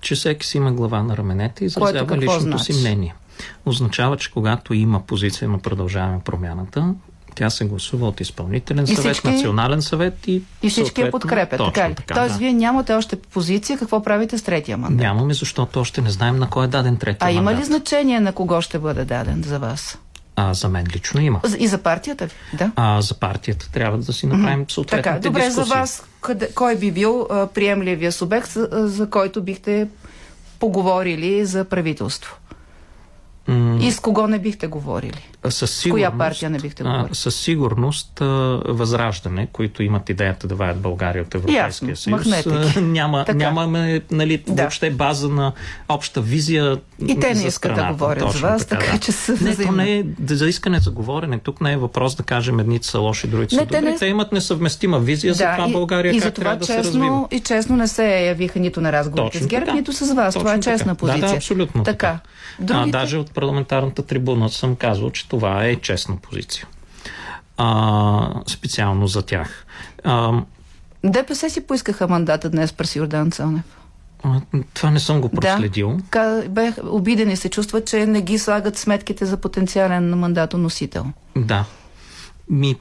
че 0.00 0.14
всеки 0.14 0.46
си 0.46 0.56
има 0.56 0.72
глава 0.72 1.02
на 1.02 1.16
раменете 1.16 1.64
и 1.64 1.66
изразява 1.66 2.16
личното 2.16 2.40
значи? 2.40 2.72
си 2.72 2.80
мнение. 2.80 3.14
Означава, 3.66 4.16
че 4.16 4.32
когато 4.32 4.74
има 4.74 5.00
позиция 5.00 5.48
на 5.48 5.58
продължаване 5.58 6.20
промяната, 6.24 6.94
тя 7.34 7.50
се 7.50 7.64
гласува 7.64 8.08
от 8.08 8.20
изпълнителен 8.20 8.86
съвет, 8.86 9.00
всички, 9.00 9.28
национален 9.28 9.82
съвет 9.82 10.28
и. 10.28 10.42
И 10.62 10.70
всички 10.70 11.00
я 11.00 11.10
подкрепят. 11.10 11.58
Точно, 11.58 11.72
така 11.72 11.90
ли? 11.90 11.94
Така, 11.94 12.14
Тоест, 12.14 12.34
да. 12.34 12.38
вие 12.38 12.52
нямате 12.52 12.94
още 12.94 13.16
позиция. 13.16 13.78
Какво 13.78 14.02
правите 14.02 14.38
с 14.38 14.42
третия 14.42 14.76
мандат? 14.76 15.00
Нямаме, 15.00 15.34
защото 15.34 15.80
още 15.80 16.00
не 16.00 16.10
знаем 16.10 16.38
на 16.38 16.50
кой 16.50 16.64
е 16.64 16.68
даден 16.68 16.96
третия 16.96 17.18
а 17.20 17.32
мандат. 17.32 17.48
А 17.48 17.52
има 17.52 17.60
ли 17.60 17.64
значение 17.64 18.20
на 18.20 18.32
кого 18.32 18.60
ще 18.60 18.78
бъде 18.78 19.04
даден 19.04 19.42
за 19.46 19.58
вас? 19.58 19.98
А, 20.36 20.54
за 20.54 20.68
мен 20.68 20.86
лично 20.94 21.20
има. 21.20 21.40
И 21.58 21.66
за 21.66 21.78
партията 21.78 22.28
Да. 22.54 22.70
А, 22.76 23.00
за 23.02 23.14
партията 23.14 23.70
трябва 23.72 23.98
да 23.98 24.12
си 24.12 24.26
направим 24.26 24.66
съответните 24.68 25.08
така, 25.08 25.20
добре, 25.20 25.40
дискусии. 25.40 25.64
за 25.64 25.74
вас 25.74 26.04
къде, 26.20 26.48
кой 26.54 26.76
би 26.76 26.92
бил 26.92 27.26
а, 27.30 27.46
приемливия 27.46 28.12
субект, 28.12 28.50
за, 28.50 28.68
за 28.72 29.10
който 29.10 29.42
бихте 29.42 29.88
поговорили 30.58 31.44
за 31.44 31.64
правителство? 31.64 32.36
И 33.80 33.92
с 33.92 34.00
кого 34.00 34.26
не 34.26 34.38
бихте 34.38 34.66
говорили? 34.66 35.28
Със 35.48 35.70
сигурност, 35.70 36.08
Коя 36.08 36.18
партия 36.18 36.50
не 36.50 36.58
бихте 36.58 36.82
говорили? 36.82 37.14
Със 37.14 37.36
сигурност 37.36 38.18
Възраждане, 38.64 39.48
които 39.52 39.82
имат 39.82 40.08
идеята 40.08 40.46
да 40.46 40.54
ваят 40.54 40.80
България 40.80 41.22
от 41.22 41.34
Европейския 41.34 41.90
Ясно, 41.90 41.96
съюз, 41.96 42.76
няма, 42.76 43.24
нямаме 43.34 44.00
нали, 44.10 44.38
да. 44.38 44.62
въобще 44.62 44.90
база 44.90 45.28
на 45.28 45.52
обща 45.88 46.20
визия 46.20 46.78
И 47.06 47.20
те 47.20 47.34
не 47.34 47.42
искат 47.42 47.74
да 47.74 47.92
говорят 47.92 48.32
с 48.32 48.40
вас, 48.40 48.66
така, 48.66 48.80
така 48.80 48.92
да. 48.92 48.98
че 48.98 49.12
са 49.12 49.36
Не, 49.44 49.56
то 49.56 49.72
не 49.72 49.98
е 49.98 50.04
за 50.26 50.48
искане 50.48 50.78
за 50.78 50.90
говорене. 50.90 51.38
Тук 51.38 51.60
не 51.60 51.72
е 51.72 51.76
въпрос 51.76 52.14
да 52.14 52.22
кажем 52.22 52.60
едните 52.60 52.86
са 52.86 52.98
лоши, 52.98 53.26
другите 53.26 53.54
са 53.54 53.60
добри. 53.60 53.72
Те, 53.72 53.80
не... 53.80 53.96
те 53.96 54.06
имат 54.06 54.32
несъвместима 54.32 54.98
визия 54.98 55.32
да, 55.32 55.34
за 55.34 55.52
това 55.56 55.68
България 55.68 56.12
и, 56.12 56.20
как 56.20 56.30
и 56.30 56.34
трябва 56.34 56.56
да 56.56 56.66
честно, 56.66 56.82
се 56.82 56.88
развива. 56.88 57.28
И 57.30 57.40
честно 57.40 57.76
не 57.76 57.88
се 57.88 58.26
явиха 58.26 58.58
нито 58.58 58.80
на 58.80 58.92
разговорите 58.92 59.42
с 59.42 59.46
ГЕРБ, 59.46 59.72
нито 59.72 59.92
с 59.92 60.14
вас. 60.14 60.34
Това 60.34 60.54
е 60.54 60.60
честна 60.60 60.94
позиция. 60.94 61.20
Да, 61.20 61.28
да, 61.28 61.36
абсолютно. 61.36 61.82
Така. 61.82 62.18
А, 62.70 62.86
даже 62.86 63.18
от 63.18 63.30
парламентарната 63.30 64.02
трибуна 64.02 64.48
съм 64.48 64.76
казал, 64.76 65.10
че 65.10 65.28
това 65.34 65.64
е 65.64 65.76
честна 65.76 66.16
позиция. 66.16 66.66
А, 67.56 68.42
специално 68.46 69.06
за 69.06 69.22
тях. 69.22 69.66
А, 70.04 70.32
ДПС 71.04 71.50
си 71.50 71.66
поискаха 71.66 72.08
мандата 72.08 72.50
днес 72.50 72.72
през 72.72 72.96
Йордан 72.96 73.30
Цонев. 73.30 73.62
Това 74.74 74.90
не 74.90 75.00
съм 75.00 75.20
го 75.20 75.28
проследил. 75.28 75.98
Да, 76.12 76.44
бех 76.48 76.74
обиден 76.84 77.30
и 77.30 77.36
се 77.36 77.48
чувства, 77.48 77.84
че 77.84 78.06
не 78.06 78.22
ги 78.22 78.38
слагат 78.38 78.76
сметките 78.76 79.26
за 79.26 79.36
потенциален 79.36 80.18
мандатоносител. 80.18 81.06
Да. 81.36 81.64
Ми, 82.50 82.76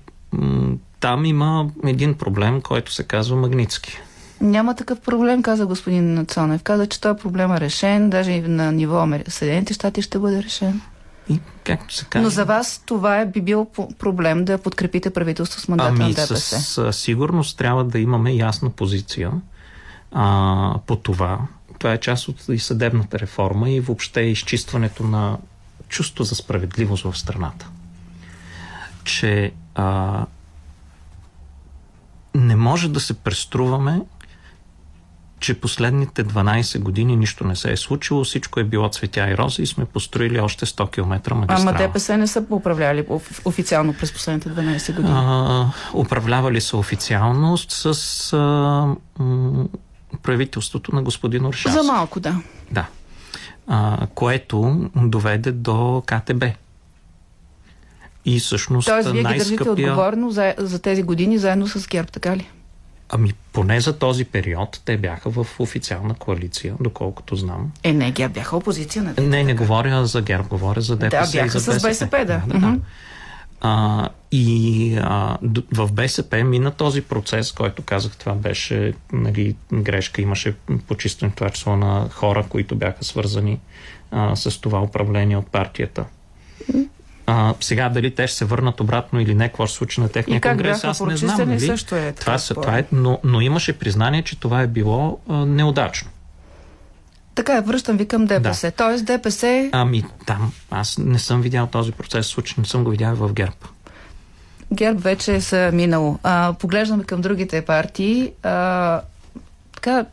там 0.99 1.25
има 1.25 1.69
един 1.85 2.13
проблем, 2.13 2.61
който 2.61 2.93
се 2.93 3.03
казва 3.03 3.35
Магницки. 3.35 3.97
Няма 4.41 4.75
такъв 4.75 4.99
проблем, 4.99 5.43
каза 5.43 5.65
господин 5.65 6.25
Цонев. 6.25 6.63
Каза, 6.63 6.87
че 6.87 7.01
този 7.01 7.19
проблем 7.19 7.51
е 7.51 7.59
решен, 7.59 8.09
даже 8.09 8.31
и 8.31 8.41
на 8.41 8.71
ниво 8.71 9.07
Съединените 9.27 9.73
щати 9.73 10.01
ще 10.01 10.19
бъде 10.19 10.43
решен. 10.43 10.81
И, 11.29 11.39
както 11.63 11.95
се 11.95 12.05
казва. 12.05 12.23
Но 12.23 12.29
за 12.29 12.45
вас 12.45 12.83
това 12.85 13.19
е, 13.19 13.25
би 13.25 13.41
бил 13.41 13.67
проблем 13.99 14.45
да 14.45 14.57
подкрепите 14.57 15.13
правителство 15.13 15.61
с 15.61 15.67
мандата 15.67 15.89
ами, 15.89 16.03
на 16.03 16.09
ДПС? 16.09 16.59
С 16.59 16.93
сигурност 16.93 17.57
трябва 17.57 17.83
да 17.83 17.99
имаме 17.99 18.31
ясна 18.31 18.69
позиция 18.69 19.31
а, 20.11 20.75
по 20.87 20.95
това. 20.95 21.39
Това 21.79 21.93
е 21.93 21.99
част 21.99 22.27
от 22.27 22.45
и 22.49 22.59
съдебната 22.59 23.19
реформа 23.19 23.69
и 23.69 23.79
въобще 23.79 24.21
изчистването 24.21 25.03
на 25.03 25.37
чувство 25.89 26.23
за 26.23 26.35
справедливост 26.35 27.03
в 27.03 27.17
страната. 27.17 27.67
Че 29.03 29.51
а, 29.75 30.25
не 32.35 32.55
може 32.55 32.89
да 32.89 32.99
се 32.99 33.13
преструваме 33.13 34.01
че 35.43 35.53
последните 35.53 36.25
12 36.25 36.79
години 36.79 37.15
нищо 37.15 37.43
не 37.43 37.55
се 37.55 37.71
е 37.71 37.77
случило, 37.77 38.23
всичко 38.23 38.59
е 38.59 38.63
било 38.63 38.89
цветя 38.89 39.29
и 39.29 39.37
рози 39.37 39.61
и 39.61 39.67
сме 39.67 39.85
построили 39.85 40.39
още 40.39 40.65
100 40.65 40.91
км 40.91 41.35
магистрала. 41.35 41.61
Ама 41.61 41.73
ДПС 41.73 42.17
не 42.17 42.27
са 42.27 42.45
управлявали 42.49 43.05
официално 43.45 43.93
през 43.93 44.13
последните 44.13 44.49
12 44.49 44.95
години? 44.95 45.13
А, 45.17 45.71
управлявали 45.93 46.61
са 46.61 46.77
официално 46.77 47.57
с 47.57 48.33
а, 48.33 49.21
м, 49.23 49.65
правителството 50.23 50.95
на 50.95 51.03
господин 51.03 51.45
Оршавски. 51.45 51.79
За 51.79 51.83
малко, 51.93 52.19
да. 52.19 52.41
Да. 52.71 52.85
А, 53.67 54.07
което 54.15 54.89
доведе 54.95 55.51
до 55.51 56.03
КТБ. 56.05 56.43
И 58.25 58.39
всъщност 58.39 58.87
Тоест, 58.87 59.11
вие 59.11 59.23
ги 59.23 59.37
държите 59.37 59.69
отговорно 59.69 60.31
за, 60.31 60.53
за 60.57 60.79
тези 60.79 61.03
години 61.03 61.37
заедно 61.37 61.67
с 61.67 61.87
ГЕРБ, 61.87 62.09
така 62.11 62.37
ли? 62.37 62.49
Ами 63.15 63.33
поне 63.53 63.81
за 63.81 63.99
този 63.99 64.25
период 64.25 64.81
те 64.85 64.97
бяха 64.97 65.29
в 65.29 65.47
официална 65.59 66.13
коалиция, 66.13 66.75
доколкото 66.79 67.35
знам. 67.35 67.71
Е, 67.83 67.93
не, 67.93 68.11
ГЕРБ 68.11 68.33
бяха 68.33 68.57
опозиция. 68.57 69.03
На 69.03 69.13
не, 69.17 69.43
не 69.43 69.53
говоря 69.53 70.05
за 70.05 70.21
ГЕРБ, 70.21 70.47
говоря 70.47 70.81
за 70.81 70.95
ДПС 70.95 71.31
да, 71.31 71.43
бяха 71.43 71.57
и 71.57 71.59
за 71.59 71.71
БСП. 71.71 71.79
с 71.79 71.99
БСП, 71.99 72.25
да. 72.25 72.43
да, 72.47 72.59
да. 72.59 72.79
А, 73.61 74.09
и 74.31 74.97
а, 75.01 75.37
в 75.71 75.91
БСП 75.91 76.43
мина 76.43 76.71
този 76.71 77.01
процес, 77.01 77.51
който 77.51 77.81
казах, 77.81 78.17
това 78.17 78.33
беше 78.33 78.93
нали, 79.11 79.55
грешка. 79.73 80.21
Имаше 80.21 80.55
почистване 80.87 81.33
това 81.35 81.49
число 81.49 81.75
на 81.75 82.09
хора, 82.11 82.45
които 82.49 82.75
бяха 82.75 83.03
свързани 83.03 83.59
а, 84.11 84.35
с 84.35 84.61
това 84.61 84.81
управление 84.81 85.37
от 85.37 85.47
партията. 85.47 86.05
А, 87.35 87.53
сега 87.61 87.89
дали 87.89 88.15
те 88.15 88.27
ще 88.27 88.37
се 88.37 88.45
върнат 88.45 88.79
обратно 88.79 89.19
или 89.19 89.35
не, 89.35 89.47
какво 89.47 89.67
ще 89.67 89.77
случи 89.77 90.01
на 90.01 90.09
техния 90.09 90.41
конгрес, 90.41 90.83
аз 90.83 91.01
не 91.01 91.17
знам. 91.17 91.49
Нали? 91.49 91.59
Също 91.59 91.95
е 91.95 92.11
това, 92.11 92.37
са, 92.37 92.53
това 92.53 92.77
е, 92.77 92.85
но, 92.91 93.19
но 93.23 93.41
имаше 93.41 93.79
признание, 93.79 94.21
че 94.21 94.39
това 94.39 94.61
е 94.61 94.67
било 94.67 95.19
а, 95.29 95.45
неудачно. 95.45 96.09
Така, 97.35 97.61
връщам 97.61 97.97
ви 97.97 98.07
към 98.07 98.25
ДПС. 98.25 98.67
Да. 98.67 98.71
Тоест 98.71 99.05
ДПС... 99.05 99.69
Ами 99.71 100.03
там, 100.25 100.51
аз 100.71 100.97
не 100.97 101.19
съм 101.19 101.41
видял 101.41 101.67
този 101.67 101.91
процес 101.91 102.27
случай, 102.27 102.55
не 102.57 102.65
съм 102.65 102.83
го 102.83 102.89
видял 102.89 103.15
в 103.15 103.33
ГЕРБ. 103.33 103.55
ГЕРБ 104.73 104.99
вече 104.99 105.41
са 105.41 105.69
минало. 105.73 106.19
А, 106.23 106.53
поглеждаме 106.59 107.03
към 107.03 107.21
другите 107.21 107.61
партии. 107.61 108.31
А, 108.43 109.01
така, 109.75 110.05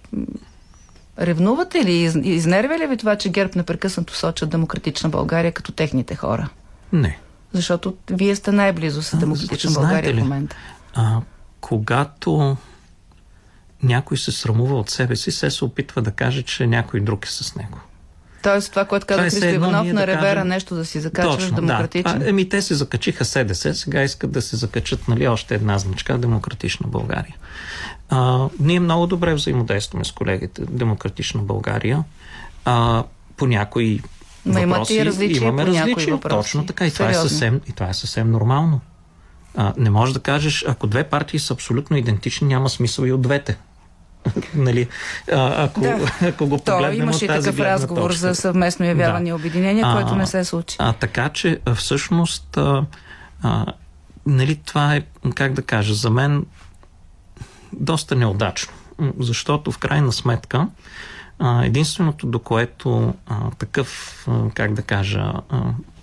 ревнувате 1.21 1.85
ли, 1.85 2.13
изнервя 2.23 2.79
ли 2.79 2.87
ви 2.87 2.97
това, 2.97 3.17
че 3.17 3.29
ГЕРБ 3.29 3.53
непрекъснато 3.57 4.17
сочат 4.17 4.51
Демократична 4.51 5.09
България 5.09 5.53
като 5.53 5.73
техните 5.73 6.15
хора? 6.15 6.49
Не. 6.93 7.19
Защото 7.53 7.97
вие 8.11 8.37
сте 8.37 8.53
най-близо 8.53 9.03
с 9.03 9.17
демократична 9.17 9.71
България 9.71 10.15
в 10.15 10.19
момента. 10.19 10.57
А, 10.95 11.21
когато 11.61 12.57
някой 13.83 14.17
се 14.17 14.33
срамува 14.33 14.79
от 14.79 14.91
себе 14.91 15.17
си, 15.17 15.31
се 15.31 15.51
се 15.51 15.65
опитва 15.65 16.03
да 16.03 16.11
каже, 16.11 16.43
че 16.43 16.67
някой 16.67 17.01
друг 17.01 17.27
е 17.27 17.31
с 17.31 17.55
него. 17.55 17.79
Тоест 18.43 18.71
това, 18.71 18.85
което 18.85 19.07
каза 19.07 19.21
е 19.21 19.31
Христо 19.31 19.47
Иванов 19.47 19.87
на 19.87 20.01
да 20.01 20.07
ревера, 20.07 20.35
кажем... 20.35 20.49
нещо 20.49 20.75
да 20.75 20.85
си 20.85 21.01
закачваш 21.01 21.37
Точно, 21.37 21.57
демократично. 21.57 22.19
Да. 22.19 22.29
еми 22.29 22.49
те 22.49 22.63
се 22.63 22.75
закачиха 22.75 23.25
СДС, 23.25 23.75
сега 23.75 24.03
искат 24.03 24.33
да 24.33 24.43
се 24.43 24.57
закачат 24.57 25.09
нали, 25.09 25.29
още 25.29 25.55
една 25.55 25.79
значка 25.79 26.19
демократична 26.19 26.89
България. 26.89 27.37
А, 28.09 28.49
ние 28.61 28.81
много 28.81 29.07
добре 29.07 29.35
взаимодействаме 29.35 30.05
с 30.05 30.13
колегите 30.13 30.63
Демократична 30.65 31.43
България. 31.43 32.05
А, 32.65 33.05
по 33.37 33.47
някои 33.47 34.03
но 34.47 34.53
въпроси, 34.53 34.63
имате 34.63 34.95
и 34.95 35.05
различия 35.05 35.43
имаме 35.43 35.65
по 35.65 35.71
различия. 35.71 36.15
Въпроси. 36.15 36.37
Точно 36.37 36.67
така. 36.67 36.87
И 36.87 36.91
това, 36.91 37.11
е 37.11 37.15
съвсем, 37.15 37.61
и 37.69 37.73
това 37.73 37.89
е 37.89 37.95
съвсем 37.95 38.31
нормално. 38.31 38.81
А, 39.57 39.73
не 39.77 39.91
можеш 39.91 40.13
да 40.13 40.21
кажеш, 40.21 40.65
ако 40.69 40.87
две 40.87 41.05
партии 41.05 41.39
са 41.39 41.55
абсолютно 41.55 41.97
идентични, 41.97 42.49
няма 42.49 42.69
смисъл 42.69 43.05
и 43.05 43.13
от 43.13 43.23
двете. 43.23 43.59
нали, 44.55 44.89
а, 45.33 45.65
ако, 45.65 45.81
да. 45.81 46.13
ако 46.23 46.47
го 46.47 46.59
погледнем 46.59 46.99
То, 46.99 47.03
имаше 47.03 47.25
от 47.25 47.29
тази 47.29 47.51
такъв 47.51 47.61
разговор 47.61 48.11
точка. 48.11 48.19
за 48.19 48.35
съвместно 48.35 48.87
явяване 48.87 49.31
да. 49.31 49.37
обединение, 49.37 49.83
а, 49.87 49.95
който 49.95 50.15
не 50.15 50.27
се 50.27 50.45
случи. 50.45 50.77
А, 50.79 50.93
така 50.93 51.29
че 51.29 51.61
всъщност 51.75 52.57
а, 52.57 52.85
а, 53.43 53.67
нали, 54.27 54.57
това 54.57 54.95
е, 54.97 55.03
как 55.35 55.53
да 55.53 55.63
кажа, 55.63 55.95
за 55.95 56.11
мен 56.11 56.47
доста 57.73 58.17
неудачно. 58.17 58.73
Защото 59.19 59.73
в 59.73 59.79
крайна 59.79 60.13
сметка 60.13 60.59
а, 60.59 60.69
единственото, 61.63 62.27
до 62.27 62.39
което 62.39 63.15
такъв, 63.59 63.89
как 64.55 64.75
да 64.75 64.83
кажа, 64.83 65.33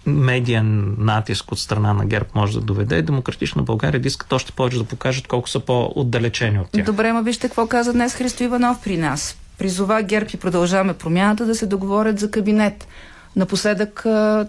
медиен 0.05 0.95
натиск 0.99 1.51
от 1.51 1.59
страна 1.59 1.93
на 1.93 2.05
ГЕРБ 2.05 2.25
може 2.35 2.53
да 2.53 2.65
доведе, 2.65 3.01
демократична 3.01 3.63
България 3.63 3.99
да 3.99 4.07
искат 4.07 4.33
още 4.33 4.51
повече 4.51 4.77
да 4.77 4.83
покажат 4.83 5.27
колко 5.27 5.49
са 5.49 5.59
по-отдалечени 5.59 6.59
от 6.59 6.71
тях. 6.71 6.85
Добре, 6.85 7.13
ма 7.13 7.23
вижте 7.23 7.47
какво 7.47 7.67
каза 7.67 7.93
днес 7.93 8.15
Христо 8.15 8.43
Иванов 8.43 8.77
при 8.83 8.97
нас. 8.97 9.37
Призова 9.57 10.01
ГЕРБ 10.01 10.29
и 10.33 10.37
продължаваме 10.37 10.93
промяната 10.93 11.45
да 11.45 11.55
се 11.55 11.65
договорят 11.65 12.19
за 12.19 12.31
кабинет. 12.31 12.87
Напоследък 13.35 14.01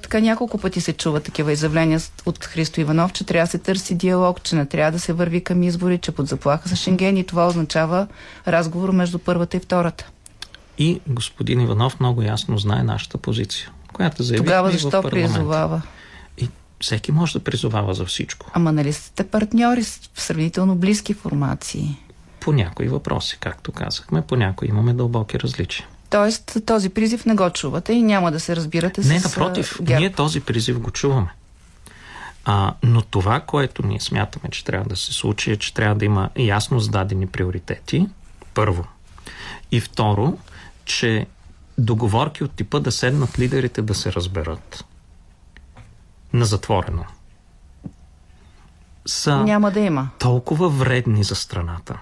така 0.02 0.20
няколко 0.20 0.58
пъти 0.58 0.80
се 0.80 0.92
чува 0.92 1.20
такива 1.20 1.52
изявления 1.52 2.00
от 2.26 2.44
Христо 2.44 2.80
Иванов, 2.80 3.12
че 3.12 3.24
трябва 3.24 3.46
да 3.46 3.50
се 3.50 3.58
търси 3.58 3.94
диалог, 3.94 4.42
че 4.42 4.56
не 4.56 4.66
трябва 4.66 4.92
да 4.92 4.98
се 4.98 5.12
върви 5.12 5.44
към 5.44 5.62
избори, 5.62 5.98
че 5.98 6.12
под 6.12 6.26
заплаха 6.26 6.68
за 6.68 6.76
Шенген 6.76 7.16
и 7.16 7.24
това 7.24 7.46
означава 7.46 8.06
разговор 8.48 8.90
между 8.90 9.18
първата 9.18 9.56
и 9.56 9.60
втората. 9.60 10.10
И 10.78 11.00
господин 11.06 11.60
Иванов 11.60 12.00
много 12.00 12.22
ясно 12.22 12.58
знае 12.58 12.82
нашата 12.82 13.18
позиция, 13.18 13.70
която 13.92 14.22
заяви 14.22 14.44
Тогава 14.44 14.70
защо 14.70 15.02
призовава? 15.02 15.82
И 16.38 16.48
всеки 16.80 17.12
може 17.12 17.32
да 17.32 17.44
призовава 17.44 17.94
за 17.94 18.04
всичко. 18.04 18.50
Ама 18.54 18.72
нали 18.72 18.92
сте 18.92 19.24
партньори 19.24 19.82
в 19.82 20.22
сравнително 20.22 20.76
близки 20.76 21.14
формации? 21.14 21.96
По 22.40 22.52
някои 22.52 22.88
въпроси, 22.88 23.36
както 23.40 23.72
казахме, 23.72 24.22
по 24.22 24.36
някои 24.36 24.68
имаме 24.68 24.92
дълбоки 24.92 25.40
различия. 25.40 25.86
Тоест 26.10 26.58
този 26.66 26.88
призив 26.88 27.26
не 27.26 27.34
го 27.34 27.50
чувате 27.50 27.92
и 27.92 28.02
няма 28.02 28.32
да 28.32 28.40
се 28.40 28.56
разбирате 28.56 29.00
не, 29.00 29.06
с 29.06 29.10
Не, 29.10 29.20
напротив, 29.20 29.78
герб. 29.82 30.00
ние 30.00 30.12
този 30.12 30.40
призив 30.40 30.80
го 30.80 30.90
чуваме. 30.90 31.28
А, 32.44 32.74
но 32.82 33.02
това, 33.02 33.40
което 33.40 33.86
ние 33.86 34.00
смятаме, 34.00 34.50
че 34.50 34.64
трябва 34.64 34.88
да 34.88 34.96
се 34.96 35.12
случи, 35.12 35.50
е, 35.50 35.56
че 35.56 35.74
трябва 35.74 35.94
да 35.94 36.04
има 36.04 36.30
ясно 36.36 36.80
зададени 36.80 37.26
приоритети. 37.26 38.06
Първо. 38.54 38.84
И 39.72 39.80
второ, 39.80 40.38
че 40.88 41.26
договорки 41.78 42.44
от 42.44 42.52
типа 42.52 42.80
да 42.80 42.92
седнат 42.92 43.38
лидерите 43.38 43.82
да 43.82 43.94
се 43.94 44.12
разберат 44.12 44.84
на 46.32 46.44
затворено 46.44 47.04
са 49.06 49.36
Няма 49.36 49.70
да 49.70 49.80
има. 49.80 50.08
толкова 50.18 50.68
вредни 50.68 51.24
за 51.24 51.34
страната. 51.34 51.98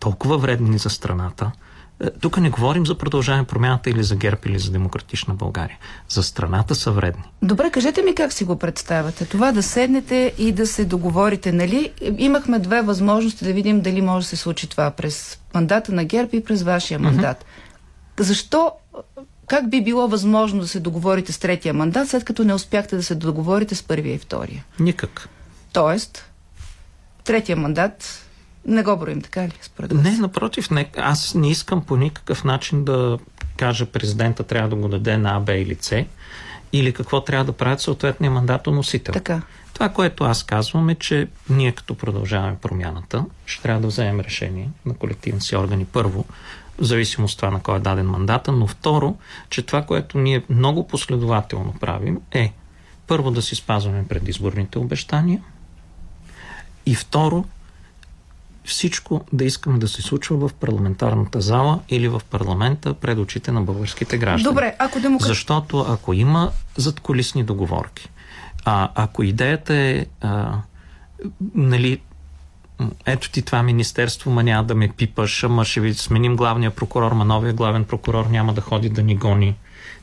Толкова 0.00 0.38
вредни 0.38 0.78
за 0.78 0.90
страната. 0.90 1.52
Е, 2.00 2.10
тук 2.10 2.36
не 2.36 2.50
говорим 2.50 2.86
за 2.86 2.98
продължаване 2.98 3.44
промяната 3.44 3.90
или 3.90 4.02
за 4.02 4.16
ГЕРБ 4.16 4.40
или 4.46 4.58
за 4.58 4.70
демократична 4.70 5.34
България. 5.34 5.78
За 6.08 6.22
страната 6.22 6.74
са 6.74 6.90
вредни. 6.90 7.22
Добре, 7.42 7.70
кажете 7.70 8.02
ми 8.02 8.14
как 8.14 8.32
си 8.32 8.44
го 8.44 8.58
представяте. 8.58 9.26
Това 9.26 9.52
да 9.52 9.62
седнете 9.62 10.34
и 10.38 10.52
да 10.52 10.66
се 10.66 10.84
договорите, 10.84 11.52
нали? 11.52 11.92
Имахме 12.18 12.58
две 12.58 12.82
възможности 12.82 13.44
да 13.44 13.52
видим 13.52 13.80
дали 13.80 14.02
може 14.02 14.24
да 14.24 14.28
се 14.28 14.36
случи 14.36 14.68
това 14.68 14.90
през 14.90 15.40
мандата 15.54 15.92
на 15.92 16.04
ГЕРБ 16.04 16.30
и 16.32 16.44
през 16.44 16.62
вашия 16.62 16.98
мандат. 16.98 17.38
Mm-hmm. 17.38 17.65
Защо 18.20 18.72
как 19.46 19.70
би 19.70 19.84
било 19.84 20.08
възможно 20.08 20.60
да 20.60 20.68
се 20.68 20.80
договорите 20.80 21.32
с 21.32 21.38
третия 21.38 21.74
мандат, 21.74 22.08
след 22.08 22.24
като 22.24 22.44
не 22.44 22.54
успяхте 22.54 22.96
да 22.96 23.02
се 23.02 23.14
договорите 23.14 23.74
с 23.74 23.82
първия 23.82 24.14
и 24.14 24.18
втория? 24.18 24.64
Никак. 24.80 25.28
Тоест, 25.72 26.30
третия 27.24 27.56
мандат 27.56 28.26
не 28.66 28.82
го 28.82 28.96
броим, 28.96 29.22
така 29.22 29.42
ли? 29.42 29.52
Според 29.62 29.92
вас? 29.92 30.02
Не, 30.02 30.18
напротив, 30.18 30.70
не, 30.70 30.90
аз 30.96 31.34
не 31.34 31.50
искам 31.50 31.84
по 31.84 31.96
никакъв 31.96 32.44
начин 32.44 32.84
да 32.84 33.18
кажа 33.56 33.86
президента 33.86 34.42
трябва 34.42 34.68
да 34.68 34.76
го 34.76 34.88
даде 34.88 35.16
на 35.16 35.36
А, 35.36 35.40
Б 35.40 35.54
или 35.54 35.76
С 35.80 36.04
или 36.72 36.92
какво 36.92 37.20
трябва 37.20 37.44
да 37.44 37.52
правят 37.52 37.80
съответния 37.80 38.30
мандатоносител. 38.30 39.12
Така. 39.12 39.42
Това, 39.72 39.88
което 39.88 40.24
аз 40.24 40.42
казвам 40.42 40.88
е, 40.88 40.94
че 40.94 41.28
ние 41.50 41.72
като 41.72 41.94
продължаваме 41.94 42.56
промяната, 42.62 43.24
ще 43.46 43.62
трябва 43.62 43.80
да 43.80 43.86
вземем 43.86 44.20
решение 44.20 44.70
на 44.86 44.94
колективни 44.94 45.40
си 45.40 45.56
органи 45.56 45.84
първо, 45.84 46.24
в 46.78 46.84
зависимост 46.84 47.32
от 47.32 47.38
това 47.38 47.50
на 47.50 47.60
кой 47.60 47.76
е 47.76 47.80
даден 47.80 48.06
мандата, 48.06 48.52
но 48.52 48.66
второ, 48.66 49.16
че 49.50 49.62
това, 49.62 49.82
което 49.82 50.18
ние 50.18 50.42
много 50.48 50.86
последователно 50.86 51.74
правим 51.80 52.20
е 52.32 52.52
първо 53.06 53.30
да 53.30 53.42
си 53.42 53.54
спазваме 53.54 54.06
предизборните 54.08 54.78
обещания 54.78 55.40
и 56.86 56.94
второ 56.94 57.44
всичко 58.64 59.24
да 59.32 59.44
искаме 59.44 59.78
да 59.78 59.88
се 59.88 60.02
случва 60.02 60.48
в 60.48 60.54
парламентарната 60.54 61.40
зала 61.40 61.80
или 61.88 62.08
в 62.08 62.22
парламента 62.30 62.94
пред 62.94 63.18
очите 63.18 63.52
на 63.52 63.62
българските 63.62 64.18
граждани. 64.18 64.54
Добре, 64.54 64.76
ако 64.78 65.00
демократ... 65.00 65.28
Защото 65.28 65.86
ако 65.88 66.12
има 66.12 66.50
задколисни 66.76 67.44
договорки, 67.44 68.08
а 68.64 68.88
ако 68.94 69.22
идеята 69.22 69.74
е 69.74 70.06
а, 70.20 70.58
нали, 71.54 72.00
ето 73.06 73.30
ти 73.30 73.42
това 73.42 73.62
министерство, 73.62 74.30
ма 74.30 74.42
няма 74.42 74.64
да 74.64 74.74
ме 74.74 74.88
пипаш, 74.88 75.44
ама 75.44 75.64
ще 75.64 75.80
ви 75.80 75.94
сменим 75.94 76.36
главния 76.36 76.70
прокурор, 76.70 77.12
ма 77.12 77.24
новия 77.24 77.52
главен 77.52 77.84
прокурор 77.84 78.26
няма 78.26 78.52
да 78.52 78.60
ходи 78.60 78.88
да 78.88 79.02
ни 79.02 79.16
гони. 79.16 79.56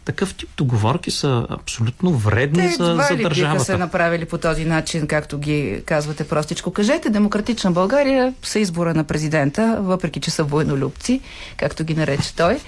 Такъв 0.05 0.35
тип 0.35 0.49
договорки 0.57 1.11
са 1.11 1.47
абсолютно 1.49 2.11
вредни 2.11 2.67
Те, 2.69 2.75
за, 2.75 3.05
за 3.09 3.15
ли 3.15 3.23
държавата. 3.23 3.63
се 3.63 3.77
направили 3.77 4.25
по 4.25 4.37
този 4.37 4.65
начин, 4.65 5.07
както 5.07 5.37
ги 5.37 5.81
казвате 5.85 6.27
простичко. 6.27 6.71
Кажете, 6.71 7.09
Демократична 7.09 7.71
България 7.71 8.33
са 8.43 8.59
избора 8.59 8.93
на 8.93 9.03
президента, 9.03 9.77
въпреки 9.81 10.19
че 10.19 10.31
са 10.31 10.43
военолюбци, 10.43 11.21
както 11.57 11.83
ги 11.83 11.93
нарече 11.95 12.35
той. 12.35 12.59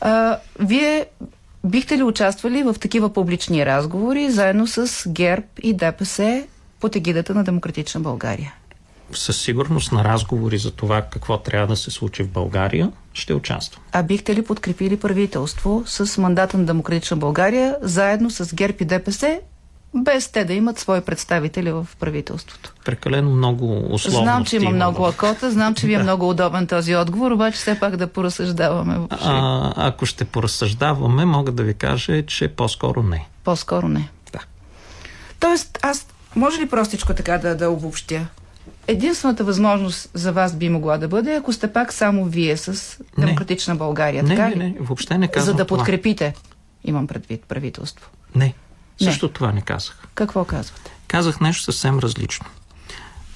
А, 0.00 0.38
вие 0.60 1.06
бихте 1.64 1.98
ли 1.98 2.02
участвали 2.02 2.62
в 2.62 2.74
такива 2.80 3.12
публични 3.12 3.66
разговори, 3.66 4.30
заедно 4.30 4.66
с 4.66 5.08
ГЕРБ 5.08 5.46
и 5.62 5.74
ДПС 5.74 6.44
под 6.80 6.96
егидата 6.96 7.34
на 7.34 7.44
Демократична 7.44 8.00
България? 8.00 8.54
Със 9.14 9.40
сигурност 9.40 9.92
на 9.92 10.04
разговори 10.04 10.58
за 10.58 10.70
това 10.70 11.02
какво 11.02 11.38
трябва 11.38 11.66
да 11.66 11.76
се 11.76 11.90
случи 11.90 12.22
в 12.22 12.28
България, 12.28 12.92
ще 13.12 13.34
участвам. 13.34 13.84
А 13.92 14.02
бихте 14.02 14.34
ли 14.34 14.44
подкрепили 14.44 14.96
правителство 14.96 15.82
с 15.86 16.18
мандата 16.18 16.58
на 16.58 16.64
Демократична 16.64 17.16
България, 17.16 17.76
заедно 17.82 18.30
с 18.30 18.54
ГЕРБ 18.54 18.76
и 18.80 18.84
ДПС, 18.84 19.40
без 19.94 20.28
те 20.28 20.44
да 20.44 20.52
имат 20.52 20.78
свои 20.78 21.00
представители 21.00 21.72
в 21.72 21.86
правителството? 22.00 22.72
Прекалено 22.84 23.30
много 23.30 23.94
условно. 23.94 24.22
Знам, 24.22 24.44
че 24.44 24.56
има 24.56 24.70
много 24.70 25.06
акота, 25.06 25.50
знам, 25.50 25.74
че 25.74 25.86
ви 25.86 25.94
е 25.94 25.98
много 25.98 26.28
удобен 26.28 26.66
този 26.66 26.96
отговор, 26.96 27.30
обаче 27.30 27.56
все 27.56 27.80
пак 27.80 27.96
да 27.96 28.06
поразсъждаваме. 28.06 28.98
А, 29.10 29.72
ако 29.76 30.06
ще 30.06 30.24
поразсъждаваме, 30.24 31.24
мога 31.24 31.52
да 31.52 31.62
ви 31.62 31.74
кажа, 31.74 32.26
че 32.26 32.48
по-скоро 32.48 33.02
не. 33.02 33.26
По-скоро 33.44 33.88
не. 33.88 34.08
Да. 34.32 34.38
Тоест, 35.40 35.78
аз 35.82 36.06
може 36.36 36.60
ли 36.60 36.68
простичко 36.68 37.14
така 37.14 37.38
да, 37.38 37.56
да 37.56 37.70
обобщя? 37.70 38.26
Единствената 38.86 39.44
възможност 39.44 40.10
за 40.14 40.32
вас 40.32 40.56
би 40.56 40.68
могла 40.68 40.98
да 40.98 41.08
бъде, 41.08 41.34
ако 41.34 41.52
сте 41.52 41.72
пак 41.72 41.92
само 41.92 42.24
вие 42.24 42.56
с 42.56 42.98
Демократична 43.18 43.74
не. 43.74 43.78
България. 43.78 44.22
Не, 44.22 44.36
така 44.36 44.48
не, 44.48 44.54
не, 44.54 44.74
въобще 44.80 45.18
не 45.18 45.28
казвам 45.28 45.52
За 45.52 45.56
да 45.56 45.66
това. 45.66 45.78
подкрепите, 45.78 46.34
имам 46.84 47.06
предвид 47.06 47.44
правителство. 47.48 48.10
Не, 48.34 48.54
също 49.02 49.26
не. 49.26 49.32
това 49.32 49.52
не 49.52 49.60
казах. 49.60 50.08
Какво 50.14 50.44
казвате? 50.44 50.90
Казах 51.08 51.40
нещо 51.40 51.62
съвсем 51.62 51.98
различно. 51.98 52.46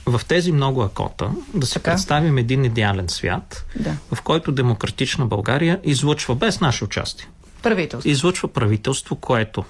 В 0.06 0.20
тези 0.28 0.52
много 0.52 0.82
акота 0.82 1.30
да 1.54 1.66
си 1.66 1.74
така? 1.74 1.90
представим 1.90 2.38
един 2.38 2.64
идеален 2.64 3.08
свят, 3.08 3.64
да. 3.80 3.96
в 4.14 4.22
който 4.22 4.52
демократична 4.52 5.26
България 5.26 5.80
излъчва 5.84 6.34
без 6.34 6.60
наше 6.60 6.84
участие. 6.84 7.28
Правителство. 7.62 8.10
Излъчва 8.10 8.48
правителство, 8.48 9.16
което 9.16 9.64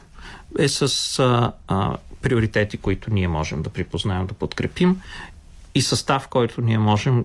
е 0.59 0.69
с 0.69 0.83
а, 1.19 1.53
а, 1.69 1.97
приоритети, 2.23 2.77
които 2.77 3.11
ние 3.11 3.29
можем 3.29 3.63
да 3.63 3.71
припознаем, 3.71 4.27
да 4.27 4.35
подкрепим 4.35 5.01
и 5.77 5.83
състав, 5.83 6.29
който 6.29 6.61
ние 6.61 6.79
можем 6.79 7.25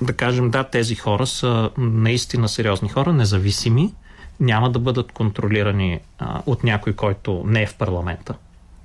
да 0.00 0.12
кажем, 0.12 0.50
да, 0.50 0.64
тези 0.64 0.94
хора 0.94 1.26
са 1.26 1.70
наистина 1.78 2.48
сериозни 2.48 2.88
хора, 2.88 3.12
независими, 3.12 3.94
няма 4.40 4.70
да 4.70 4.78
бъдат 4.78 5.12
контролирани 5.12 6.00
а, 6.18 6.42
от 6.46 6.64
някой, 6.64 6.92
който 6.92 7.42
не 7.46 7.62
е 7.62 7.66
в 7.66 7.74
парламента. 7.74 8.34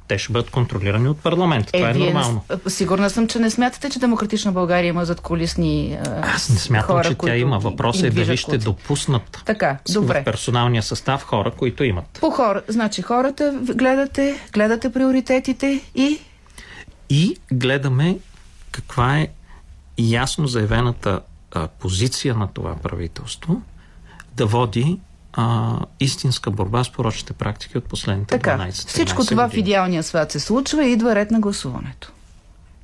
Те 0.08 0.18
ще 0.18 0.34
бъдат 0.34 0.50
контролирани 0.50 1.10
от 1.10 1.20
парламента. 1.20 1.70
Е, 1.74 1.80
Това 1.80 1.90
е 1.90 1.94
нормално. 1.94 2.44
Не, 2.66 2.72
сигурна 2.72 3.10
съм, 3.10 3.28
че 3.28 3.40
не 3.40 3.50
смятате, 3.50 3.90
че 3.90 4.00
Демократична 4.00 4.52
България 4.52 4.90
има 4.90 5.06
зад 5.06 5.22
колисни 5.22 5.98
а, 6.06 6.36
Аз 6.36 6.50
не 6.50 6.56
смятам, 6.56 6.96
хора, 6.96 7.10
че 7.10 7.16
тя 7.16 7.36
има. 7.36 7.60
Въпросът 7.60 8.04
е 8.04 8.10
дали 8.10 8.38
ще 8.38 8.58
допуснат 8.58 9.44
така, 9.46 9.78
добре. 9.94 10.22
в 10.22 10.24
персоналния 10.24 10.84
състав 10.84 11.24
хора, 11.24 11.52
които 11.52 11.84
имат. 11.84 12.06
По 12.22 12.30
хора, 12.30 12.62
значи 12.68 13.02
хората 13.02 13.60
гледате, 13.62 14.40
гледате 14.54 14.92
приоритетите 14.92 15.82
и... 15.96 16.20
И 17.10 17.36
гледаме 17.52 18.18
каква 18.78 19.20
е 19.20 19.28
ясно 19.98 20.48
заявената 20.48 21.22
а, 21.52 21.68
позиция 21.68 22.36
на 22.36 22.48
това 22.48 22.76
правителство 22.76 23.62
да 24.36 24.46
води 24.46 25.00
а, 25.34 25.80
истинска 26.00 26.52
борба 26.52 26.84
с 26.84 26.92
порочните 26.92 27.34
практики 27.34 27.78
от 27.78 27.84
последните 27.86 28.30
така, 28.30 28.58
12 28.58 28.72
Всичко 28.72 29.26
това 29.26 29.44
години. 29.48 29.64
в 29.64 29.66
идеалния 29.66 30.04
свят 30.04 30.32
се 30.32 30.40
случва 30.40 30.86
и 30.86 30.92
идва 30.92 31.16
ред 31.16 31.32
на 31.32 31.40
гласуването. 31.40 32.12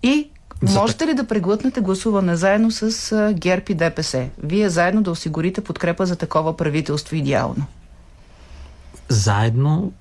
И 0.04 0.30
За 0.62 0.80
можете 0.80 1.08
ли 1.08 1.14
да 1.14 1.28
преглътнете 1.28 1.82
гласуване 1.82 2.36
заедно 2.36 2.72
с 2.72 3.34
ГЕРБ 3.34 3.64
и 3.70 3.74
ДПС? 3.74 4.30
Вие 4.44 4.70
заедно 4.70 5.02
да 5.02 5.12
осигурите 5.12 5.62
подкрепа 5.62 6.06
за 6.06 6.16
такова 6.16 6.58
правителство 6.58 7.16
идеално? 7.16 7.66
Заедно 9.10 9.92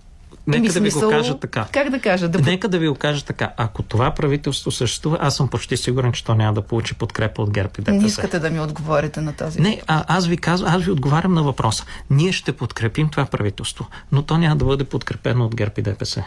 Нека 0.47 0.73
да 0.73 0.81
ви 0.81 0.91
го 0.91 1.11
кажа 1.11 1.39
така. 1.39 1.67
Как 1.73 1.91
да 1.91 2.01
кажа? 2.01 2.29
Да... 2.29 2.39
Нека 2.39 2.69
да 2.69 2.79
ви 2.79 2.89
го 2.89 2.95
кажа 2.95 3.25
така. 3.25 3.53
Ако 3.57 3.83
това 3.83 4.11
правителство 4.11 4.71
съществува, 4.71 5.19
аз 5.21 5.37
съм 5.37 5.49
почти 5.49 5.77
сигурен, 5.77 6.13
че 6.13 6.25
то 6.25 6.35
няма 6.35 6.53
да 6.53 6.63
получи 6.63 6.95
подкрепа 6.95 7.43
от 7.43 7.51
ГЕРБ 7.51 7.71
и 7.79 7.83
ДПС. 7.83 8.01
Не 8.01 8.07
искате 8.07 8.39
да 8.39 8.51
ми 8.51 8.61
отговорите 8.61 9.21
на 9.21 9.33
този 9.33 9.61
Не, 9.61 9.83
а, 9.87 10.05
аз 10.09 10.27
ви 10.27 10.37
казвам, 10.37 10.75
аз 10.75 10.83
ви 10.83 10.91
отговарям 10.91 11.35
на 11.35 11.43
въпроса. 11.43 11.85
Ние 12.11 12.33
ще 12.33 12.53
подкрепим 12.53 13.09
това 13.09 13.25
правителство, 13.25 13.87
но 14.13 14.23
то 14.23 14.39
няма 14.39 14.57
да 14.57 14.65
бъде 14.65 14.85
подкрепено 14.85 15.45
от 15.45 15.57
ГЕРБ 15.57 15.73
и 15.79 15.83
ДПС. 15.83 16.25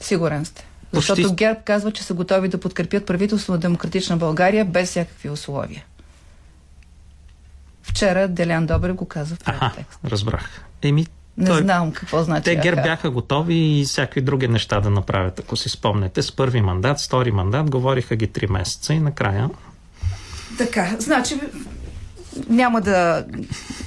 Сигурен 0.00 0.44
сте. 0.44 0.66
Защото 0.92 1.22
почти... 1.22 1.34
ГЕРБ 1.34 1.60
казва, 1.64 1.92
че 1.92 2.02
са 2.02 2.14
готови 2.14 2.48
да 2.48 2.60
подкрепят 2.60 3.06
правителство 3.06 3.52
на 3.52 3.58
Демократична 3.58 4.16
България 4.16 4.64
без 4.64 4.88
всякакви 4.88 5.30
условия. 5.30 5.84
Вчера 7.82 8.28
Делян 8.28 8.66
Добре 8.66 8.92
го 8.92 9.08
каза 9.08 9.34
в 9.34 9.38
този 9.38 9.58
текст. 9.76 9.98
Разбрах. 10.04 10.64
Еми, 10.82 11.06
не 11.38 11.46
Той, 11.46 11.62
знам 11.62 11.92
какво 11.92 12.22
значи. 12.22 12.44
Те 12.44 12.56
ГЕРБ 12.56 12.82
бяха 12.82 13.10
готови 13.10 13.80
и 13.80 13.84
всякакви 13.84 14.20
други 14.20 14.48
неща 14.48 14.80
да 14.80 14.90
направят, 14.90 15.38
ако 15.38 15.56
си 15.56 15.68
спомнете. 15.68 16.22
С 16.22 16.32
първи 16.32 16.60
мандат, 16.60 17.00
с 17.00 17.06
втори 17.06 17.30
мандат, 17.30 17.70
говориха 17.70 18.16
ги 18.16 18.26
три 18.26 18.46
месеца 18.46 18.94
и 18.94 18.98
накрая. 18.98 19.50
Така, 20.58 20.96
значи 20.98 21.40
няма 22.48 22.80
да 22.80 23.24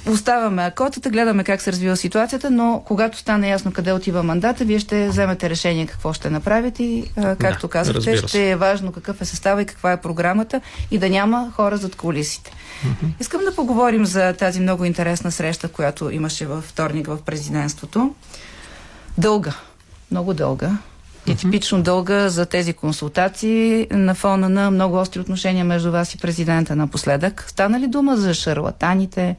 оставаме 0.09 0.63
акотата, 0.63 1.09
гледаме 1.09 1.43
как 1.43 1.61
се 1.61 1.71
развива 1.71 1.97
ситуацията, 1.97 2.49
но 2.49 2.83
когато 2.85 3.17
стане 3.17 3.49
ясно 3.49 3.71
къде 3.71 3.91
отива 3.91 4.23
мандата, 4.23 4.65
вие 4.65 4.79
ще 4.79 5.09
вземете 5.09 5.49
решение 5.49 5.87
какво 5.87 6.13
ще 6.13 6.29
направите 6.29 6.83
и, 6.83 7.11
както 7.39 7.67
да, 7.67 7.71
казахте, 7.71 8.17
ще 8.17 8.51
е 8.51 8.55
важно 8.55 8.91
какъв 8.91 9.21
е 9.21 9.25
състава 9.25 9.61
и 9.61 9.65
каква 9.65 9.91
е 9.91 10.01
програмата 10.01 10.61
и 10.91 10.97
да 10.97 11.09
няма 11.09 11.51
хора 11.55 11.77
зад 11.77 11.95
колисите. 11.95 12.51
Mm-hmm. 12.51 13.09
Искам 13.19 13.41
да 13.41 13.55
поговорим 13.55 14.05
за 14.05 14.33
тази 14.33 14.59
много 14.59 14.85
интересна 14.85 15.31
среща, 15.31 15.67
която 15.67 16.09
имаше 16.09 16.45
във 16.45 16.63
вторник 16.63 17.07
в 17.07 17.19
президентството. 17.25 18.15
Дълга, 19.17 19.53
много 20.11 20.33
дълга 20.33 20.77
и 21.27 21.35
типично 21.35 21.81
дълга 21.83 22.29
за 22.29 22.45
тези 22.45 22.73
консултации 22.73 23.87
на 23.91 24.15
фона 24.15 24.49
на 24.49 24.71
много 24.71 24.97
остри 24.97 25.19
отношения 25.19 25.65
между 25.65 25.91
вас 25.91 26.13
и 26.13 26.17
президента 26.17 26.75
напоследък. 26.75 27.45
Стана 27.47 27.79
ли 27.79 27.87
дума 27.87 28.17
за 28.17 28.33
шарлатаните 28.33 29.35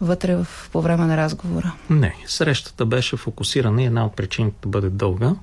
вътре 0.00 0.36
в, 0.36 0.46
по 0.72 0.82
време 0.82 1.06
на 1.06 1.16
разговора? 1.16 1.72
Не, 1.90 2.14
срещата 2.26 2.86
беше 2.86 3.16
фокусирана 3.16 3.82
и 3.82 3.86
една 3.86 4.06
от 4.06 4.16
причините 4.16 4.56
да 4.62 4.68
бъде 4.68 4.88
дълга 4.88 5.34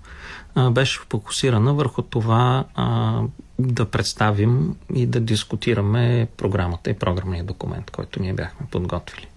беше 0.72 1.00
фокусирана 1.10 1.74
върху 1.74 2.02
това 2.02 2.66
а, 2.76 3.22
да 3.60 3.86
представим 3.86 4.76
и 4.96 5.06
да 5.06 5.20
дискутираме 5.20 6.28
програмата 6.38 6.90
и 6.90 6.94
програмния 6.94 7.44
документ, 7.44 7.92
който 7.92 8.22
ние 8.22 8.34
бяхме 8.34 8.68
подготвили. 8.72 9.28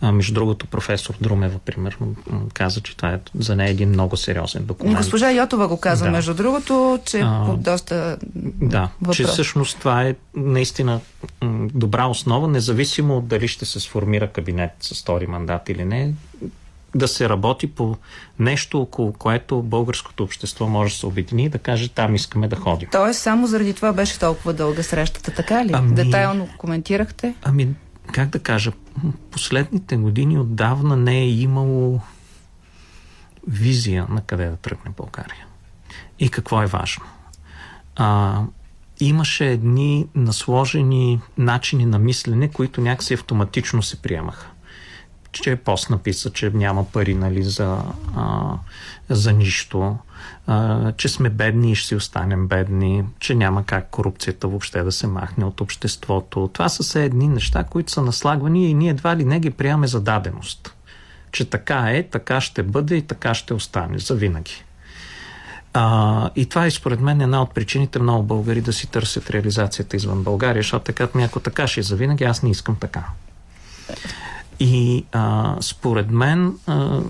А, 0.00 0.12
между 0.12 0.34
другото, 0.34 0.66
професор 0.66 1.14
Друмева, 1.20 1.58
примерно, 1.58 2.14
каза, 2.54 2.80
че 2.80 2.96
това 2.96 3.12
е 3.12 3.20
за 3.38 3.56
нея 3.56 3.70
един 3.70 3.88
много 3.88 4.16
сериозен 4.16 4.64
документ. 4.64 4.96
Госпожа 4.98 5.30
Йотова 5.30 5.68
го 5.68 5.80
каза, 5.80 6.04
да. 6.04 6.10
между 6.10 6.34
другото, 6.34 6.98
че 7.04 7.20
а, 7.20 7.44
по 7.46 7.56
доста 7.56 8.16
Да, 8.44 8.88
въпрос. 9.00 9.16
че 9.16 9.24
всъщност 9.24 9.78
това 9.78 10.02
е 10.02 10.14
наистина 10.36 11.00
добра 11.74 12.06
основа, 12.06 12.48
независимо 12.48 13.16
от 13.16 13.26
дали 13.26 13.48
ще 13.48 13.64
се 13.64 13.80
сформира 13.80 14.28
кабинет 14.32 14.70
с 14.80 15.02
втори 15.02 15.26
мандат 15.26 15.68
или 15.68 15.84
не, 15.84 16.12
да 16.94 17.08
се 17.08 17.28
работи 17.28 17.66
по 17.66 17.96
нещо, 18.38 18.80
около 18.80 19.12
което 19.12 19.62
българското 19.62 20.22
общество 20.24 20.66
може 20.66 20.94
да 20.94 20.98
се 20.98 21.06
обедини 21.06 21.44
и 21.44 21.48
да 21.48 21.58
каже 21.58 21.88
там 21.88 22.14
искаме 22.14 22.48
да 22.48 22.56
ходим. 22.56 22.88
Тоест 22.92 23.20
само 23.20 23.46
заради 23.46 23.74
това 23.74 23.92
беше 23.92 24.18
толкова 24.18 24.52
дълга 24.52 24.82
срещата, 24.82 25.30
така 25.30 25.64
ли? 25.64 25.70
Ами, 25.74 25.94
Детайлно 25.94 26.48
коментирахте? 26.58 27.34
Ами 27.42 27.68
как 28.16 28.28
да 28.28 28.38
кажа, 28.38 28.72
последните 29.30 29.96
години 29.96 30.38
отдавна 30.38 30.96
не 30.96 31.18
е 31.18 31.28
имало 31.28 32.00
визия 33.48 34.06
на 34.10 34.20
къде 34.20 34.46
да 34.46 34.56
тръгне 34.56 34.92
България. 34.96 35.46
И 36.18 36.28
какво 36.28 36.62
е 36.62 36.66
важно. 36.66 37.04
А, 37.96 38.42
имаше 39.00 39.46
едни 39.46 40.06
насложени 40.14 41.20
начини 41.38 41.86
на 41.86 41.98
мислене, 41.98 42.48
които 42.48 42.80
някакси 42.80 43.14
автоматично 43.14 43.82
се 43.82 44.02
приемаха 44.02 44.46
че 45.42 45.56
пост 45.56 45.90
написа, 45.90 46.30
че 46.30 46.50
няма 46.50 46.84
пари 46.84 47.14
нали, 47.14 47.42
за, 47.42 47.82
а, 48.16 48.52
за 49.08 49.32
нищо, 49.32 49.96
а, 50.46 50.92
че 50.92 51.08
сме 51.08 51.30
бедни 51.30 51.72
и 51.72 51.74
ще 51.74 51.88
си 51.88 51.94
останем 51.94 52.48
бедни, 52.48 53.04
че 53.20 53.34
няма 53.34 53.64
как 53.64 53.90
корупцията 53.90 54.48
въобще 54.48 54.82
да 54.82 54.92
се 54.92 55.06
махне 55.06 55.44
от 55.44 55.60
обществото. 55.60 56.50
Това 56.52 56.68
са 56.68 56.82
все 56.82 57.04
едни 57.04 57.28
неща, 57.28 57.64
които 57.64 57.92
са 57.92 58.02
наслагвани 58.02 58.70
и 58.70 58.74
ние 58.74 58.90
едва 58.90 59.16
ли 59.16 59.24
не 59.24 59.40
ги 59.40 59.50
приемаме 59.50 59.86
за 59.86 60.00
даденост. 60.00 60.74
Че 61.32 61.50
така 61.50 61.90
е, 61.90 62.02
така 62.02 62.40
ще 62.40 62.62
бъде 62.62 62.96
и 62.96 63.02
така 63.02 63.34
ще 63.34 63.54
остане 63.54 63.98
за 63.98 64.14
винаги. 64.14 64.64
А, 65.72 66.30
и 66.36 66.46
това 66.46 66.66
е 66.66 66.70
според 66.70 67.00
мен 67.00 67.20
една 67.20 67.42
от 67.42 67.54
причините 67.54 67.98
много 67.98 68.22
българи 68.22 68.60
да 68.60 68.72
си 68.72 68.86
търсят 68.86 69.30
реализацията 69.30 69.96
извън 69.96 70.22
България, 70.22 70.62
защото 70.62 70.84
така, 70.84 71.08
някой 71.14 71.42
така 71.42 71.66
ще 71.66 71.80
е 71.80 71.82
завинаги, 71.82 72.24
аз 72.24 72.42
не 72.42 72.50
искам 72.50 72.76
така. 72.76 73.04
И 74.60 75.04
а, 75.12 75.56
според 75.60 76.10
мен 76.10 76.58
а, 76.66 77.00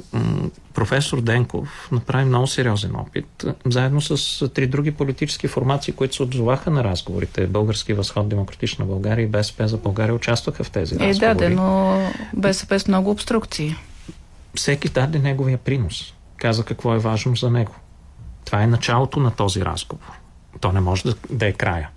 професор 0.77 1.21
Денков 1.21 1.89
направи 1.93 2.25
много 2.25 2.47
сериозен 2.47 2.97
опит, 2.97 3.45
заедно 3.67 4.01
с 4.01 4.49
три 4.49 4.67
други 4.67 4.91
политически 4.91 5.49
формации, 5.49 5.95
които 5.95 6.15
се 6.15 6.23
отзоваха 6.23 6.71
на 6.71 6.85
разговорите. 6.85 7.47
Български 7.47 7.93
възход, 7.93 8.29
Демократична 8.29 8.85
България 8.85 9.23
и 9.23 9.27
БСП 9.27 9.69
за 9.69 9.77
България 9.77 10.15
участваха 10.15 10.65
в 10.65 10.71
тези 10.71 10.95
е, 10.95 10.99
разговори. 10.99 11.45
Е, 11.45 11.49
да, 11.49 11.51
но 11.51 11.99
БСП 12.33 12.81
с 12.81 12.89
много 12.89 13.11
обструкции. 13.11 13.75
Всеки 14.55 14.89
даде 14.89 15.19
неговия 15.19 15.59
принос. 15.59 16.15
Каза 16.37 16.65
какво 16.65 16.95
е 16.95 16.99
важно 16.99 17.37
за 17.37 17.51
него. 17.51 17.75
Това 18.45 18.63
е 18.63 18.67
началото 18.67 19.21
на 19.21 19.31
този 19.31 19.65
разговор. 19.65 20.11
То 20.61 20.73
не 20.73 20.81
може 20.81 21.03
да, 21.03 21.15
да 21.31 21.47
е 21.47 21.53
края. 21.53 21.89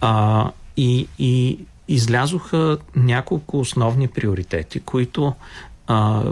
А, 0.00 0.50
и, 0.76 1.08
и 1.18 1.58
излязоха 1.88 2.78
няколко 2.96 3.60
основни 3.60 4.08
приоритети, 4.08 4.80
които 4.80 5.34
а, 5.86 6.22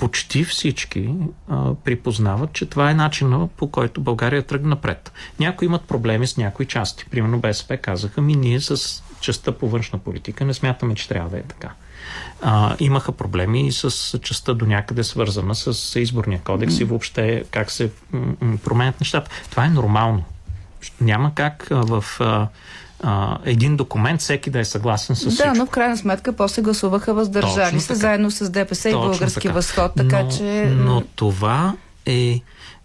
почти 0.00 0.44
всички 0.44 1.14
а, 1.48 1.74
припознават, 1.74 2.52
че 2.52 2.66
това 2.66 2.90
е 2.90 2.94
начина 2.94 3.48
по 3.56 3.70
който 3.70 4.00
България 4.00 4.42
тръгна 4.42 4.68
напред. 4.68 5.12
Някои 5.40 5.66
имат 5.66 5.84
проблеми 5.84 6.26
с 6.26 6.36
някои 6.36 6.66
части. 6.66 7.04
Примерно 7.10 7.38
БСП 7.38 7.76
казаха 7.76 8.20
ми 8.20 8.36
ние 8.36 8.60
с 8.60 9.02
частта 9.20 9.52
по 9.52 9.68
външна 9.68 9.98
политика 9.98 10.44
не 10.44 10.54
смятаме, 10.54 10.94
че 10.94 11.08
трябва 11.08 11.30
да 11.30 11.38
е 11.38 11.42
така. 11.42 11.70
А, 12.42 12.76
имаха 12.80 13.12
проблеми 13.12 13.66
и 13.66 13.72
с 13.72 14.18
частта 14.18 14.54
до 14.54 14.66
някъде 14.66 15.04
свързана 15.04 15.54
с 15.54 16.00
изборния 16.00 16.40
кодекс 16.40 16.80
и 16.80 16.84
въобще 16.84 17.44
как 17.50 17.70
се 17.70 17.90
променят 18.64 19.00
нещата. 19.00 19.30
Това 19.50 19.64
е 19.64 19.70
нормално. 19.70 20.24
Няма 21.00 21.34
как 21.34 21.66
в 21.70 22.04
а, 23.02 23.38
един 23.44 23.76
документ, 23.76 24.20
всеки 24.20 24.50
да 24.50 24.58
е 24.58 24.64
съгласен 24.64 25.16
с 25.16 25.24
да, 25.24 25.30
всичко. 25.30 25.56
Но 25.56 25.66
в 25.66 25.70
крайна 25.70 25.96
сметка 25.96 26.32
после 26.32 26.62
гласуваха 26.62 27.14
въздържали 27.14 27.80
се 27.80 27.94
заедно 27.94 28.30
с 28.30 28.50
ДПС 28.50 28.90
Точно 28.90 29.00
и 29.00 29.02
български 29.02 29.40
така. 29.40 29.54
възход, 29.54 29.92
така 29.96 30.22
но, 30.22 30.30
че... 30.30 30.74
Но 30.76 31.02
това 31.16 31.74
е... 32.06 32.40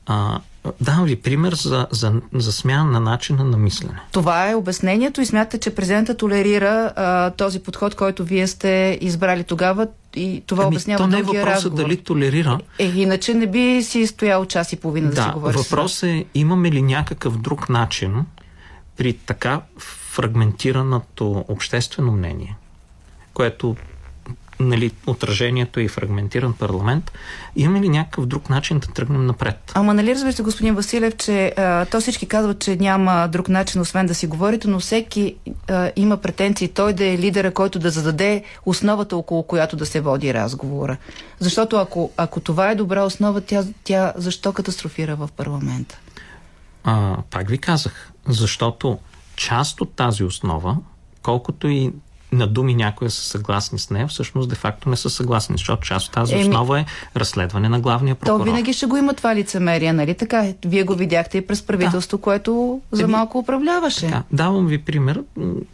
А, 0.05 0.39
Давам 0.81 1.05
ви 1.05 1.15
пример 1.15 1.53
за, 1.53 1.87
за, 1.91 2.13
за 2.33 2.51
смяна 2.51 2.91
на 2.91 2.99
начина 2.99 3.43
на 3.43 3.57
мислене. 3.57 3.99
Това 4.11 4.49
е 4.49 4.55
обяснението 4.55 5.21
и 5.21 5.25
смятате, 5.25 5.57
че 5.57 5.75
президента 5.75 6.17
толерира 6.17 6.93
а, 6.95 7.29
този 7.31 7.59
подход, 7.59 7.95
който 7.95 8.23
вие 8.23 8.47
сте 8.47 8.97
избрали 9.01 9.43
тогава 9.43 9.87
и 10.15 10.43
това 10.47 10.63
ами, 10.63 10.75
обяснява 10.75 11.03
то 11.03 11.07
не 11.07 11.19
е 11.19 11.23
въпросът 11.23 11.47
разговор. 11.47 11.83
дали 11.83 11.97
толерира. 11.97 12.59
Е, 12.79 12.85
иначе 12.85 13.33
не 13.33 13.47
би 13.47 13.83
си 13.83 14.07
стоял 14.07 14.45
час 14.45 14.73
и 14.73 14.75
половина 14.75 15.09
да, 15.09 15.15
да 15.15 15.23
си 15.23 15.29
говори. 15.33 15.57
Въпрос 15.57 16.03
е, 16.03 16.25
имаме 16.33 16.71
ли 16.71 16.81
някакъв 16.81 17.37
друг 17.37 17.69
начин 17.69 18.25
при 18.97 19.13
така 19.13 19.61
фрагментираното 20.15 21.45
обществено 21.47 22.11
мнение, 22.11 22.55
което 23.33 23.75
нали, 24.59 24.91
отражението 25.07 25.79
е 25.79 25.83
и 25.83 25.87
фрагментиран 25.87 26.53
парламент, 26.53 27.11
имаме 27.55 27.81
ли 27.81 27.89
някакъв 27.89 28.25
друг 28.25 28.49
начин 28.49 28.79
да 28.79 28.87
тръгнем 28.87 29.25
напред? 29.25 29.71
Ама 29.73 29.93
нали 29.93 30.15
разбирате, 30.15 30.41
господин 30.41 30.75
Василев, 30.75 31.17
че 31.17 31.53
а, 31.57 31.85
то 31.85 32.01
всички 32.01 32.25
казват, 32.25 32.59
че 32.59 32.75
няма 32.75 33.27
друг 33.31 33.49
начин, 33.49 33.81
освен 33.81 34.05
да 34.05 34.15
си 34.15 34.27
говорите, 34.27 34.67
но 34.67 34.79
всеки 34.79 35.35
а, 35.67 35.91
има 35.95 36.17
претенции 36.17 36.67
той 36.67 36.93
да 36.93 37.05
е 37.05 37.17
лидера, 37.17 37.51
който 37.51 37.79
да 37.79 37.89
зададе 37.89 38.43
основата, 38.65 39.17
около 39.17 39.43
която 39.43 39.75
да 39.75 39.85
се 39.85 40.01
води 40.01 40.33
разговора. 40.33 40.97
Защото 41.39 41.75
ако, 41.75 42.11
ако 42.17 42.39
това 42.39 42.71
е 42.71 42.75
добра 42.75 43.03
основа, 43.03 43.41
тя, 43.41 43.63
тя 43.83 44.13
защо 44.15 44.53
катастрофира 44.53 45.15
в 45.15 45.29
парламента? 45.37 45.99
А, 46.83 47.17
пак 47.31 47.49
ви 47.49 47.57
казах, 47.57 48.11
защото 48.27 48.99
част 49.35 49.81
от 49.81 49.93
тази 49.93 50.23
основа, 50.23 50.77
колкото 51.21 51.67
и 51.67 51.91
на 52.31 52.47
думи 52.47 52.75
някои 52.75 53.09
са 53.09 53.21
съгласни 53.21 53.79
с 53.79 53.89
нея, 53.89 54.07
всъщност 54.07 54.49
де-факто 54.49 54.89
не 54.89 54.95
са 54.95 55.09
съгласни, 55.09 55.57
защото 55.57 55.87
част 55.87 56.07
от 56.07 56.13
тази 56.13 56.33
Еми, 56.33 56.43
основа 56.43 56.79
е 56.79 56.85
разследване 57.15 57.69
на 57.69 57.79
главния 57.79 58.15
прокурор. 58.15 58.39
То 58.39 58.43
винаги 58.43 58.73
ще 58.73 58.85
го 58.85 58.97
има 58.97 59.13
това 59.13 59.35
лицемерие, 59.35 59.93
нали 59.93 60.15
така? 60.15 60.53
Вие 60.65 60.83
го 60.83 60.95
видяхте 60.95 61.37
и 61.37 61.47
през 61.47 61.61
правителство, 61.61 62.17
да. 62.17 62.21
което 62.21 62.81
за 62.91 63.03
Еми, 63.03 63.11
малко 63.11 63.37
управляваше. 63.39 64.05
Така, 64.05 64.23
давам 64.31 64.67
ви 64.67 64.77
пример. 64.77 65.23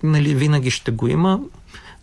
Нали, 0.03 0.35
винаги 0.35 0.71
ще 0.71 0.91
го 0.91 1.07
има. 1.07 1.39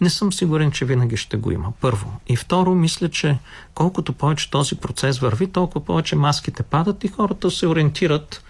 Не 0.01 0.11
съм 0.11 0.33
сигурен, 0.33 0.71
че 0.71 0.85
винаги 0.85 1.17
ще 1.17 1.37
го 1.37 1.51
има. 1.51 1.73
Първо. 1.81 2.13
И 2.29 2.37
второ, 2.37 2.75
мисля, 2.75 3.09
че 3.09 3.39
колкото 3.75 4.13
повече 4.13 4.51
този 4.51 4.75
процес 4.75 5.19
върви, 5.19 5.47
толкова 5.47 5.85
повече 5.85 6.17
маските 6.17 6.63
падат 6.63 7.05
и 7.05 7.09
хората 7.09 7.51
се 7.51 7.67
ориентират 7.67 8.43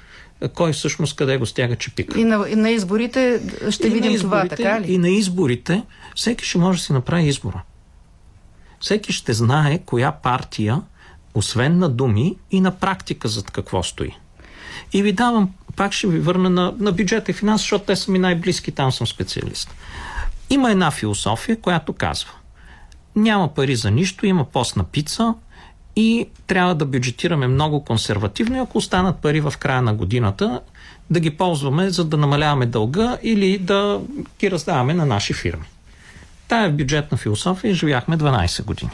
кой 0.55 0.72
всъщност 0.72 1.16
къде 1.16 1.36
го 1.36 1.47
стяга 1.47 1.76
чепик. 1.76 2.14
И 2.16 2.24
на, 2.24 2.49
и 2.49 2.57
на 2.57 2.70
изборите 2.70 3.41
ще 3.70 3.86
и 3.86 3.91
видим 3.91 4.12
изборите, 4.12 4.57
това, 4.57 4.57
така 4.57 4.80
ли? 4.80 4.93
И 4.93 4.99
на 4.99 5.09
изборите 5.09 5.82
всеки 6.14 6.45
ще 6.45 6.59
може 6.59 6.78
да 6.78 6.84
си 6.84 6.93
направи 6.93 7.28
избора. 7.28 7.62
Всеки 8.80 9.12
ще 9.12 9.32
знае 9.32 9.78
коя 9.78 10.12
партия, 10.12 10.82
освен 11.34 11.78
на 11.78 11.89
думи 11.89 12.36
и 12.51 12.61
на 12.61 12.70
практика 12.70 13.28
зад 13.28 13.51
какво 13.51 13.82
стои. 13.82 14.16
И 14.93 15.03
ви 15.03 15.12
давам, 15.12 15.55
пак 15.76 15.93
ще 15.93 16.07
ви 16.07 16.20
върна 16.20 16.51
на, 16.51 16.74
на 16.78 16.93
бюджета 16.93 17.30
и 17.30 17.34
финанс, 17.34 17.61
защото 17.61 17.84
те 17.84 17.97
са 17.97 18.11
ми 18.11 18.18
най-близки, 18.18 18.72
там 18.72 18.93
съм 18.93 19.07
специалист. 19.07 19.74
Има 20.51 20.70
една 20.70 20.91
философия, 20.91 21.61
която 21.61 21.93
казва 21.93 22.30
няма 23.18 23.55
пари 23.55 23.76
за 23.76 23.91
нищо, 23.91 24.26
има 24.26 24.45
пост 24.45 24.76
на 24.76 24.84
пица, 24.84 25.34
и 26.01 26.26
трябва 26.46 26.74
да 26.74 26.86
бюджетираме 26.86 27.46
много 27.46 27.84
консервативно 27.84 28.57
и 28.57 28.59
ако 28.59 28.78
останат 28.78 29.18
пари 29.18 29.40
в 29.40 29.55
края 29.59 29.82
на 29.82 29.94
годината, 29.94 30.61
да 31.11 31.20
ги 31.20 31.30
ползваме 31.30 31.90
за 31.90 32.05
да 32.05 32.16
намаляваме 32.16 32.66
дълга 32.66 33.18
или 33.22 33.59
да 33.59 34.01
ги 34.40 34.51
раздаваме 34.51 34.94
на 34.94 35.07
наши 35.07 35.34
фирми. 35.34 35.64
Тая 36.49 36.70
бюджетна 36.70 37.18
философия 37.18 37.74
живяхме 37.74 38.18
12 38.18 38.64
години. 38.64 38.90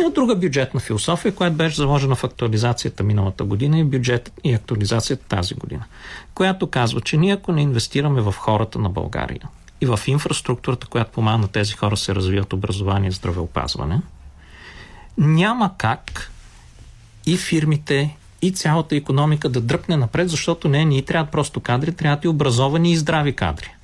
Има 0.00 0.10
друга 0.10 0.36
бюджетна 0.36 0.80
философия, 0.80 1.34
която 1.34 1.56
беше 1.56 1.76
заложена 1.76 2.14
в 2.14 2.24
актуализацията 2.24 3.02
миналата 3.02 3.44
година 3.44 3.78
и 3.78 3.84
бюджет 3.84 4.32
и 4.44 4.54
актуализацията 4.54 5.28
тази 5.28 5.54
година, 5.54 5.84
която 6.34 6.66
казва, 6.66 7.00
че 7.00 7.16
ние 7.16 7.32
ако 7.32 7.52
не 7.52 7.62
инвестираме 7.62 8.20
в 8.20 8.34
хората 8.38 8.78
на 8.78 8.88
България 8.88 9.48
и 9.80 9.86
в 9.86 10.00
инфраструктурата, 10.06 10.86
която 10.86 11.12
помага 11.12 11.38
на 11.38 11.48
тези 11.48 11.72
хора 11.72 11.96
се 11.96 12.14
развият 12.14 12.52
образование 12.52 13.08
и 13.08 13.12
здравеопазване, 13.12 14.00
няма 15.18 15.70
как 15.78 16.30
и 17.26 17.36
фирмите, 17.36 18.16
и 18.42 18.52
цялата 18.52 18.96
економика 18.96 19.48
да 19.48 19.60
дръпне 19.60 19.96
напред, 19.96 20.28
защото 20.28 20.68
не 20.68 20.84
ни 20.84 21.02
трябва 21.02 21.30
просто 21.30 21.60
кадри, 21.60 21.92
трябва 21.92 22.20
и 22.24 22.28
образовани 22.28 22.92
и 22.92 22.96
здрави 22.96 23.32
кадри. 23.32 23.74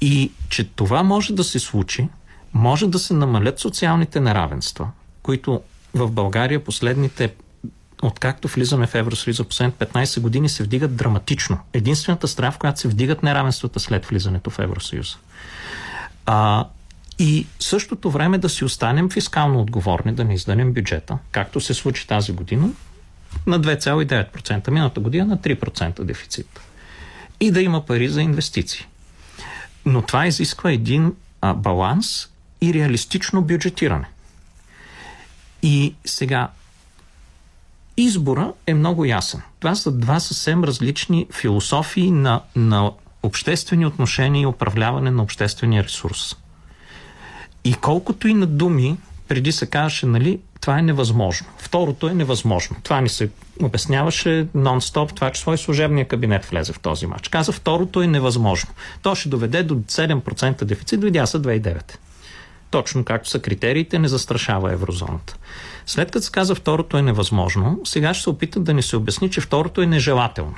И 0.00 0.32
че 0.48 0.64
това 0.64 1.02
може 1.02 1.32
да 1.32 1.44
се 1.44 1.58
случи, 1.58 2.08
може 2.54 2.86
да 2.86 2.98
се 2.98 3.14
намалят 3.14 3.58
социалните 3.58 4.20
неравенства, 4.20 4.90
които 5.22 5.60
в 5.94 6.10
България 6.10 6.64
последните 6.64 7.34
откакто 8.02 8.48
влизаме 8.48 8.86
в 8.86 8.94
Евросъюза 8.94 9.36
за 9.36 9.44
последните 9.44 9.86
15 9.86 10.20
години 10.20 10.48
се 10.48 10.62
вдигат 10.62 10.96
драматично. 10.96 11.58
Единствената 11.72 12.28
страна, 12.28 12.50
в 12.50 12.58
която 12.58 12.80
се 12.80 12.88
вдигат 12.88 13.22
неравенствата 13.22 13.80
след 13.80 14.06
влизането 14.06 14.50
в 14.50 14.58
Евросъюза. 14.58 15.16
А, 16.26 16.64
и 17.18 17.46
същото 17.60 18.10
време 18.10 18.38
да 18.38 18.48
си 18.48 18.64
останем 18.64 19.10
фискално 19.10 19.60
отговорни, 19.60 20.14
да 20.14 20.24
не 20.24 20.34
изданем 20.34 20.72
бюджета, 20.72 21.18
както 21.30 21.60
се 21.60 21.74
случи 21.74 22.06
тази 22.06 22.32
година, 22.32 22.68
на 23.46 23.60
2,9%, 23.60 24.70
миналата 24.70 25.00
година 25.00 25.24
на 25.24 25.38
3% 25.38 26.02
дефицит. 26.04 26.60
И 27.40 27.50
да 27.50 27.62
има 27.62 27.86
пари 27.86 28.08
за 28.08 28.22
инвестиции. 28.22 28.86
Но 29.86 30.02
това 30.02 30.26
изисква 30.26 30.72
един 30.72 31.14
а, 31.40 31.54
баланс 31.54 32.28
и 32.60 32.74
реалистично 32.74 33.42
бюджетиране. 33.42 34.06
И 35.62 35.94
сега, 36.04 36.48
избора 37.96 38.52
е 38.66 38.74
много 38.74 39.04
ясен. 39.04 39.42
Това 39.60 39.74
са 39.74 39.92
два 39.92 40.20
съвсем 40.20 40.64
различни 40.64 41.26
философии 41.32 42.10
на, 42.10 42.40
на 42.56 42.90
обществени 43.22 43.86
отношения 43.86 44.42
и 44.42 44.46
управляване 44.46 45.10
на 45.10 45.22
обществения 45.22 45.84
ресурс. 45.84 46.36
И 47.64 47.74
колкото 47.74 48.28
и 48.28 48.34
на 48.34 48.46
думи, 48.46 48.96
преди 49.28 49.52
се 49.52 49.66
казваше, 49.66 50.06
нали, 50.06 50.40
това 50.60 50.78
е 50.78 50.82
невъзможно. 50.82 51.46
Второто 51.58 52.08
е 52.08 52.14
невъзможно. 52.14 52.76
Това 52.82 53.00
ни 53.00 53.08
се 53.08 53.30
обясняваше 53.62 54.46
нон-стоп, 54.56 55.14
това 55.14 55.30
число 55.30 55.54
и 55.54 55.58
служебния 55.58 56.08
кабинет 56.08 56.44
влезе 56.44 56.72
в 56.72 56.80
този 56.80 57.06
матч. 57.06 57.28
Каза, 57.28 57.52
второто 57.52 58.02
е 58.02 58.06
невъзможно. 58.06 58.70
То 59.02 59.14
ще 59.14 59.28
доведе 59.28 59.62
до 59.62 59.74
7% 59.74 60.64
дефицит, 60.64 61.02
видя 61.02 61.26
се 61.26 61.38
2009 61.38 61.96
точно 62.74 63.04
както 63.04 63.28
са 63.28 63.38
критериите, 63.38 63.98
не 63.98 64.08
застрашава 64.08 64.72
еврозоната. 64.72 65.36
След 65.86 66.10
като 66.10 66.24
се 66.24 66.30
каза 66.30 66.54
второто 66.54 66.98
е 66.98 67.02
невъзможно, 67.02 67.80
сега 67.84 68.14
ще 68.14 68.22
се 68.22 68.30
опитат 68.30 68.64
да 68.64 68.74
ни 68.74 68.82
се 68.82 68.96
обясни, 68.96 69.30
че 69.30 69.40
второто 69.40 69.82
е 69.82 69.86
нежелателно. 69.86 70.54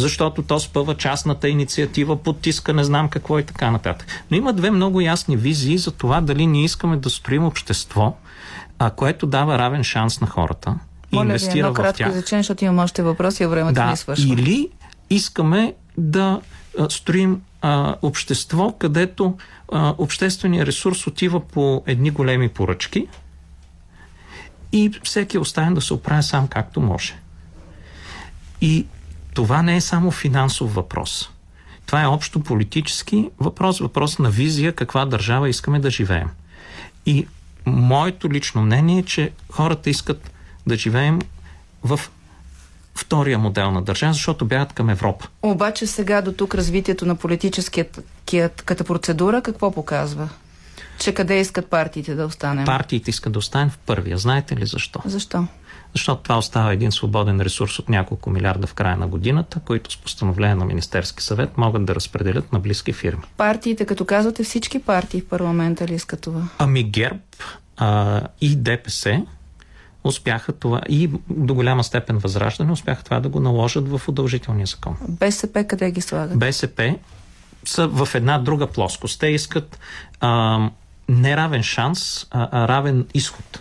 Защото 0.00 0.42
то 0.42 0.60
спъва 0.60 0.96
частната 0.96 1.48
инициатива, 1.48 2.16
потиска, 2.16 2.72
не 2.72 2.84
знам 2.84 3.08
какво 3.08 3.38
и 3.38 3.42
така 3.42 3.70
нататък. 3.70 4.24
Но 4.30 4.36
има 4.36 4.52
две 4.52 4.70
много 4.70 5.00
ясни 5.00 5.36
визии 5.36 5.78
за 5.78 5.90
това 5.90 6.20
дали 6.20 6.46
ние 6.46 6.64
искаме 6.64 6.96
да 6.96 7.10
строим 7.10 7.44
общество, 7.44 8.16
а, 8.78 8.90
което 8.90 9.26
дава 9.26 9.58
равен 9.58 9.84
шанс 9.84 10.20
на 10.20 10.26
хората. 10.26 10.74
И 11.12 11.16
Моля 11.16 11.26
инвестира 11.26 11.52
ви, 11.52 11.58
едно 11.58 11.72
кратко 11.72 12.08
изречение, 12.08 12.42
защото 12.42 12.64
имам 12.64 12.78
още 12.78 13.02
въпроси, 13.02 13.42
а 13.42 13.48
времето 13.48 13.74
да, 13.74 13.90
ни 13.90 13.96
свършва. 13.96 14.28
Или 14.28 14.68
искаме 15.10 15.74
да 15.98 16.40
строим 16.88 17.40
а, 17.62 17.94
общество, 18.02 18.72
където 18.78 19.36
а, 19.72 19.94
общественият 19.98 20.68
ресурс 20.68 21.06
отива 21.06 21.40
по 21.40 21.82
едни 21.86 22.10
големи 22.10 22.48
поръчки 22.48 23.06
и 24.72 24.90
всеки 25.02 25.36
е 25.36 25.40
оставен 25.40 25.74
да 25.74 25.80
се 25.80 25.94
оправя 25.94 26.22
сам 26.22 26.48
както 26.48 26.80
може. 26.80 27.14
И 28.60 28.86
това 29.40 29.62
не 29.62 29.76
е 29.76 29.80
само 29.80 30.10
финансов 30.10 30.74
въпрос. 30.74 31.30
Това 31.86 32.02
е 32.02 32.06
общо 32.06 32.40
политически 32.40 33.30
въпрос, 33.38 33.78
въпрос 33.78 34.18
на 34.18 34.30
визия 34.30 34.72
каква 34.72 35.04
държава 35.04 35.48
искаме 35.48 35.78
да 35.78 35.90
живеем. 35.90 36.28
И 37.06 37.26
моето 37.66 38.30
лично 38.30 38.62
мнение 38.62 38.98
е, 38.98 39.02
че 39.02 39.30
хората 39.52 39.90
искат 39.90 40.30
да 40.66 40.76
живеем 40.76 41.18
в 41.84 42.00
втория 42.94 43.38
модел 43.38 43.70
на 43.70 43.82
държава, 43.82 44.12
защото 44.12 44.44
бягат 44.44 44.72
към 44.72 44.90
Европа. 44.90 45.28
Обаче 45.42 45.86
сега 45.86 46.22
до 46.22 46.32
тук 46.32 46.54
развитието 46.54 47.06
на 47.06 47.16
политическата 47.16 48.84
процедура 48.86 49.42
какво 49.42 49.70
показва? 49.70 50.28
Че 50.98 51.14
къде 51.14 51.40
искат 51.40 51.66
партиите 51.66 52.14
да 52.14 52.24
останем? 52.24 52.64
Партиите 52.64 53.10
искат 53.10 53.32
да 53.32 53.38
останем 53.38 53.70
в 53.70 53.78
първия. 53.78 54.18
Знаете 54.18 54.56
ли 54.56 54.66
защо? 54.66 55.02
Защо? 55.04 55.46
Защото 55.94 56.22
това 56.22 56.38
остава 56.38 56.72
един 56.72 56.92
свободен 56.92 57.40
ресурс 57.40 57.78
от 57.78 57.88
няколко 57.88 58.30
милиарда 58.30 58.66
в 58.66 58.74
края 58.74 58.96
на 58.96 59.08
годината, 59.08 59.60
които 59.60 59.92
с 59.92 59.96
постановление 59.96 60.54
на 60.54 60.64
Министерски 60.64 61.22
съвет 61.22 61.58
могат 61.58 61.84
да 61.84 61.94
разпределят 61.94 62.52
на 62.52 62.60
близки 62.60 62.92
фирми. 62.92 63.22
Партиите, 63.36 63.84
като 63.84 64.04
казвате, 64.04 64.44
всички 64.44 64.78
партии 64.78 65.20
в 65.20 65.28
парламента 65.28 65.86
ли 65.86 65.94
искат 65.94 66.20
това? 66.20 66.42
Ами 66.58 66.82
ГЕРБ 66.82 67.20
а, 67.76 68.20
и 68.40 68.56
ДПС 68.56 69.22
успяха 70.04 70.52
това 70.52 70.80
и 70.88 71.10
до 71.30 71.54
голяма 71.54 71.84
степен 71.84 72.18
възраждане 72.18 72.72
успяха 72.72 73.04
това 73.04 73.20
да 73.20 73.28
го 73.28 73.40
наложат 73.40 73.88
в 73.88 74.08
удължителния 74.08 74.66
закон. 74.66 74.96
БСП 75.08 75.64
къде 75.64 75.90
ги 75.90 76.00
слагат? 76.00 76.38
БСП 76.38 76.96
са 77.64 77.88
в 77.88 78.08
една 78.14 78.38
друга 78.38 78.66
плоскост. 78.66 79.20
Те 79.20 79.26
искат 79.26 79.78
а, 80.20 80.58
не 81.08 81.36
равен 81.36 81.62
шанс, 81.62 82.26
а, 82.30 82.48
а 82.52 82.68
равен 82.68 83.06
изход. 83.14 83.60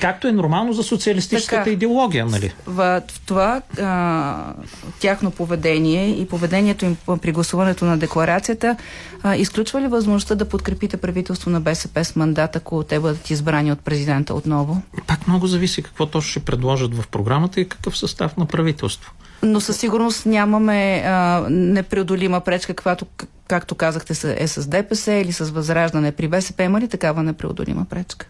Както 0.00 0.28
е 0.28 0.32
нормално 0.32 0.72
за 0.72 0.82
социалистическата 0.82 1.60
така, 1.60 1.70
идеология, 1.70 2.26
нали? 2.26 2.54
В 2.66 3.02
това 3.26 3.62
а, 3.80 4.54
тяхно 5.00 5.30
поведение 5.30 6.08
и 6.08 6.28
поведението 6.28 6.84
им 6.84 6.96
при 7.22 7.32
гласуването 7.32 7.84
на 7.84 7.98
декларацията 7.98 8.76
а, 9.22 9.36
изключва 9.36 9.80
ли 9.80 9.86
възможността 9.86 10.34
да 10.34 10.44
подкрепите 10.44 10.96
правителство 10.96 11.50
на 11.50 11.60
БСП 11.60 12.04
с 12.04 12.16
мандат, 12.16 12.56
ако 12.56 12.82
те 12.82 13.00
бъдат 13.00 13.30
избрани 13.30 13.72
от 13.72 13.80
президента 13.80 14.34
отново? 14.34 14.82
Пак 15.06 15.28
много 15.28 15.46
зависи 15.46 15.82
какво 15.82 16.06
точно 16.06 16.30
ще 16.30 16.40
предложат 16.40 16.94
в 16.94 17.08
програмата 17.08 17.60
и 17.60 17.68
какъв 17.68 17.98
състав 17.98 18.36
на 18.36 18.46
правителство. 18.46 19.12
Но 19.42 19.60
със 19.60 19.76
сигурност 19.76 20.26
нямаме 20.26 21.02
а, 21.06 21.46
непреодолима 21.50 22.40
пречка, 22.40 22.74
каквато, 22.74 23.06
както 23.48 23.74
казахте, 23.74 24.36
е 24.42 24.48
с 24.48 24.68
ДПС 24.68 25.12
или 25.12 25.32
с 25.32 25.50
Възраждане. 25.50 26.12
При 26.12 26.28
БСП 26.28 26.62
има 26.62 26.80
ли 26.80 26.88
такава 26.88 27.22
непреодолима 27.22 27.86
пречка? 27.90 28.26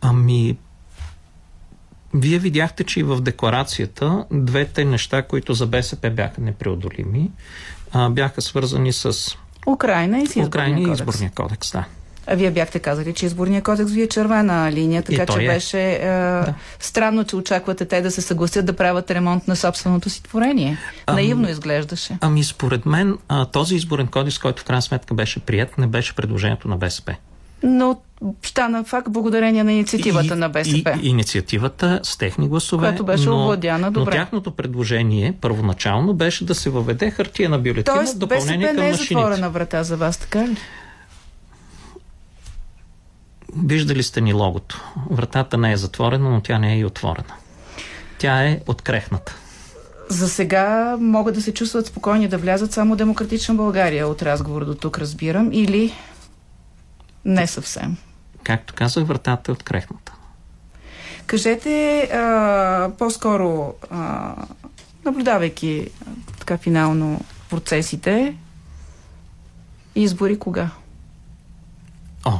Ами, 0.00 0.56
вие 2.14 2.38
видяхте, 2.38 2.84
че 2.84 3.00
и 3.00 3.02
в 3.02 3.20
декларацията 3.20 4.24
двете 4.30 4.84
неща, 4.84 5.22
които 5.22 5.54
за 5.54 5.66
БСП 5.66 6.10
бяха 6.10 6.40
непреодолими, 6.40 7.30
а, 7.92 8.10
бяха 8.10 8.42
свързани 8.42 8.92
с 8.92 9.36
Украина 9.66 10.18
и 10.18 10.26
с 10.26 10.36
изборния 10.36 10.48
Украина 10.48 10.76
кодекс. 10.76 11.00
и 11.00 11.02
изборния 11.02 11.30
кодекс, 11.34 11.72
да. 11.72 11.84
А 12.26 12.34
вие 12.34 12.50
бяхте 12.50 12.78
казали, 12.78 13.14
че 13.14 13.26
изборния 13.26 13.62
кодекс 13.62 13.92
ви 13.92 14.02
е 14.02 14.08
червена 14.08 14.72
линия, 14.72 15.02
така 15.02 15.26
че 15.26 15.44
е. 15.44 15.46
беше 15.46 15.92
е, 15.92 16.06
да. 16.06 16.54
странно, 16.78 17.24
че 17.24 17.36
очаквате 17.36 17.84
те 17.84 18.00
да 18.00 18.10
се 18.10 18.20
съгласят 18.20 18.66
да 18.66 18.72
правят 18.72 19.10
ремонт 19.10 19.48
на 19.48 19.56
собственото 19.56 20.10
си 20.10 20.22
творение. 20.22 20.78
Ам, 21.06 21.14
Наивно 21.14 21.48
изглеждаше. 21.50 22.18
Ами 22.20 22.44
според 22.44 22.86
мен 22.86 23.18
този 23.52 23.74
изборен 23.74 24.06
кодекс, 24.06 24.38
който 24.38 24.62
в 24.62 24.64
крайна 24.64 24.82
сметка 24.82 25.14
беше 25.14 25.40
прият, 25.40 25.78
не 25.78 25.86
беше 25.86 26.16
предложението 26.16 26.68
на 26.68 26.76
БСП 26.76 27.16
но 27.62 28.00
стана 28.42 28.84
факт 28.84 29.10
благодарение 29.10 29.64
на 29.64 29.72
инициативата 29.72 30.34
и, 30.34 30.38
на 30.38 30.48
БСП. 30.48 30.98
И, 31.02 31.08
инициативата 31.08 32.00
с 32.02 32.16
техни 32.16 32.48
гласове. 32.48 32.86
Която 32.86 33.04
беше 33.04 33.28
но, 33.28 33.42
овладяна 33.42 33.90
добре. 33.90 34.10
Но 34.10 34.16
тяхното 34.16 34.50
предложение 34.50 35.34
първоначално 35.40 36.14
беше 36.14 36.44
да 36.44 36.54
се 36.54 36.70
въведе 36.70 37.10
хартия 37.10 37.48
на 37.48 37.58
бюлетина 37.58 37.96
Тоест, 37.96 38.18
допълнение 38.18 38.58
БСП 38.58 38.74
към 38.74 38.84
не 38.84 38.90
е 38.90 38.94
затворена 38.94 39.50
врата 39.50 39.82
за 39.82 39.96
вас, 39.96 40.18
така 40.18 40.48
ли? 40.48 40.56
Виждали 43.64 44.02
сте 44.02 44.20
ни 44.20 44.32
логото. 44.32 44.80
Вратата 45.10 45.58
не 45.58 45.72
е 45.72 45.76
затворена, 45.76 46.30
но 46.30 46.40
тя 46.40 46.58
не 46.58 46.74
е 46.74 46.78
и 46.78 46.84
отворена. 46.84 47.34
Тя 48.18 48.44
е 48.44 48.60
открехната. 48.66 49.36
За 50.08 50.28
сега 50.28 50.96
могат 51.00 51.34
да 51.34 51.42
се 51.42 51.54
чувстват 51.54 51.86
спокойни 51.86 52.28
да 52.28 52.38
влязат 52.38 52.72
само 52.72 52.96
Демократична 52.96 53.54
България 53.54 54.08
от 54.08 54.22
разговор 54.22 54.64
до 54.64 54.74
тук, 54.74 54.98
разбирам, 54.98 55.50
или 55.52 55.92
не 57.24 57.46
съвсем. 57.46 57.96
Както 58.42 58.74
казах, 58.74 59.04
вратата 59.04 59.50
е 59.50 59.52
открехната. 59.52 60.12
Кажете 61.26 62.02
а, 62.02 62.90
по-скоро, 62.98 63.74
а, 63.90 64.34
наблюдавайки 65.04 65.90
така 66.38 66.58
финално 66.58 67.20
процесите, 67.50 68.36
избори 69.94 70.38
кога? 70.38 70.70
О, 72.24 72.32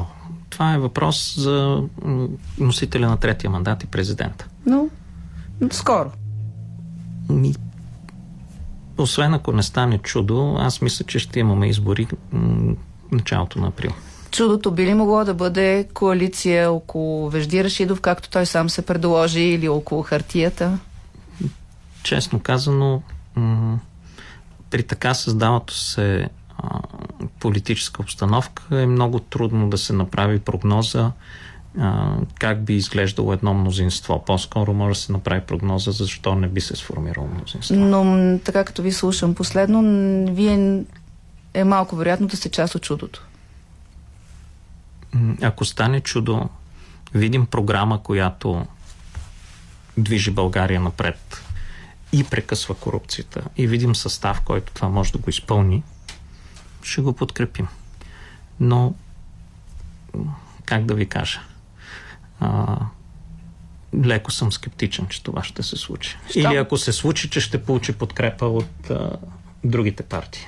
това 0.51 0.75
е 0.75 0.79
въпрос 0.79 1.35
за 1.39 1.83
носителя 2.59 3.09
на 3.09 3.17
третия 3.17 3.51
мандат 3.51 3.83
и 3.83 3.87
президента. 3.87 4.47
Но, 4.67 4.89
скоро. 5.71 6.11
Ми, 7.29 7.55
освен 8.99 9.35
ако 9.35 9.53
не 9.53 9.63
стане 9.63 9.99
чудо, 9.99 10.57
аз 10.59 10.81
мисля, 10.81 11.05
че 11.05 11.19
ще 11.19 11.41
имаме 11.41 11.69
избори 11.69 12.07
началото 13.13 13.61
на 13.61 13.67
април. 13.67 13.93
Чудото 14.31 14.71
би 14.71 14.87
ли 14.87 14.95
могло 14.95 15.25
да 15.25 15.35
бъде 15.35 15.89
коалиция 15.95 16.73
около 16.73 17.31
Вежди 17.31 17.65
Рашидов, 17.65 18.01
както 18.01 18.31
той 18.31 18.47
сам 18.47 18.71
се 18.71 18.83
предложи, 18.83 19.41
или 19.41 19.69
около 19.69 20.03
хартията? 20.03 20.79
Честно 22.03 22.41
казано, 22.41 23.03
при 24.71 24.83
така 24.83 25.15
създавато 25.15 25.75
се 25.75 26.29
политическа 27.41 28.03
обстановка 28.03 28.81
е 28.81 28.87
много 28.87 29.19
трудно 29.19 29.71
да 29.71 29.79
се 29.79 29.93
направи 29.93 30.39
прогноза 30.39 31.11
как 32.39 32.65
би 32.65 32.75
изглеждало 32.75 33.33
едно 33.33 33.55
мнозинство. 33.55 34.25
По-скоро 34.27 34.73
може 34.73 34.95
да 34.95 35.01
се 35.01 35.13
направи 35.13 35.41
прогноза 35.41 35.91
защо 35.91 36.35
не 36.35 36.49
би 36.49 36.61
се 36.61 36.77
сформирало 36.77 37.27
мнозинство. 37.27 37.77
Но 37.77 38.39
така 38.39 38.65
като 38.65 38.83
ви 38.83 38.93
слушам 38.93 39.35
последно, 39.35 39.83
вие 40.35 40.85
е 41.55 41.65
малко 41.65 41.97
вероятно 41.97 42.27
да 42.27 42.37
сте 42.37 42.49
част 42.51 42.75
от 42.75 42.83
чудото. 42.83 43.27
Ако 45.43 45.65
стане 45.65 46.01
чудо, 46.01 46.49
видим 47.15 47.47
програма, 47.47 48.03
която 48.03 48.67
движи 49.99 50.31
България 50.31 50.81
напред 50.81 51.43
и 52.13 52.25
прекъсва 52.25 52.75
корупцията 52.75 53.43
и 53.57 53.67
видим 53.67 53.95
състав, 53.95 54.41
който 54.41 54.73
това 54.73 54.89
може 54.89 55.13
да 55.13 55.19
го 55.19 55.31
изпълни, 55.31 55.83
ще 56.83 57.01
го 57.01 57.13
подкрепим. 57.13 57.69
Но, 58.61 58.95
как 60.65 60.85
да 60.85 60.95
ви 60.95 61.07
кажа, 61.07 61.41
а, 62.41 62.77
леко 64.05 64.31
съм 64.31 64.53
скептичен, 64.53 65.07
че 65.07 65.23
това 65.23 65.45
ще 65.45 65.63
се 65.63 65.77
случи. 65.77 66.17
Или 66.35 66.57
ако 66.57 66.77
се 66.77 66.93
случи, 66.93 67.31
че 67.31 67.41
ще 67.41 67.65
получи 67.65 67.93
подкрепа 67.93 68.47
от 68.47 68.91
а, 68.91 69.11
другите 69.65 70.03
партии. 70.03 70.47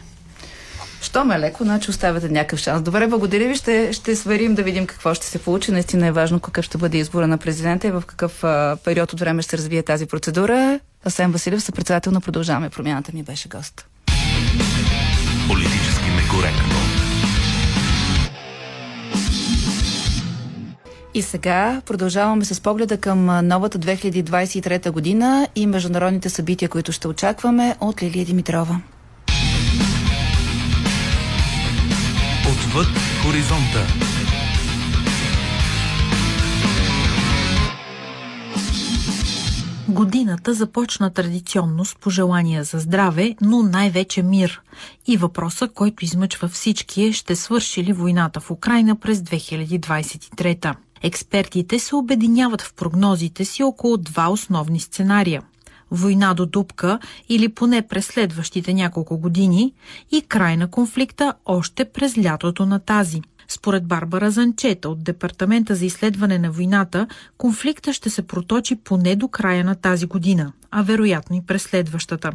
Що 1.02 1.24
ме 1.24 1.38
леко, 1.38 1.64
значи 1.64 1.90
оставяте 1.90 2.28
някакъв 2.28 2.58
шанс. 2.58 2.82
Добре, 2.82 3.06
благодаря 3.06 3.48
ви. 3.48 3.54
Ще, 3.54 3.92
ще 3.92 4.16
сверим 4.16 4.54
да 4.54 4.62
видим 4.62 4.86
какво 4.86 5.14
ще 5.14 5.26
се 5.26 5.38
получи. 5.38 5.72
Наистина 5.72 6.06
е 6.06 6.12
важно 6.12 6.40
какъв 6.40 6.64
ще 6.64 6.78
бъде 6.78 6.98
избора 6.98 7.26
на 7.26 7.38
президента 7.38 7.86
и 7.86 7.90
в 7.90 8.02
какъв 8.06 8.44
а, 8.44 8.76
период 8.84 9.12
от 9.12 9.20
време 9.20 9.42
ще 9.42 9.50
се 9.50 9.56
развие 9.56 9.82
тази 9.82 10.06
процедура. 10.06 10.80
Асен 11.04 11.32
Василев, 11.32 11.62
съпредседател 11.62 12.12
на 12.12 12.20
Продължаваме 12.20 12.70
промяната 12.70 13.10
ми 13.14 13.22
беше 13.22 13.48
гост. 13.48 13.86
Политически 15.48 16.08
некоректно. 16.10 16.74
И 21.14 21.22
сега 21.22 21.82
продължаваме 21.86 22.44
с 22.44 22.60
погледа 22.60 22.96
към 22.96 23.46
новата 23.48 23.78
2023 23.78 24.90
година 24.90 25.48
и 25.54 25.66
международните 25.66 26.30
събития, 26.30 26.68
които 26.68 26.92
ще 26.92 27.08
очакваме 27.08 27.76
от 27.80 28.02
Лилия 28.02 28.26
Димитрова. 28.26 28.80
Отвъд 32.72 32.86
хоризонта. 33.22 33.86
Годината 39.88 40.54
започна 40.54 41.10
традиционно 41.10 41.84
с 41.84 41.94
пожелания 41.94 42.64
за 42.64 42.78
здраве, 42.78 43.34
но 43.40 43.62
най-вече 43.62 44.22
мир. 44.22 44.60
И 45.06 45.16
въпроса, 45.16 45.68
който 45.68 46.04
измъчва 46.04 46.48
всички 46.48 47.04
е, 47.04 47.12
ще 47.12 47.36
свърши 47.36 47.84
ли 47.84 47.92
войната 47.92 48.40
в 48.40 48.50
Украина 48.50 48.96
през 48.96 49.18
2023. 49.18 50.74
Експертите 51.02 51.78
се 51.78 51.94
обединяват 51.94 52.62
в 52.62 52.74
прогнозите 52.74 53.44
си 53.44 53.62
около 53.62 53.96
два 53.96 54.30
основни 54.30 54.80
сценария 54.80 55.42
война 55.92 56.34
до 56.34 56.46
дупка 56.46 56.98
или 57.28 57.48
поне 57.48 57.82
през 57.82 58.06
следващите 58.06 58.74
няколко 58.74 59.18
години 59.18 59.72
и 60.10 60.22
край 60.22 60.56
на 60.56 60.70
конфликта 60.70 61.34
още 61.46 61.84
през 61.84 62.18
лятото 62.18 62.66
на 62.66 62.78
тази. 62.78 63.22
Според 63.48 63.86
Барбара 63.86 64.30
Занчета 64.30 64.88
от 64.88 65.04
Департамента 65.04 65.74
за 65.74 65.86
изследване 65.86 66.38
на 66.38 66.50
войната, 66.50 67.06
конфликта 67.38 67.92
ще 67.92 68.10
се 68.10 68.22
проточи 68.22 68.76
поне 68.76 69.16
до 69.16 69.28
края 69.28 69.64
на 69.64 69.74
тази 69.74 70.06
година, 70.06 70.52
а 70.70 70.82
вероятно 70.82 71.36
и 71.36 71.42
през 71.46 71.62
следващата. 71.62 72.32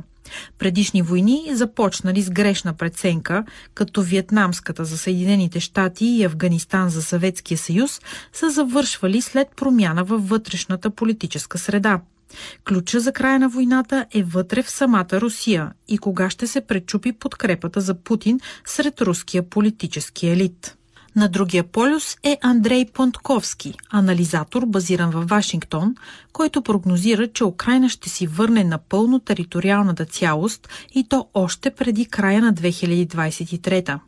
Предишни 0.58 1.02
войни 1.02 1.46
започнали 1.52 2.22
с 2.22 2.30
грешна 2.30 2.74
преценка, 2.74 3.44
като 3.74 4.02
Виетнамската 4.02 4.86
за 4.86 4.98
Съединените 4.98 5.60
щати 5.60 6.06
и 6.06 6.24
Афганистан 6.24 6.90
за 6.90 7.02
Съветския 7.02 7.58
съюз, 7.58 8.02
са 8.34 8.50
завършвали 8.50 9.22
след 9.22 9.48
промяна 9.56 10.04
във 10.04 10.30
вътрешната 10.30 10.90
политическа 10.90 11.58
среда. 11.58 12.00
Ключа 12.66 13.00
за 13.00 13.12
края 13.12 13.40
на 13.40 13.50
войната 13.50 14.06
е 14.14 14.24
вътре 14.24 14.64
в 14.64 14.72
самата 14.72 15.14
Русия 15.14 15.72
и 15.88 15.98
кога 15.98 16.30
ще 16.30 16.48
се 16.48 16.62
пречупи 16.62 17.12
подкрепата 17.12 17.82
за 17.82 17.94
Путин 17.94 18.40
сред 18.66 19.02
руския 19.02 19.50
политически 19.50 20.28
елит. 20.28 20.78
На 21.18 21.30
другия 21.30 21.64
полюс 21.64 22.18
е 22.24 22.38
Андрей 22.42 22.86
Понтковски, 22.94 23.74
анализатор 23.90 24.66
базиран 24.66 25.12
в 25.12 25.26
Вашингтон, 25.26 25.96
който 26.34 26.62
прогнозира, 26.62 27.28
че 27.28 27.44
Украина 27.44 27.90
ще 27.90 28.10
си 28.10 28.28
върне 28.28 28.64
напълно 28.64 29.20
териториалната 29.20 30.06
цялост 30.06 30.70
и 30.96 31.10
то 31.10 31.28
още 31.34 31.72
преди 31.72 32.06
края 32.06 32.42
на 32.42 32.54
2023. 32.54 34.00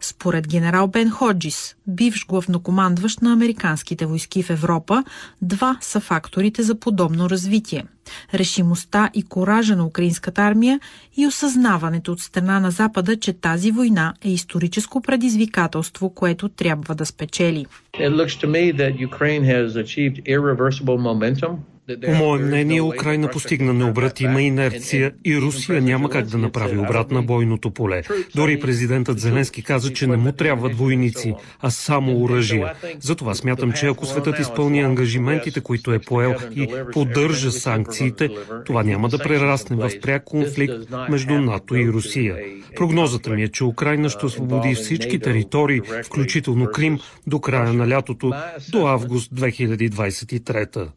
Според 0.00 0.48
генерал 0.48 0.88
Бен 0.88 1.10
Ходжис, 1.10 1.76
бивш 1.86 2.26
главнокомандващ 2.26 3.22
на 3.22 3.32
американските 3.32 4.06
войски 4.06 4.42
в 4.42 4.50
Европа, 4.50 5.04
два 5.42 5.78
са 5.80 6.00
факторите 6.00 6.62
за 6.62 6.74
подобно 6.74 7.30
развитие– 7.30 7.84
решимостта 8.34 9.10
и 9.14 9.22
коража 9.22 9.76
на 9.76 9.86
украинската 9.86 10.42
армия 10.42 10.80
и 11.16 11.26
осъзнаването 11.26 12.12
от 12.12 12.20
страна 12.20 12.60
на 12.60 12.70
Запада, 12.70 13.16
че 13.16 13.32
тази 13.32 13.70
война 13.70 14.14
е 14.24 14.30
историческо 14.30 15.00
предизвикателство, 15.00 16.10
което 16.10 16.48
трябва 16.48 16.94
да 16.94 17.06
спечели. 17.06 17.66
It 17.94 18.14
looks 18.14 18.44
to 18.44 18.46
me 18.46 18.76
that 18.76 19.08
Ukraine 19.08 19.44
has 19.44 19.66
achieved 19.76 20.22
irreversible 20.26 20.98
momentum 20.98 21.73
по 22.04 22.10
мое 22.10 22.38
мнение, 22.38 22.82
Украина 22.82 23.28
постигна 23.28 23.72
необратима 23.72 24.42
инерция 24.42 25.12
и 25.24 25.36
Русия 25.36 25.82
няма 25.82 26.10
как 26.10 26.26
да 26.26 26.38
направи 26.38 26.78
обрат 26.78 27.10
на 27.10 27.22
бойното 27.22 27.70
поле. 27.70 28.02
Дори 28.34 28.60
президентът 28.60 29.20
Зеленски 29.20 29.62
каза, 29.62 29.92
че 29.92 30.06
не 30.06 30.16
му 30.16 30.32
трябват 30.32 30.76
войници, 30.76 31.34
а 31.60 31.70
само 31.70 32.22
оръжия. 32.22 32.74
Затова 33.00 33.34
смятам, 33.34 33.72
че 33.72 33.86
ако 33.86 34.06
светът 34.06 34.38
изпълни 34.38 34.80
ангажиментите, 34.80 35.60
които 35.60 35.92
е 35.92 35.98
поел 35.98 36.34
и 36.56 36.68
поддържа 36.92 37.50
санкциите, 37.50 38.30
това 38.66 38.82
няма 38.82 39.08
да 39.08 39.18
прерасне 39.18 39.76
в 39.76 39.90
пряк 40.00 40.24
конфликт 40.24 40.74
между 41.08 41.34
НАТО 41.34 41.76
и 41.76 41.88
Русия. 41.88 42.36
Прогнозата 42.76 43.30
ми 43.30 43.42
е, 43.42 43.48
че 43.48 43.64
Украина 43.64 44.08
ще 44.08 44.26
освободи 44.26 44.74
всички 44.74 45.18
територии, 45.18 45.80
включително 46.04 46.66
Крим, 46.66 46.98
до 47.26 47.40
края 47.40 47.72
на 47.72 47.88
лятото, 47.88 48.32
до 48.72 48.86
август 48.86 49.32
2023 49.34 50.88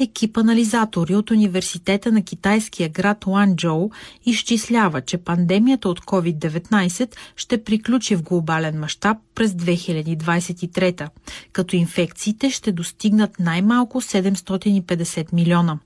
екип 0.00 0.36
анализатори 0.36 1.14
от 1.14 1.30
университета 1.30 2.12
на 2.12 2.22
китайския 2.22 2.88
град 2.88 3.26
Ланчжоу 3.26 3.90
изчислява, 4.26 5.00
че 5.00 5.18
пандемията 5.18 5.88
от 5.88 6.00
COVID-19 6.00 7.16
ще 7.36 7.64
приключи 7.64 8.16
в 8.16 8.22
глобален 8.22 8.78
мащаб 8.78 9.16
през 9.34 9.52
2023, 9.52 11.08
като 11.52 11.76
инфекциите 11.76 12.50
ще 12.50 12.72
достигнат 12.72 13.38
най-малко 13.38 14.00
750 14.00 15.32
милиона. 15.32 15.78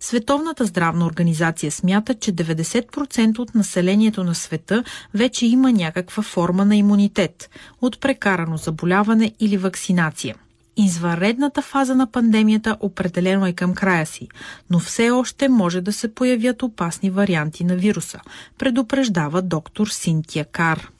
Световната 0.00 0.64
здравна 0.64 1.06
организация 1.06 1.72
смята, 1.72 2.14
че 2.14 2.32
90% 2.32 3.38
от 3.38 3.54
населението 3.54 4.24
на 4.24 4.34
света 4.34 4.84
вече 5.14 5.46
има 5.46 5.72
някаква 5.72 6.22
форма 6.22 6.64
на 6.64 6.76
имунитет 6.76 7.50
от 7.80 8.00
прекарано 8.00 8.56
заболяване 8.56 9.32
или 9.40 9.56
вакцинация– 9.56 10.34
Извънредната 10.76 11.62
фаза 11.62 11.94
на 11.94 12.06
пандемията 12.06 12.76
определено 12.80 13.46
е 13.46 13.52
към 13.52 13.74
края 13.74 14.06
си, 14.06 14.28
но 14.70 14.78
все 14.78 15.10
още 15.10 15.48
може 15.48 15.80
да 15.80 15.92
се 15.92 16.14
появят 16.14 16.62
опасни 16.62 17.10
варианти 17.10 17.64
на 17.64 17.76
вируса, 17.76 18.20
предупреждава 18.58 19.42
доктор 19.42 19.86
Синтия 19.86 20.44
Кар. 20.44 20.90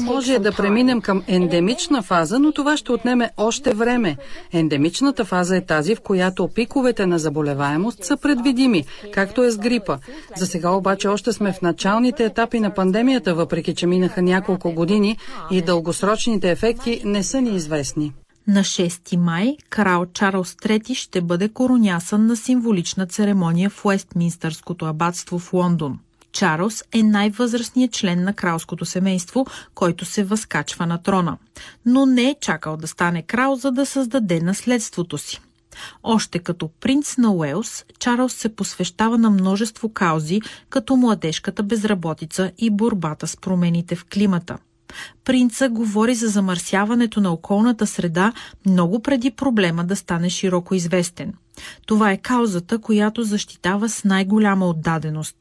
Може 0.00 0.38
да 0.38 0.52
преминем 0.52 1.00
към 1.00 1.22
ендемична 1.28 2.02
фаза, 2.02 2.38
но 2.38 2.52
това 2.52 2.76
ще 2.76 2.92
отнеме 2.92 3.30
още 3.36 3.74
време. 3.74 4.16
Ендемичната 4.52 5.24
фаза 5.24 5.56
е 5.56 5.60
тази, 5.60 5.94
в 5.94 6.00
която 6.00 6.48
пиковете 6.48 7.06
на 7.06 7.18
заболеваемост 7.18 8.04
са 8.04 8.16
предвидими, 8.16 8.84
както 9.12 9.44
е 9.44 9.50
с 9.50 9.58
грипа. 9.58 9.98
За 10.36 10.46
сега 10.46 10.70
обаче 10.70 11.08
още 11.08 11.32
сме 11.32 11.52
в 11.52 11.62
началните 11.62 12.24
етапи 12.24 12.60
на 12.60 12.74
пандемията, 12.74 13.34
въпреки 13.34 13.74
че 13.74 13.86
минаха 13.86 14.22
няколко 14.22 14.72
години 14.72 15.16
и 15.50 15.62
дългосрочните 15.62 16.50
ефекти 16.50 17.02
не 17.04 17.22
са 17.22 17.40
ни 17.40 17.56
известни. 17.56 18.12
На 18.46 18.60
6 18.60 19.16
май 19.16 19.56
крал 19.68 20.06
Чарлз 20.06 20.54
III 20.54 20.94
ще 20.94 21.20
бъде 21.20 21.48
коронясан 21.48 22.26
на 22.26 22.36
символична 22.36 23.06
церемония 23.06 23.70
в 23.70 23.84
Уестминстърското 23.84 24.86
абатство 24.86 25.38
в 25.38 25.52
Лондон. 25.52 25.98
Чарлз 26.32 26.84
е 26.92 27.02
най-възрастният 27.02 27.92
член 27.92 28.24
на 28.24 28.34
кралското 28.34 28.84
семейство, 28.84 29.46
който 29.74 30.04
се 30.04 30.24
възкачва 30.24 30.86
на 30.86 31.02
трона. 31.02 31.36
Но 31.86 32.06
не 32.06 32.22
е 32.22 32.36
чакал 32.40 32.76
да 32.76 32.88
стане 32.88 33.22
крал, 33.22 33.56
за 33.56 33.72
да 33.72 33.86
създаде 33.86 34.40
наследството 34.40 35.18
си. 35.18 35.40
Още 36.02 36.38
като 36.38 36.68
принц 36.68 37.16
на 37.16 37.32
Уелс, 37.32 37.84
Чарлз 37.98 38.32
се 38.32 38.56
посвещава 38.56 39.18
на 39.18 39.30
множество 39.30 39.88
каузи, 39.88 40.40
като 40.68 40.96
младежката 40.96 41.62
безработица 41.62 42.52
и 42.58 42.70
борбата 42.70 43.26
с 43.26 43.36
промените 43.36 43.96
в 43.96 44.04
климата. 44.04 44.58
Принца 45.24 45.68
говори 45.68 46.14
за 46.14 46.28
замърсяването 46.28 47.20
на 47.20 47.32
околната 47.32 47.86
среда 47.86 48.32
много 48.66 49.02
преди 49.02 49.30
проблема 49.30 49.84
да 49.84 49.96
стане 49.96 50.30
широко 50.30 50.74
известен. 50.74 51.32
Това 51.86 52.10
е 52.12 52.16
каузата, 52.16 52.78
която 52.78 53.22
защитава 53.22 53.88
с 53.88 54.04
най-голяма 54.04 54.66
отдаденост. 54.66 55.36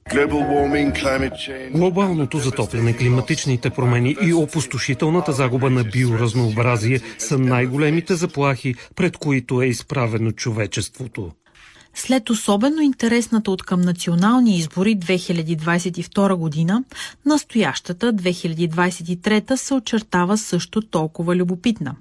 Глобалното 1.71 2.39
затопляне, 2.39 2.97
климатичните 2.97 3.69
промени 3.69 4.15
и 4.21 4.33
опустошителната 4.33 5.31
загуба 5.31 5.69
на 5.69 5.83
биоразнообразие 5.83 6.99
са 7.17 7.37
най-големите 7.37 8.15
заплахи, 8.15 8.75
пред 8.95 9.17
които 9.17 9.61
е 9.61 9.65
изправено 9.65 10.31
човечеството. 10.31 11.31
След 11.99 12.29
особено 12.29 12.81
интересната 12.81 13.51
от 13.51 13.63
към 13.63 13.81
национални 13.81 14.57
избори 14.57 14.97
2022 14.97 16.35
година, 16.35 16.83
настоящата 17.25 18.13
2023 18.13 19.55
се 19.55 19.73
очертава 19.73 20.37
също 20.37 20.81
толкова 20.81 21.35
любопитна. 21.35 21.95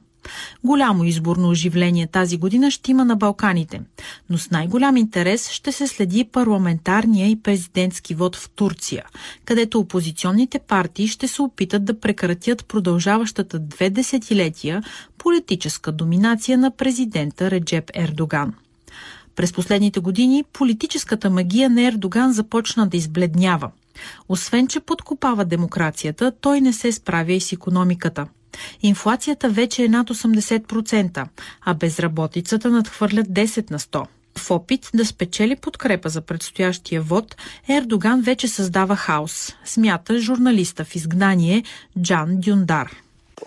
Голямо 0.65 1.05
изборно 1.05 1.49
оживление 1.49 2.07
тази 2.07 2.37
година 2.37 2.71
ще 2.71 2.91
има 2.91 3.05
на 3.05 3.17
Балканите, 3.17 3.81
но 4.31 4.39
с 4.39 4.51
най-голям 4.51 4.97
интерес 4.97 5.51
ще 5.51 5.73
се 5.73 5.87
следи 5.87 6.25
парламентарния 6.25 7.31
и 7.31 7.43
президентски 7.43 8.15
вод 8.15 8.37
в 8.37 8.51
Турция, 8.51 9.05
където 9.45 9.79
опозиционните 9.79 10.59
партии 10.59 11.09
ще 11.09 11.29
се 11.29 11.43
опитат 11.43 11.85
да 11.85 12.01
прекратят 12.01 12.67
продължаващата 12.67 13.59
две 13.59 13.91
десетилетия 13.91 14.83
политическа 15.19 15.93
доминация 15.93 16.59
на 16.59 16.71
президента 16.71 17.51
Реджеп 17.51 17.91
Ердоган. 17.95 18.55
През 19.39 19.53
последните 19.53 20.01
години 20.01 20.45
политическата 20.53 21.31
магия 21.31 21.71
на 21.71 21.83
Ердоган 21.83 22.33
започна 22.33 22.87
да 22.87 22.97
избледнява. 22.97 23.71
Освен, 24.29 24.67
че 24.69 24.81
подкопава 24.81 25.45
демокрацията, 25.45 26.33
той 26.41 26.61
не 26.61 26.73
се 26.73 26.93
справя 26.93 27.33
и 27.33 27.41
с 27.41 27.53
економиката. 27.53 28.27
Инфлацията 28.83 29.49
вече 29.49 29.85
е 29.85 29.89
над 29.89 30.11
80%, 30.11 31.27
а 31.65 31.75
безработицата 31.75 32.71
надхвърля 32.71 33.23
10 33.23 33.71
на 33.71 33.79
100. 33.79 34.07
В 34.39 34.51
опит 34.51 34.91
да 34.95 35.07
спечели 35.07 35.57
подкрепа 35.57 36.09
за 36.09 36.21
предстоящия 36.21 37.03
вод, 37.03 37.37
Ердоган 37.69 38.21
вече 38.21 38.49
създава 38.49 38.97
хаос, 38.97 39.55
смята 39.65 40.21
журналиста 40.21 40.85
в 40.85 40.95
изгнание 40.95 41.63
Джан 42.03 42.29
Дюндар. 42.41 42.91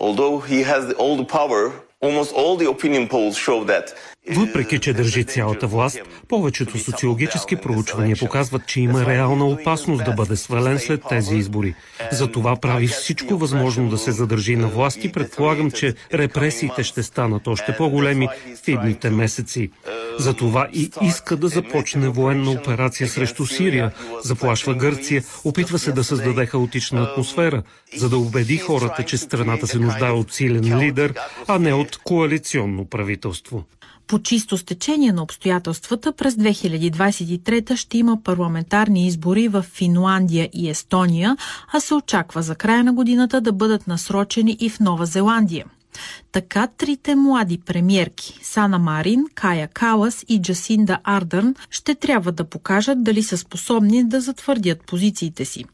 Although 0.00 0.40
he 0.50 0.64
has 0.72 0.94
all 0.94 1.16
the 1.22 1.28
power, 1.38 1.72
almost 2.02 2.32
all 2.32 2.56
the 2.56 2.68
opinion 2.74 3.08
polls 3.08 3.36
show 3.46 3.64
that 3.64 3.86
въпреки, 4.30 4.78
че 4.78 4.92
държи 4.92 5.24
цялата 5.24 5.66
власт, 5.66 5.98
повечето 6.28 6.78
социологически 6.78 7.56
проучвания 7.56 8.16
показват, 8.16 8.66
че 8.66 8.80
има 8.80 9.06
реална 9.06 9.46
опасност 9.46 10.04
да 10.04 10.12
бъде 10.12 10.36
свален 10.36 10.78
след 10.78 11.02
тези 11.08 11.36
избори. 11.36 11.74
Затова 12.12 12.56
прави 12.56 12.86
всичко 12.86 13.36
възможно 13.36 13.88
да 13.88 13.98
се 13.98 14.12
задържи 14.12 14.56
на 14.56 14.68
власт 14.68 15.04
и 15.04 15.12
предполагам, 15.12 15.70
че 15.70 15.94
репресиите 16.14 16.82
ще 16.82 17.02
станат 17.02 17.46
още 17.46 17.76
по-големи 17.76 18.28
в 18.64 18.68
идните 18.68 19.10
месеци. 19.10 19.70
Затова 20.18 20.68
и 20.72 20.90
иска 21.02 21.36
да 21.36 21.48
започне 21.48 22.08
военна 22.08 22.50
операция 22.50 23.08
срещу 23.08 23.46
Сирия, 23.46 23.92
заплашва 24.24 24.74
Гърция, 24.74 25.22
опитва 25.44 25.78
се 25.78 25.92
да 25.92 26.04
създаде 26.04 26.46
хаотична 26.46 27.02
атмосфера, 27.02 27.62
за 27.96 28.08
да 28.08 28.16
убеди 28.18 28.56
хората, 28.56 29.02
че 29.02 29.18
страната 29.18 29.66
се 29.66 29.78
нуждае 29.78 30.10
от 30.10 30.32
силен 30.32 30.78
лидер, 30.78 31.14
а 31.48 31.58
не 31.58 31.74
от 31.74 31.98
коалиционно 32.04 32.84
правителство. 32.84 33.64
По 34.06 34.18
чисто 34.18 34.58
стечение 34.58 35.12
на 35.12 35.22
обстоятелствата 35.22 36.12
през 36.12 36.34
2023 36.34 37.76
ще 37.76 37.98
има 37.98 38.22
парламентарни 38.24 39.06
избори 39.06 39.48
в 39.48 39.62
Финландия 39.62 40.48
и 40.52 40.68
Естония, 40.68 41.36
а 41.72 41.80
се 41.80 41.94
очаква 41.94 42.42
за 42.42 42.54
края 42.54 42.84
на 42.84 42.92
годината 42.92 43.40
да 43.40 43.52
бъдат 43.52 43.86
насрочени 43.86 44.56
и 44.60 44.70
в 44.70 44.80
Нова 44.80 45.06
Зеландия. 45.06 45.66
Така 46.32 46.66
трите 46.66 47.14
млади 47.14 47.58
премиерки 47.58 48.38
Сана 48.42 48.78
Марин, 48.78 49.24
Кая 49.34 49.68
Калас 49.68 50.24
и 50.28 50.42
Джасинда 50.42 50.98
Ардърн 51.04 51.54
ще 51.70 51.94
трябва 51.94 52.32
да 52.32 52.44
покажат 52.44 53.04
дали 53.04 53.22
са 53.22 53.38
способни 53.38 54.04
да 54.04 54.20
затвърдят 54.20 54.86
позициите 54.86 55.44
си. 55.44 55.64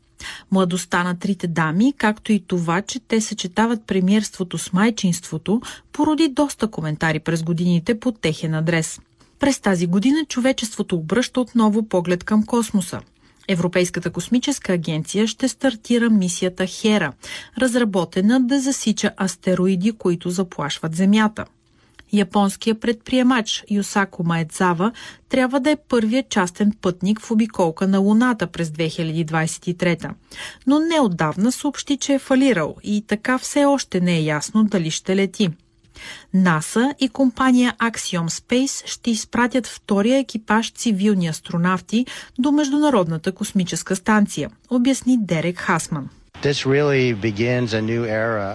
Младостта 0.51 1.05
на 1.05 1.19
трите 1.19 1.47
дами, 1.47 1.95
както 1.97 2.33
и 2.33 2.45
това, 2.47 2.83
че 2.83 3.01
те 3.01 3.21
съчетават 3.21 3.87
премиерството 3.87 4.59
с 4.59 4.73
майчинството, 4.73 5.61
породи 5.93 6.29
доста 6.29 6.69
коментари 6.69 7.19
през 7.19 7.43
годините 7.43 8.01
под 8.01 8.21
техен 8.21 8.55
адрес. 8.55 9.01
През 9.39 9.61
тази 9.61 9.87
година 9.87 10.25
човечеството 10.29 10.97
обръща 10.97 11.41
отново 11.41 11.89
поглед 11.89 12.25
към 12.25 12.47
космоса. 12.47 13.01
Европейската 13.49 14.11
космическа 14.11 14.73
агенция 14.73 15.27
ще 15.27 15.49
стартира 15.49 16.11
мисията 16.11 16.67
Хера, 16.67 17.13
разработена 17.59 18.41
да 18.41 18.61
засича 18.61 19.11
астероиди, 19.17 19.93
които 19.93 20.31
заплашват 20.31 20.95
Земята– 20.95 21.45
Японския 22.13 22.75
предприемач 22.75 23.65
Юсако 23.71 24.25
Маедзава 24.25 24.93
трябва 25.29 25.61
да 25.61 25.71
е 25.71 25.77
първият 25.77 26.29
частен 26.29 26.73
пътник 26.81 27.21
в 27.21 27.31
обиколка 27.31 27.89
на 27.89 27.99
Луната 27.99 28.47
през 28.47 28.69
2023. 28.69 30.11
Но 30.67 30.79
неотдавна 30.79 31.53
съобщи, 31.53 31.97
че 31.97 32.15
е 32.15 32.19
фалирал 32.19 32.75
и 32.83 33.05
така 33.07 33.39
все 33.39 33.65
още 33.65 34.01
не 34.01 34.17
е 34.17 34.23
ясно 34.23 34.65
дали 34.65 34.91
ще 34.91 35.17
лети. 35.17 35.51
НАСА 36.35 36.95
и 37.01 37.09
компания 37.09 37.75
Axiom 37.79 38.29
Space 38.29 38.87
ще 38.87 39.11
изпратят 39.11 39.67
втория 39.67 40.19
екипаж 40.19 40.73
цивилни 40.73 41.29
астронавти 41.29 42.07
до 42.39 42.53
Международната 42.53 43.33
космическа 43.33 43.97
станция, 43.97 44.51
обясни 44.71 45.17
Дерек 45.21 45.59
Хасман. 45.59 46.09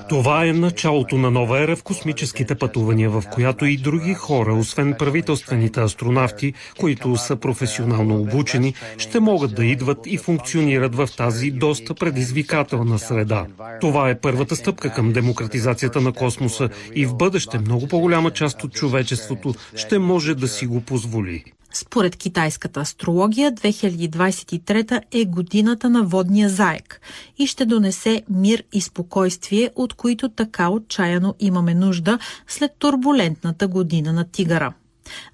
Това 0.10 0.46
е 0.46 0.54
началото 0.54 1.18
на 1.18 1.32
нова 1.32 1.64
ера 1.64 1.76
в 1.76 1.84
космическите 1.84 2.56
пътувания, 2.56 3.10
в 3.10 3.24
която 3.34 3.66
и 3.66 3.78
други 3.78 4.14
хора, 4.14 4.54
освен 4.54 4.96
правителствените 5.00 5.82
астронавти, 5.82 6.54
които 6.80 7.16
са 7.16 7.36
професионално 7.36 8.22
обучени, 8.22 8.74
ще 8.98 9.20
могат 9.20 9.56
да 9.56 9.66
идват 9.66 10.00
и 10.06 10.18
функционират 10.18 10.96
в 10.96 11.10
тази 11.18 11.52
доста 11.52 11.94
предизвикателна 11.94 13.00
среда. 13.00 13.46
Това 13.82 14.10
е 14.10 14.20
първата 14.20 14.56
стъпка 14.56 14.94
към 14.94 15.12
демократизацията 15.12 16.02
на 16.02 16.12
космоса 16.12 16.70
и 16.96 17.06
в 17.06 17.16
бъдеще 17.16 17.60
много 17.60 17.88
по-голяма 17.88 18.32
част 18.32 18.64
от 18.64 18.74
човечеството 18.74 19.54
ще 19.76 20.00
може 20.00 20.36
да 20.36 20.48
си 20.48 20.66
го 20.66 20.82
позволи. 20.82 21.44
Според 21.74 22.16
китайската 22.16 22.80
астрология, 22.80 23.52
2023 23.52 25.02
е 25.12 25.26
годината 25.26 25.90
на 25.90 26.04
водния 26.04 26.50
заек 26.50 27.02
и 27.38 27.48
ще 27.48 27.66
донесе 27.66 28.24
мир 28.30 28.64
и 28.74 28.82
спокойствие, 28.82 29.70
от 29.76 29.94
които 29.94 30.30
така 30.30 30.70
отчаяно 30.70 31.36
имаме 31.40 31.74
нужда 31.74 32.20
след 32.48 32.72
турбулентната 32.80 33.68
година 33.68 34.14
на 34.14 34.24
тигъра. 34.24 34.74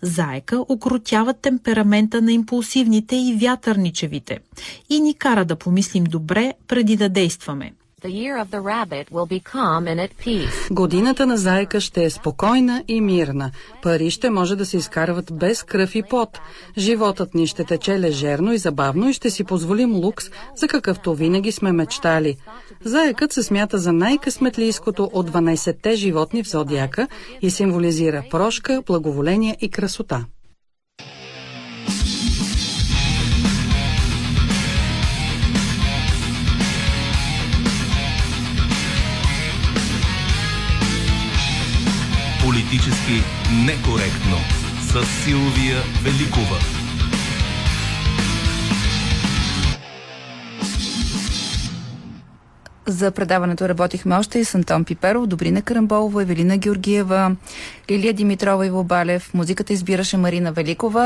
Заека 0.02 0.60
окрутява 0.60 1.34
темперамента 1.34 2.22
на 2.22 2.32
импулсивните 2.32 3.16
и 3.16 3.38
вятърничевите 3.42 4.40
и 4.90 5.00
ни 5.00 5.14
кара 5.14 5.46
да 5.46 5.56
помислим 5.56 6.04
добре 6.04 6.54
преди 6.68 6.96
да 6.96 7.10
действаме. 7.10 7.74
Годината 10.72 11.26
на 11.26 11.38
заека 11.38 11.82
ще 11.82 12.04
е 12.04 12.10
спокойна 12.10 12.84
и 12.88 13.02
мирна. 13.02 13.52
Пари 13.84 14.12
ще 14.12 14.30
може 14.30 14.56
да 14.56 14.66
се 14.66 14.78
изкарват 14.78 15.34
без 15.34 15.64
кръв 15.64 15.96
и 15.96 16.04
пот. 16.10 16.40
Животът 16.78 17.34
ни 17.34 17.48
ще 17.48 17.64
тече 17.64 18.00
лежерно 18.00 18.54
и 18.54 18.58
забавно 18.58 19.10
и 19.10 19.14
ще 19.14 19.30
си 19.30 19.44
позволим 19.44 19.96
лукс, 19.96 20.26
за 20.56 20.68
какъвто 20.68 21.16
винаги 21.16 21.52
сме 21.52 21.72
мечтали. 21.72 22.38
Заекът 22.84 23.34
се 23.34 23.44
смята 23.44 23.78
за 23.78 23.94
най-късметлийското 23.94 25.10
от 25.14 25.32
12-те 25.32 25.96
животни 25.96 26.44
в 26.44 26.50
зодиака 26.50 27.08
и 27.42 27.52
символизира 27.52 28.24
прошка, 28.32 28.84
благоволение 28.88 29.58
и 29.62 29.70
красота. 29.70 30.26
Политически 42.70 43.24
некоректно 43.66 44.38
с 44.82 45.06
Силвия 45.24 45.78
Великова. 46.04 46.58
За 52.88 53.12
предаването 53.12 53.70
работихме 53.70 54.16
още 54.16 54.40
и 54.40 54.46
с 54.46 54.56
Антон 54.56 54.86
Пиперов, 54.86 55.28
Добрина 55.28 55.62
Карамболова, 55.62 56.22
Евелина 56.22 56.58
Георгиева, 56.58 57.36
Лилия 57.92 58.14
Димитрова 58.14 58.66
и 58.66 58.70
Вобалев. 58.70 59.34
Музиката 59.34 59.74
избираше 59.74 60.18
Марина 60.18 60.52
Великова. 60.52 60.98